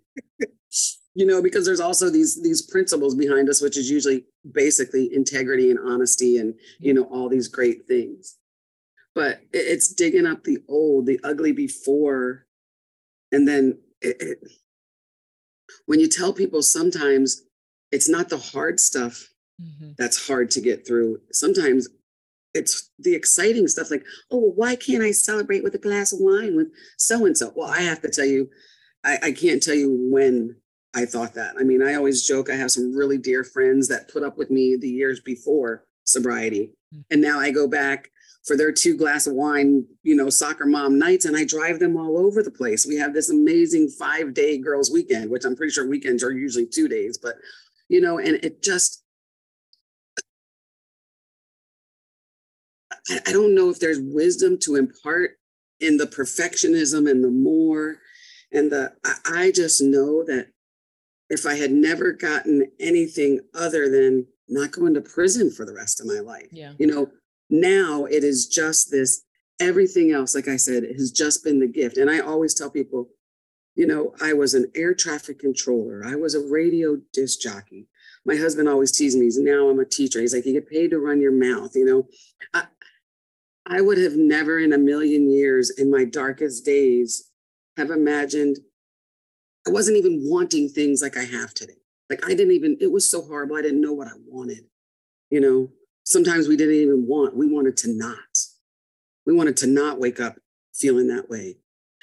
you 1.14 1.24
know, 1.24 1.40
because 1.42 1.64
there's 1.64 1.80
also 1.80 2.10
these 2.10 2.42
these 2.42 2.60
principles 2.62 3.14
behind 3.14 3.48
us, 3.48 3.62
which 3.62 3.76
is 3.78 3.90
usually 3.90 4.26
basically 4.52 5.12
integrity 5.14 5.70
and 5.70 5.78
honesty 5.78 6.36
and 6.36 6.54
you 6.78 6.92
know, 6.92 7.04
all 7.04 7.28
these 7.28 7.48
great 7.48 7.86
things. 7.86 8.36
But 9.14 9.40
it's 9.52 9.94
digging 9.94 10.26
up 10.26 10.44
the 10.44 10.58
old, 10.68 11.06
the 11.06 11.18
ugly 11.24 11.52
before, 11.52 12.46
and 13.32 13.48
then 13.48 13.78
it, 14.02 14.16
it, 14.20 14.38
when 15.86 16.00
you 16.00 16.08
tell 16.08 16.34
people 16.34 16.60
sometimes 16.62 17.42
it's 17.90 18.08
not 18.10 18.28
the 18.28 18.36
hard 18.36 18.78
stuff 18.78 19.30
Mhm. 19.58 19.94
that's 19.96 20.26
hard 20.28 20.50
to 20.50 20.60
get 20.60 20.86
through. 20.86 21.22
Sometimes 21.32 21.88
it's 22.56 22.90
the 22.98 23.14
exciting 23.14 23.68
stuff 23.68 23.90
like, 23.90 24.04
oh, 24.30 24.38
well, 24.38 24.52
why 24.54 24.76
can't 24.76 25.02
I 25.02 25.12
celebrate 25.12 25.62
with 25.62 25.74
a 25.74 25.78
glass 25.78 26.12
of 26.12 26.18
wine 26.20 26.56
with 26.56 26.68
so 26.96 27.26
and 27.26 27.36
so? 27.36 27.52
Well, 27.54 27.70
I 27.70 27.82
have 27.82 28.00
to 28.02 28.10
tell 28.10 28.24
you, 28.24 28.48
I, 29.04 29.18
I 29.24 29.32
can't 29.32 29.62
tell 29.62 29.74
you 29.74 29.96
when 30.10 30.56
I 30.94 31.04
thought 31.04 31.34
that. 31.34 31.56
I 31.58 31.62
mean, 31.62 31.82
I 31.82 31.94
always 31.94 32.26
joke, 32.26 32.50
I 32.50 32.56
have 32.56 32.70
some 32.70 32.96
really 32.96 33.18
dear 33.18 33.44
friends 33.44 33.88
that 33.88 34.10
put 34.10 34.22
up 34.22 34.38
with 34.38 34.50
me 34.50 34.76
the 34.76 34.88
years 34.88 35.20
before 35.20 35.84
sobriety. 36.04 36.72
Mm. 36.94 37.04
And 37.10 37.22
now 37.22 37.38
I 37.38 37.50
go 37.50 37.68
back 37.68 38.10
for 38.46 38.56
their 38.56 38.72
two 38.72 38.96
glass 38.96 39.26
of 39.26 39.34
wine, 39.34 39.84
you 40.02 40.14
know, 40.14 40.30
soccer 40.30 40.66
mom 40.66 40.98
nights, 40.98 41.24
and 41.24 41.36
I 41.36 41.44
drive 41.44 41.80
them 41.80 41.96
all 41.96 42.16
over 42.16 42.42
the 42.42 42.50
place. 42.50 42.86
We 42.86 42.96
have 42.96 43.12
this 43.12 43.28
amazing 43.28 43.88
five 43.88 44.34
day 44.34 44.56
girls 44.56 44.90
weekend, 44.90 45.30
which 45.30 45.44
I'm 45.44 45.56
pretty 45.56 45.72
sure 45.72 45.86
weekends 45.88 46.22
are 46.22 46.32
usually 46.32 46.66
two 46.66 46.88
days, 46.88 47.18
but 47.18 47.34
you 47.88 48.00
know, 48.00 48.18
and 48.18 48.36
it 48.42 48.62
just, 48.62 49.04
I, 53.08 53.20
I 53.26 53.32
don't 53.32 53.54
know 53.54 53.70
if 53.70 53.78
there's 53.78 54.00
wisdom 54.00 54.58
to 54.62 54.76
impart 54.76 55.32
in 55.80 55.96
the 55.96 56.06
perfectionism 56.06 57.10
and 57.10 57.22
the 57.22 57.30
more 57.30 57.98
and 58.52 58.70
the 58.70 58.92
I, 59.04 59.14
I 59.46 59.52
just 59.52 59.82
know 59.82 60.24
that 60.24 60.48
if 61.28 61.44
I 61.44 61.54
had 61.54 61.72
never 61.72 62.12
gotten 62.12 62.70
anything 62.78 63.40
other 63.54 63.90
than 63.90 64.26
not 64.48 64.70
going 64.70 64.94
to 64.94 65.00
prison 65.00 65.50
for 65.50 65.66
the 65.66 65.74
rest 65.74 66.00
of 66.00 66.06
my 66.06 66.20
life, 66.20 66.46
Yeah. 66.52 66.72
you 66.78 66.86
know, 66.86 67.10
now 67.50 68.04
it 68.04 68.22
is 68.22 68.46
just 68.46 68.90
this 68.92 69.22
everything 69.60 70.12
else, 70.12 70.34
like 70.34 70.46
I 70.48 70.56
said, 70.56 70.84
has 70.84 71.10
just 71.10 71.42
been 71.42 71.58
the 71.58 71.66
gift. 71.66 71.96
And 71.96 72.08
I 72.10 72.20
always 72.20 72.54
tell 72.54 72.70
people, 72.70 73.08
you 73.74 73.86
know, 73.86 74.14
I 74.22 74.34
was 74.34 74.54
an 74.54 74.70
air 74.76 74.94
traffic 74.94 75.38
controller, 75.40 76.02
I 76.04 76.14
was 76.14 76.34
a 76.34 76.40
radio 76.46 76.98
disc 77.12 77.40
jockey. 77.40 77.88
My 78.24 78.36
husband 78.36 78.68
always 78.68 78.92
teased 78.92 79.18
me, 79.18 79.24
he's 79.26 79.38
now 79.38 79.68
I'm 79.68 79.78
a 79.80 79.84
teacher. 79.84 80.20
He's 80.20 80.34
like, 80.34 80.46
you 80.46 80.52
get 80.52 80.68
paid 80.70 80.90
to 80.90 80.98
run 80.98 81.20
your 81.20 81.32
mouth, 81.32 81.74
you 81.74 81.84
know. 81.84 82.08
I, 82.54 82.64
I 83.66 83.80
would 83.80 83.98
have 83.98 84.16
never 84.16 84.58
in 84.58 84.72
a 84.72 84.78
million 84.78 85.30
years 85.30 85.70
in 85.70 85.90
my 85.90 86.04
darkest 86.04 86.64
days 86.64 87.30
have 87.76 87.90
imagined 87.90 88.58
I 89.66 89.70
wasn't 89.70 89.96
even 89.96 90.20
wanting 90.22 90.68
things 90.68 91.02
like 91.02 91.16
I 91.16 91.24
have 91.24 91.52
today. 91.52 91.78
Like 92.08 92.24
I 92.24 92.28
didn't 92.34 92.52
even, 92.52 92.76
it 92.80 92.92
was 92.92 93.08
so 93.10 93.20
horrible. 93.22 93.56
I 93.56 93.62
didn't 93.62 93.80
know 93.80 93.92
what 93.92 94.06
I 94.06 94.12
wanted. 94.24 94.64
You 95.28 95.40
know, 95.40 95.72
sometimes 96.04 96.46
we 96.46 96.56
didn't 96.56 96.76
even 96.76 97.06
want, 97.08 97.36
we 97.36 97.48
wanted 97.48 97.76
to 97.78 97.92
not. 97.92 98.18
We 99.26 99.34
wanted 99.34 99.56
to 99.58 99.66
not 99.66 99.98
wake 99.98 100.20
up 100.20 100.36
feeling 100.72 101.08
that 101.08 101.28
way. 101.28 101.56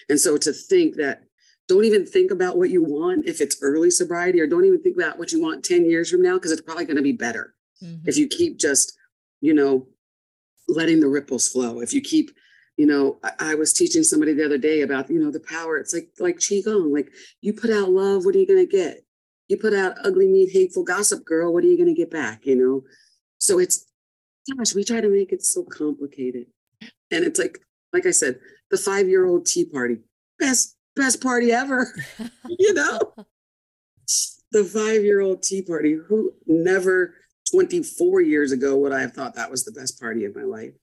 And 0.10 0.20
so 0.20 0.36
to 0.38 0.52
think 0.52 0.96
that 0.98 1.24
don't 1.70 1.86
even 1.86 2.06
think 2.06 2.32
about 2.32 2.58
what 2.58 2.70
you 2.70 2.84
want 2.84 3.26
if 3.30 3.40
it's 3.40 3.56
early 3.62 3.90
sobriety, 3.90 4.42
or 4.42 4.48
don't 4.48 4.66
even 4.66 4.82
think 4.82 4.98
about 4.98 5.18
what 5.18 5.32
you 5.32 5.42
want 5.42 5.64
10 5.64 5.86
years 5.90 6.12
from 6.12 6.22
now, 6.22 6.34
because 6.34 6.52
it's 6.52 6.62
probably 6.62 6.84
going 6.84 6.98
to 6.98 7.02
be 7.02 7.14
better 7.14 7.56
Mhm. 7.82 8.02
if 8.06 8.18
you 8.18 8.28
keep 8.28 8.58
just, 8.58 8.94
you 9.40 9.54
know, 9.54 9.88
letting 10.74 11.00
the 11.00 11.08
ripples 11.08 11.48
flow. 11.48 11.80
If 11.80 11.94
you 11.94 12.02
keep, 12.02 12.32
you 12.78 12.86
know, 12.86 13.20
I, 13.24 13.52
I 13.52 13.56
was 13.56 13.74
teaching 13.74 14.04
somebody 14.04 14.34
the 14.34 14.46
other 14.46 14.58
day 14.58 14.82
about, 14.82 15.10
you 15.10 15.20
know, 15.20 15.32
the 15.32 15.40
power. 15.40 15.78
It's 15.78 15.94
like 15.94 16.10
like 16.20 16.38
qigong. 16.38 16.94
Like 16.94 17.12
you 17.42 17.54
put 17.54 17.70
out 17.70 17.90
love, 17.90 18.26
what 18.26 18.36
are 18.36 18.40
you 18.40 18.48
gonna 18.48 18.66
get? 18.66 19.06
You 19.48 19.58
put 19.58 19.74
out 19.74 19.98
ugly, 20.04 20.28
mean, 20.28 20.50
hateful 20.50 20.84
gossip, 20.84 21.26
girl. 21.26 21.54
What 21.54 21.64
are 21.64 21.68
you 21.68 21.78
gonna 21.78 21.94
get 21.94 22.12
back? 22.12 22.46
You 22.46 22.56
know. 22.56 22.84
So 23.38 23.60
it's, 23.60 23.86
gosh, 24.56 24.74
we 24.74 24.84
try 24.84 25.02
to 25.02 25.10
make 25.10 25.32
it 25.32 25.44
so 25.44 25.64
complicated, 25.64 26.48
and 27.12 27.26
it's 27.26 27.40
like, 27.40 27.60
like 27.92 28.06
I 28.06 28.12
said, 28.12 28.40
the 28.72 28.78
five 28.78 29.08
year 29.08 29.26
old 29.26 29.46
tea 29.46 29.66
party, 29.66 29.98
best 30.40 30.78
best 30.96 31.22
party 31.22 31.52
ever. 31.52 31.94
you 32.48 32.74
know, 32.74 33.00
the 34.52 34.64
five 34.64 35.04
year 35.04 35.20
old 35.20 35.44
tea 35.44 35.62
party. 35.62 35.94
Who 36.08 36.32
never 36.48 37.16
24 37.58 38.22
years 38.22 38.52
ago 38.52 38.76
would 38.78 38.92
I 38.92 39.02
have 39.02 39.14
thought 39.14 39.36
that 39.36 39.52
was 39.52 39.64
the 39.64 39.72
best 39.72 40.00
party 40.00 40.26
of 40.26 40.36
my 40.36 40.44
life? 40.44 40.74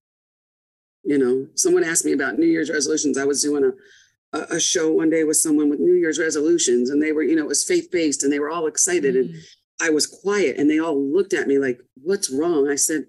You 1.02 1.18
know, 1.18 1.48
someone 1.56 1.82
asked 1.84 2.04
me 2.04 2.12
about 2.12 2.38
New 2.38 2.46
Year's 2.46 2.70
resolutions. 2.70 3.18
I 3.18 3.24
was 3.24 3.42
doing 3.42 3.64
a, 3.64 4.38
a, 4.38 4.56
a 4.56 4.60
show 4.60 4.92
one 4.92 5.10
day 5.10 5.24
with 5.24 5.38
someone 5.38 5.68
with 5.70 5.80
New 5.80 5.94
Year's 5.94 6.18
resolutions, 6.18 6.90
and 6.90 7.02
they 7.02 7.10
were, 7.12 7.22
you 7.22 7.34
know, 7.34 7.42
it 7.42 7.48
was 7.48 7.64
faith 7.64 7.88
based 7.90 8.22
and 8.22 8.32
they 8.32 8.38
were 8.38 8.50
all 8.50 8.66
excited. 8.66 9.16
And 9.16 9.30
Mm. 9.30 9.38
I 9.82 9.88
was 9.88 10.06
quiet, 10.06 10.58
and 10.58 10.68
they 10.68 10.78
all 10.78 10.94
looked 11.02 11.32
at 11.32 11.48
me 11.48 11.58
like, 11.58 11.80
What's 12.02 12.28
wrong? 12.30 12.68
I 12.68 12.74
said, 12.74 13.06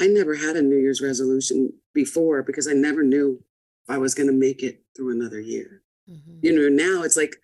I 0.00 0.06
never 0.06 0.34
had 0.34 0.56
a 0.56 0.62
New 0.62 0.78
Year's 0.78 1.02
resolution 1.02 1.74
before 1.92 2.42
because 2.42 2.66
I 2.66 2.72
never 2.72 3.02
knew 3.02 3.44
if 3.84 3.90
I 3.94 3.98
was 3.98 4.14
going 4.14 4.28
to 4.28 4.32
make 4.32 4.62
it 4.62 4.82
through 4.96 5.12
another 5.12 5.40
year 5.40 5.82
Mhm. 6.10 6.38
you 6.42 6.52
know 6.56 6.68
now 6.70 7.02
it's 7.04 7.16
like 7.16 7.36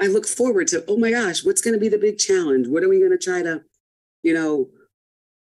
i 0.00 0.06
look 0.06 0.26
forward 0.26 0.66
to 0.68 0.84
oh 0.88 0.96
my 0.98 1.10
gosh 1.10 1.44
what's 1.44 1.62
going 1.62 1.72
to 1.72 1.80
be 1.80 1.88
the 1.88 1.96
big 2.06 2.18
challenge 2.18 2.66
what 2.68 2.82
are 2.82 2.88
we 2.88 2.98
going 2.98 3.10
to 3.12 3.16
try 3.30 3.40
to 3.42 3.62
you 4.22 4.34
know 4.34 4.68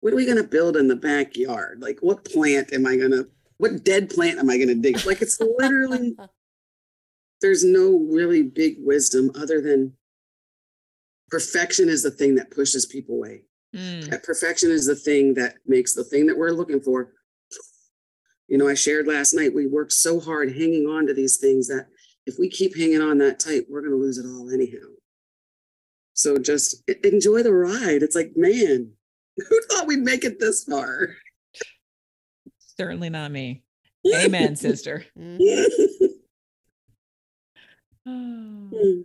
what 0.05 0.13
are 0.13 0.17
we 0.17 0.27
going 0.27 0.37
to 0.37 0.45
build 0.45 0.77
in 0.77 0.87
the 0.87 0.97
backyard? 0.97 1.81
Like 1.81 1.99
what 2.01 2.27
plant 2.27 2.75
am 2.75 2.87
i 2.87 2.95
going 2.95 3.13
to 3.13 3.27
what 3.57 3.85
dead 3.85 4.11
plant 4.11 4.39
am 4.39 4.51
i 4.51 4.57
going 4.59 4.69
to 4.69 4.75
dig? 4.75 5.05
Like 5.07 5.23
it's 5.23 5.41
literally 5.41 6.15
there's 7.41 7.65
no 7.65 8.07
really 8.11 8.43
big 8.43 8.77
wisdom 8.81 9.31
other 9.35 9.63
than 9.63 9.95
perfection 11.29 11.89
is 11.89 12.03
the 12.03 12.11
thing 12.11 12.35
that 12.35 12.51
pushes 12.51 12.85
people 12.85 13.17
away. 13.17 13.45
Mm. 13.75 14.09
that 14.11 14.23
perfection 14.23 14.71
is 14.71 14.87
the 14.87 14.95
thing 14.95 15.35
that 15.35 15.55
makes 15.67 15.95
the 15.95 16.05
thing 16.05 16.27
that 16.27 16.39
we're 16.39 16.51
looking 16.51 16.81
for. 16.81 17.13
You 18.49 18.59
know 18.59 18.69
i 18.69 18.75
shared 18.75 19.07
last 19.07 19.33
night 19.33 19.55
we 19.55 19.67
worked 19.67 19.93
so 19.93 20.21
hard 20.21 20.51
hanging 20.51 20.87
on 20.87 21.07
to 21.07 21.15
these 21.15 21.39
things 21.39 21.67
that 21.69 21.87
if 22.27 22.35
we 22.39 22.51
keep 22.51 22.77
hanging 22.77 23.01
on 23.01 23.17
that 23.19 23.41
tight 23.41 23.65
we're 23.71 23.81
going 23.81 23.93
to 23.93 23.97
lose 23.97 24.19
it 24.19 24.27
all 24.27 24.51
anyhow 24.51 24.87
so 26.15 26.39
just 26.39 26.83
enjoy 27.05 27.43
the 27.43 27.53
ride 27.53 28.03
it's 28.03 28.15
like 28.17 28.33
man 28.37 28.91
who 29.37 29.61
thought 29.69 29.87
we'd 29.87 29.99
make 30.01 30.25
it 30.25 30.39
this 30.41 30.65
far 30.65 31.09
Certainly 32.77 33.11
not 33.11 33.31
me. 33.31 33.63
Amen, 34.15 34.57
sister. 34.57 35.05
Mhm. 35.17 35.39
Oh. 38.07 39.05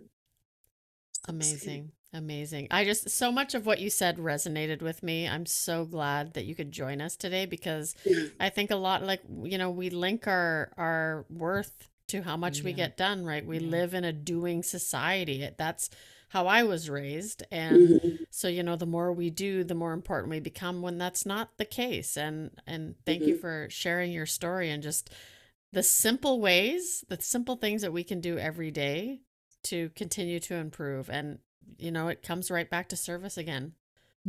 Amazing. 1.28 1.92
Amazing. 2.12 2.66
I 2.72 2.84
just, 2.84 3.10
so 3.10 3.30
much 3.30 3.54
of 3.54 3.64
what 3.66 3.78
you 3.78 3.88
said 3.90 4.18
resonated 4.18 4.82
with 4.82 5.02
me. 5.04 5.28
I'm 5.28 5.46
so 5.46 5.84
glad 5.84 6.34
that 6.34 6.44
you 6.46 6.56
could 6.56 6.72
join 6.72 7.00
us 7.00 7.14
today 7.14 7.46
because 7.46 7.94
I 8.40 8.48
think 8.48 8.72
a 8.72 8.76
lot 8.76 9.04
like, 9.04 9.20
you 9.44 9.56
know, 9.58 9.70
we 9.70 9.90
link 9.90 10.26
our 10.26 10.72
our 10.76 11.24
worth 11.30 11.88
to 12.08 12.22
how 12.22 12.36
much 12.36 12.62
we 12.64 12.72
get 12.72 12.96
done, 12.96 13.24
right? 13.24 13.46
We 13.46 13.58
Yeah. 13.58 13.70
live 13.70 13.94
in 13.94 14.02
a 14.02 14.12
doing 14.12 14.64
society. 14.64 15.48
That's 15.56 15.88
how 16.30 16.46
I 16.46 16.62
was 16.64 16.90
raised. 16.90 17.42
And 17.50 17.98
Mhm. 18.00 18.26
so, 18.30 18.48
you 18.48 18.62
know, 18.62 18.76
the 18.76 18.86
more 18.86 19.12
we 19.12 19.30
do, 19.30 19.64
the 19.64 19.74
more 19.74 19.92
important 19.92 20.30
we 20.30 20.40
become 20.40 20.82
when 20.82 20.98
that's 20.98 21.26
not 21.26 21.58
the 21.58 21.64
case. 21.64 22.16
And 22.16 22.50
and 22.66 22.96
thank 23.06 23.26
you 23.26 23.34
Mhm. 23.34 23.40
for 23.40 23.68
sharing 23.70 24.12
your 24.12 24.26
story 24.26 24.70
and 24.70 24.82
just 24.82 25.10
the 25.72 25.82
simple 25.82 26.40
ways, 26.40 27.04
the 27.08 27.20
simple 27.20 27.56
things 27.56 27.82
that 27.82 27.92
we 27.92 28.04
can 28.04 28.20
do 28.20 28.38
every 28.38 28.70
day 28.72 29.22
to 29.64 29.90
continue 29.90 30.40
to 30.40 30.54
improve. 30.56 31.10
And, 31.10 31.40
you 31.78 31.92
know, 31.92 32.08
it 32.08 32.22
comes 32.22 32.50
right 32.50 32.70
back 32.70 32.88
to 32.90 32.96
service 32.96 33.36
again, 33.38 33.74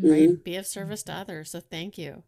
right? 0.02 0.32
Mhm. 0.32 0.44
Be 0.44 0.56
of 0.58 0.68
service 0.68 1.04
to 1.04 1.14
others. 1.14 1.52
So 1.52 1.62
thank 1.62 1.98
you. 1.98 2.24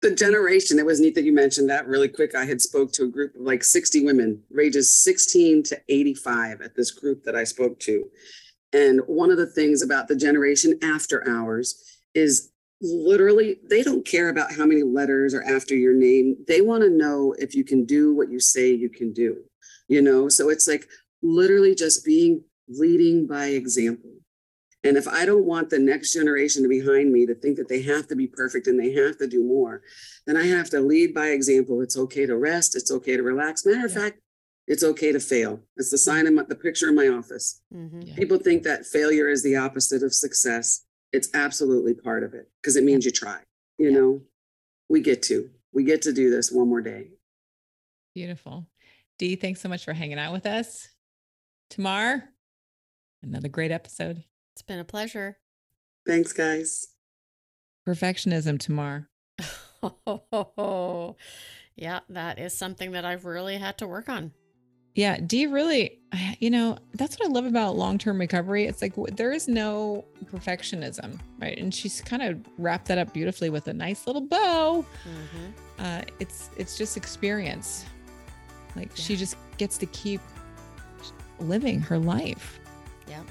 the 0.00 0.14
generation 0.14 0.78
it 0.78 0.86
was 0.86 1.00
neat 1.00 1.14
that 1.16 1.24
you 1.24 1.32
mentioned 1.32 1.68
that 1.68 1.86
really 1.86 2.08
quick 2.08 2.34
i 2.34 2.44
had 2.44 2.60
spoke 2.60 2.92
to 2.92 3.02
a 3.04 3.08
group 3.08 3.34
of 3.34 3.40
like 3.40 3.64
60 3.64 4.04
women 4.04 4.42
ranges 4.50 4.92
16 5.02 5.62
to 5.64 5.80
85 5.88 6.60
at 6.60 6.76
this 6.76 6.90
group 6.90 7.24
that 7.24 7.34
i 7.34 7.44
spoke 7.44 7.78
to 7.80 8.08
and 8.72 9.00
one 9.06 9.30
of 9.30 9.38
the 9.38 9.46
things 9.46 9.82
about 9.82 10.08
the 10.08 10.16
generation 10.16 10.78
after 10.82 11.28
hours 11.28 11.98
is 12.14 12.50
literally 12.80 13.58
they 13.68 13.82
don't 13.82 14.06
care 14.06 14.28
about 14.28 14.52
how 14.52 14.64
many 14.64 14.82
letters 14.82 15.34
are 15.34 15.42
after 15.42 15.74
your 15.74 15.94
name 15.94 16.36
they 16.46 16.60
want 16.60 16.82
to 16.82 16.90
know 16.90 17.34
if 17.38 17.54
you 17.54 17.64
can 17.64 17.84
do 17.84 18.14
what 18.14 18.30
you 18.30 18.38
say 18.38 18.72
you 18.72 18.88
can 18.88 19.12
do 19.12 19.36
you 19.88 20.00
know 20.00 20.28
so 20.28 20.48
it's 20.48 20.68
like 20.68 20.86
literally 21.20 21.74
just 21.74 22.04
being 22.04 22.42
leading 22.68 23.26
by 23.26 23.46
example 23.46 24.10
and 24.84 24.96
if 24.96 25.08
I 25.08 25.26
don't 25.26 25.44
want 25.44 25.70
the 25.70 25.78
next 25.78 26.12
generation 26.12 26.62
to 26.62 26.68
behind 26.68 27.12
me 27.12 27.26
to 27.26 27.34
think 27.34 27.56
that 27.56 27.68
they 27.68 27.82
have 27.82 28.06
to 28.08 28.16
be 28.16 28.26
perfect 28.28 28.68
and 28.68 28.78
they 28.78 28.92
have 28.92 29.18
to 29.18 29.26
do 29.26 29.42
more, 29.42 29.82
then 30.26 30.36
I 30.36 30.46
have 30.46 30.70
to 30.70 30.80
lead 30.80 31.14
by 31.14 31.28
example. 31.28 31.80
It's 31.82 31.96
okay 31.96 32.26
to 32.26 32.36
rest. 32.36 32.76
It's 32.76 32.92
okay 32.92 33.16
to 33.16 33.22
relax. 33.22 33.66
Matter 33.66 33.86
of 33.86 33.92
Yeah. 33.92 34.02
fact, 34.02 34.20
it's 34.68 34.84
okay 34.84 35.10
to 35.12 35.18
fail. 35.20 35.60
It's 35.76 35.90
the 35.90 35.98
sign 35.98 36.26
in 36.26 36.34
my, 36.36 36.44
the 36.44 36.54
picture 36.54 36.88
in 36.88 36.94
my 36.94 37.08
office. 37.08 37.60
hmm 37.72 38.00
Yeah. 38.02 38.14
People 38.14 38.38
think 38.38 38.62
that 38.62 38.86
failure 38.86 39.28
is 39.28 39.42
the 39.42 39.56
opposite 39.56 40.02
of 40.04 40.14
success. 40.14 40.84
It's 41.12 41.28
absolutely 41.34 41.94
part 41.94 42.22
of 42.22 42.34
it 42.34 42.48
because 42.62 42.76
it 42.76 42.84
means 42.84 43.04
you 43.04 43.10
try, 43.10 43.40
you 43.78 43.90
Yeah. 43.90 43.98
know? 43.98 44.22
we 44.90 45.00
get 45.02 45.22
to. 45.24 45.50
We 45.72 45.84
get 45.84 46.00
to 46.02 46.12
do 46.14 46.30
this 46.30 46.50
one 46.50 46.68
more 46.68 46.80
day. 46.80 47.08
Beautiful. 48.14 48.66
D, 49.18 49.36
thanks 49.36 49.60
so 49.60 49.68
much 49.68 49.84
for 49.84 49.92
hanging 49.92 50.18
out 50.18 50.32
with 50.32 50.46
us. 50.46 50.88
Tamar, 51.68 52.24
another 53.22 53.48
great 53.48 53.70
episode. 53.70 54.24
It's 54.54 54.62
been 54.62 54.78
a 54.78 54.84
pleasure. 54.84 55.36
Thanks, 56.06 56.32
guys. 56.32 56.86
Perfectionism, 57.86 58.58
Tamar. 58.58 59.08
Oh, 59.82 61.16
yeah, 61.76 62.00
that 62.08 62.38
is 62.38 62.52
something 62.56 62.92
that 62.92 63.04
I've 63.04 63.24
really 63.26 63.58
had 63.58 63.76
to 63.78 63.86
work 63.86 64.08
on. 64.08 64.32
Yeah, 64.98 65.16
D 65.24 65.46
really, 65.46 65.96
you 66.40 66.50
know, 66.50 66.76
that's 66.94 67.20
what 67.20 67.28
I 67.28 67.32
love 67.32 67.46
about 67.46 67.76
long 67.76 67.98
term 67.98 68.18
recovery. 68.18 68.66
It's 68.66 68.82
like 68.82 68.94
there 69.12 69.30
is 69.30 69.46
no 69.46 70.04
perfectionism, 70.24 71.20
right? 71.38 71.56
And 71.56 71.72
she's 71.72 72.00
kind 72.00 72.20
of 72.20 72.40
wrapped 72.58 72.88
that 72.88 72.98
up 72.98 73.12
beautifully 73.12 73.48
with 73.48 73.68
a 73.68 73.72
nice 73.72 74.08
little 74.08 74.22
bow. 74.22 74.84
Mm-hmm. 75.04 75.84
Uh, 75.84 76.02
it's 76.18 76.50
it's 76.56 76.76
just 76.76 76.96
experience. 76.96 77.84
Like 78.74 78.88
yeah. 78.88 79.04
she 79.04 79.14
just 79.14 79.36
gets 79.56 79.78
to 79.78 79.86
keep 79.86 80.20
living 81.38 81.78
her 81.78 82.00
life. 82.00 82.58
Yeah, 83.06 83.22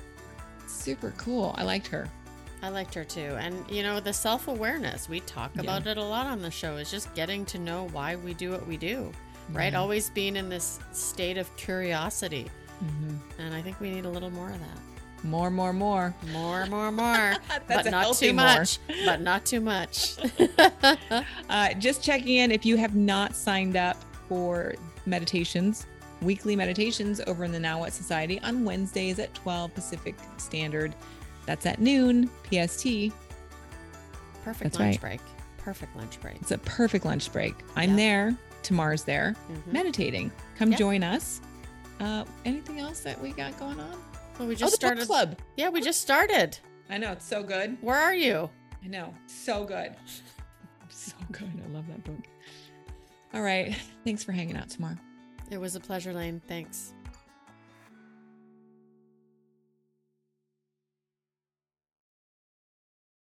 super 0.68 1.14
cool. 1.18 1.54
I 1.58 1.64
liked 1.64 1.88
her. 1.88 2.10
I 2.62 2.70
liked 2.70 2.94
her 2.96 3.04
too. 3.04 3.36
And, 3.40 3.70
you 3.70 3.84
know, 3.84 4.00
the 4.00 4.14
self 4.14 4.48
awareness, 4.48 5.10
we 5.10 5.20
talk 5.22 5.54
about 5.58 5.86
yeah. 5.86 5.92
it 5.92 5.98
a 5.98 6.04
lot 6.04 6.28
on 6.28 6.42
the 6.42 6.50
show, 6.50 6.78
is 6.78 6.90
just 6.90 7.14
getting 7.14 7.46
to 7.48 7.60
know 7.60 7.88
why 7.92 8.16
we 8.16 8.34
do 8.34 8.52
what 8.52 8.66
we 8.66 8.78
do, 8.78 9.12
right? 9.52 9.74
Yeah. 9.74 9.80
Always 9.80 10.10
being 10.10 10.36
in 10.36 10.50
this 10.50 10.80
state 10.92 11.38
of 11.38 11.56
curiosity. 11.56 12.48
Mm-hmm. 12.84 13.42
And 13.42 13.56
I 13.56 13.62
think 13.62 13.80
we 13.80 13.90
need 13.90 14.06
a 14.06 14.10
little 14.10 14.30
more 14.30 14.50
of 14.50 14.60
that. 14.60 14.78
More, 15.24 15.50
more, 15.50 15.74
more. 15.74 16.14
More, 16.32 16.66
more, 16.68 16.92
more. 16.92 17.36
but 17.68 17.86
not 17.86 18.16
too 18.16 18.34
much. 18.34 18.80
but 19.06 19.22
not 19.22 19.46
too 19.46 19.60
much. 19.60 20.16
uh, 21.50 21.74
just 21.74 22.04
checking 22.04 22.38
in 22.38 22.52
if 22.52 22.66
you 22.66 22.78
have 22.78 22.96
not 22.96 23.36
signed 23.36 23.76
up 23.76 23.98
for 24.28 24.76
meditations, 25.06 25.88
weekly 26.22 26.56
meditations 26.56 27.20
over 27.26 27.44
in 27.44 27.52
the 27.52 27.60
Now 27.60 27.80
What 27.80 27.94
Society 27.94 28.40
on 28.42 28.64
Wednesdays 28.64 29.20
at 29.20 29.34
12 29.34 29.74
Pacific 29.74 30.16
Standard. 30.38 30.94
That's 31.46 31.66
at 31.66 31.80
noon 31.80 32.30
PST. 32.44 33.12
Perfect 34.44 34.64
That's 34.64 34.80
lunch 34.80 34.80
right. 34.80 35.02
break. 35.02 35.22
Perfect 35.58 35.96
lunch 35.96 36.22
break. 36.22 36.36
It's 36.42 36.52
a 36.52 36.58
perfect 36.60 37.06
lunch 37.06 37.32
break. 37.32 37.56
I'm 37.76 37.92
yep. 37.92 37.98
there. 37.98 38.38
Tamar's 38.68 39.04
there 39.04 39.34
mm-hmm. 39.50 39.72
meditating. 39.72 40.32
Come 40.58 40.72
yep. 40.72 40.80
join 40.80 41.04
us. 41.04 41.42
Uh, 42.00 42.26
anything 42.46 42.80
else 42.80 43.00
that 43.00 43.20
we 43.20 43.32
got 43.32 43.58
going 43.58 43.80
on? 43.80 43.98
Well, 44.38 44.48
we 44.48 44.56
just 44.56 44.74
oh, 44.74 44.76
started 44.76 45.08
club. 45.08 45.40
Yeah, 45.56 45.70
we 45.70 45.82
just 45.82 46.02
started. 46.02 46.60
I 46.90 46.98
know 46.98 47.14
it's 47.14 47.26
so 47.26 47.42
good. 47.42 47.78
Where 47.82 47.98
are 47.98 48.14
you? 48.14 48.50
I 48.84 48.88
know, 48.88 49.14
so 49.26 49.64
good. 49.64 49.96
so 50.90 51.16
good. 51.32 51.50
I 51.66 51.74
love 51.74 51.88
that 51.88 52.04
book. 52.04 52.28
All 53.34 53.42
right. 53.42 53.76
Thanks 54.04 54.24
for 54.24 54.34
hanging 54.34 54.58
out 54.58 54.70
Tamar. 54.70 54.98
It 55.50 55.58
was 55.58 55.76
a 55.76 55.80
pleasure, 55.80 56.14
Lane. 56.14 56.42
Thanks. 56.48 56.94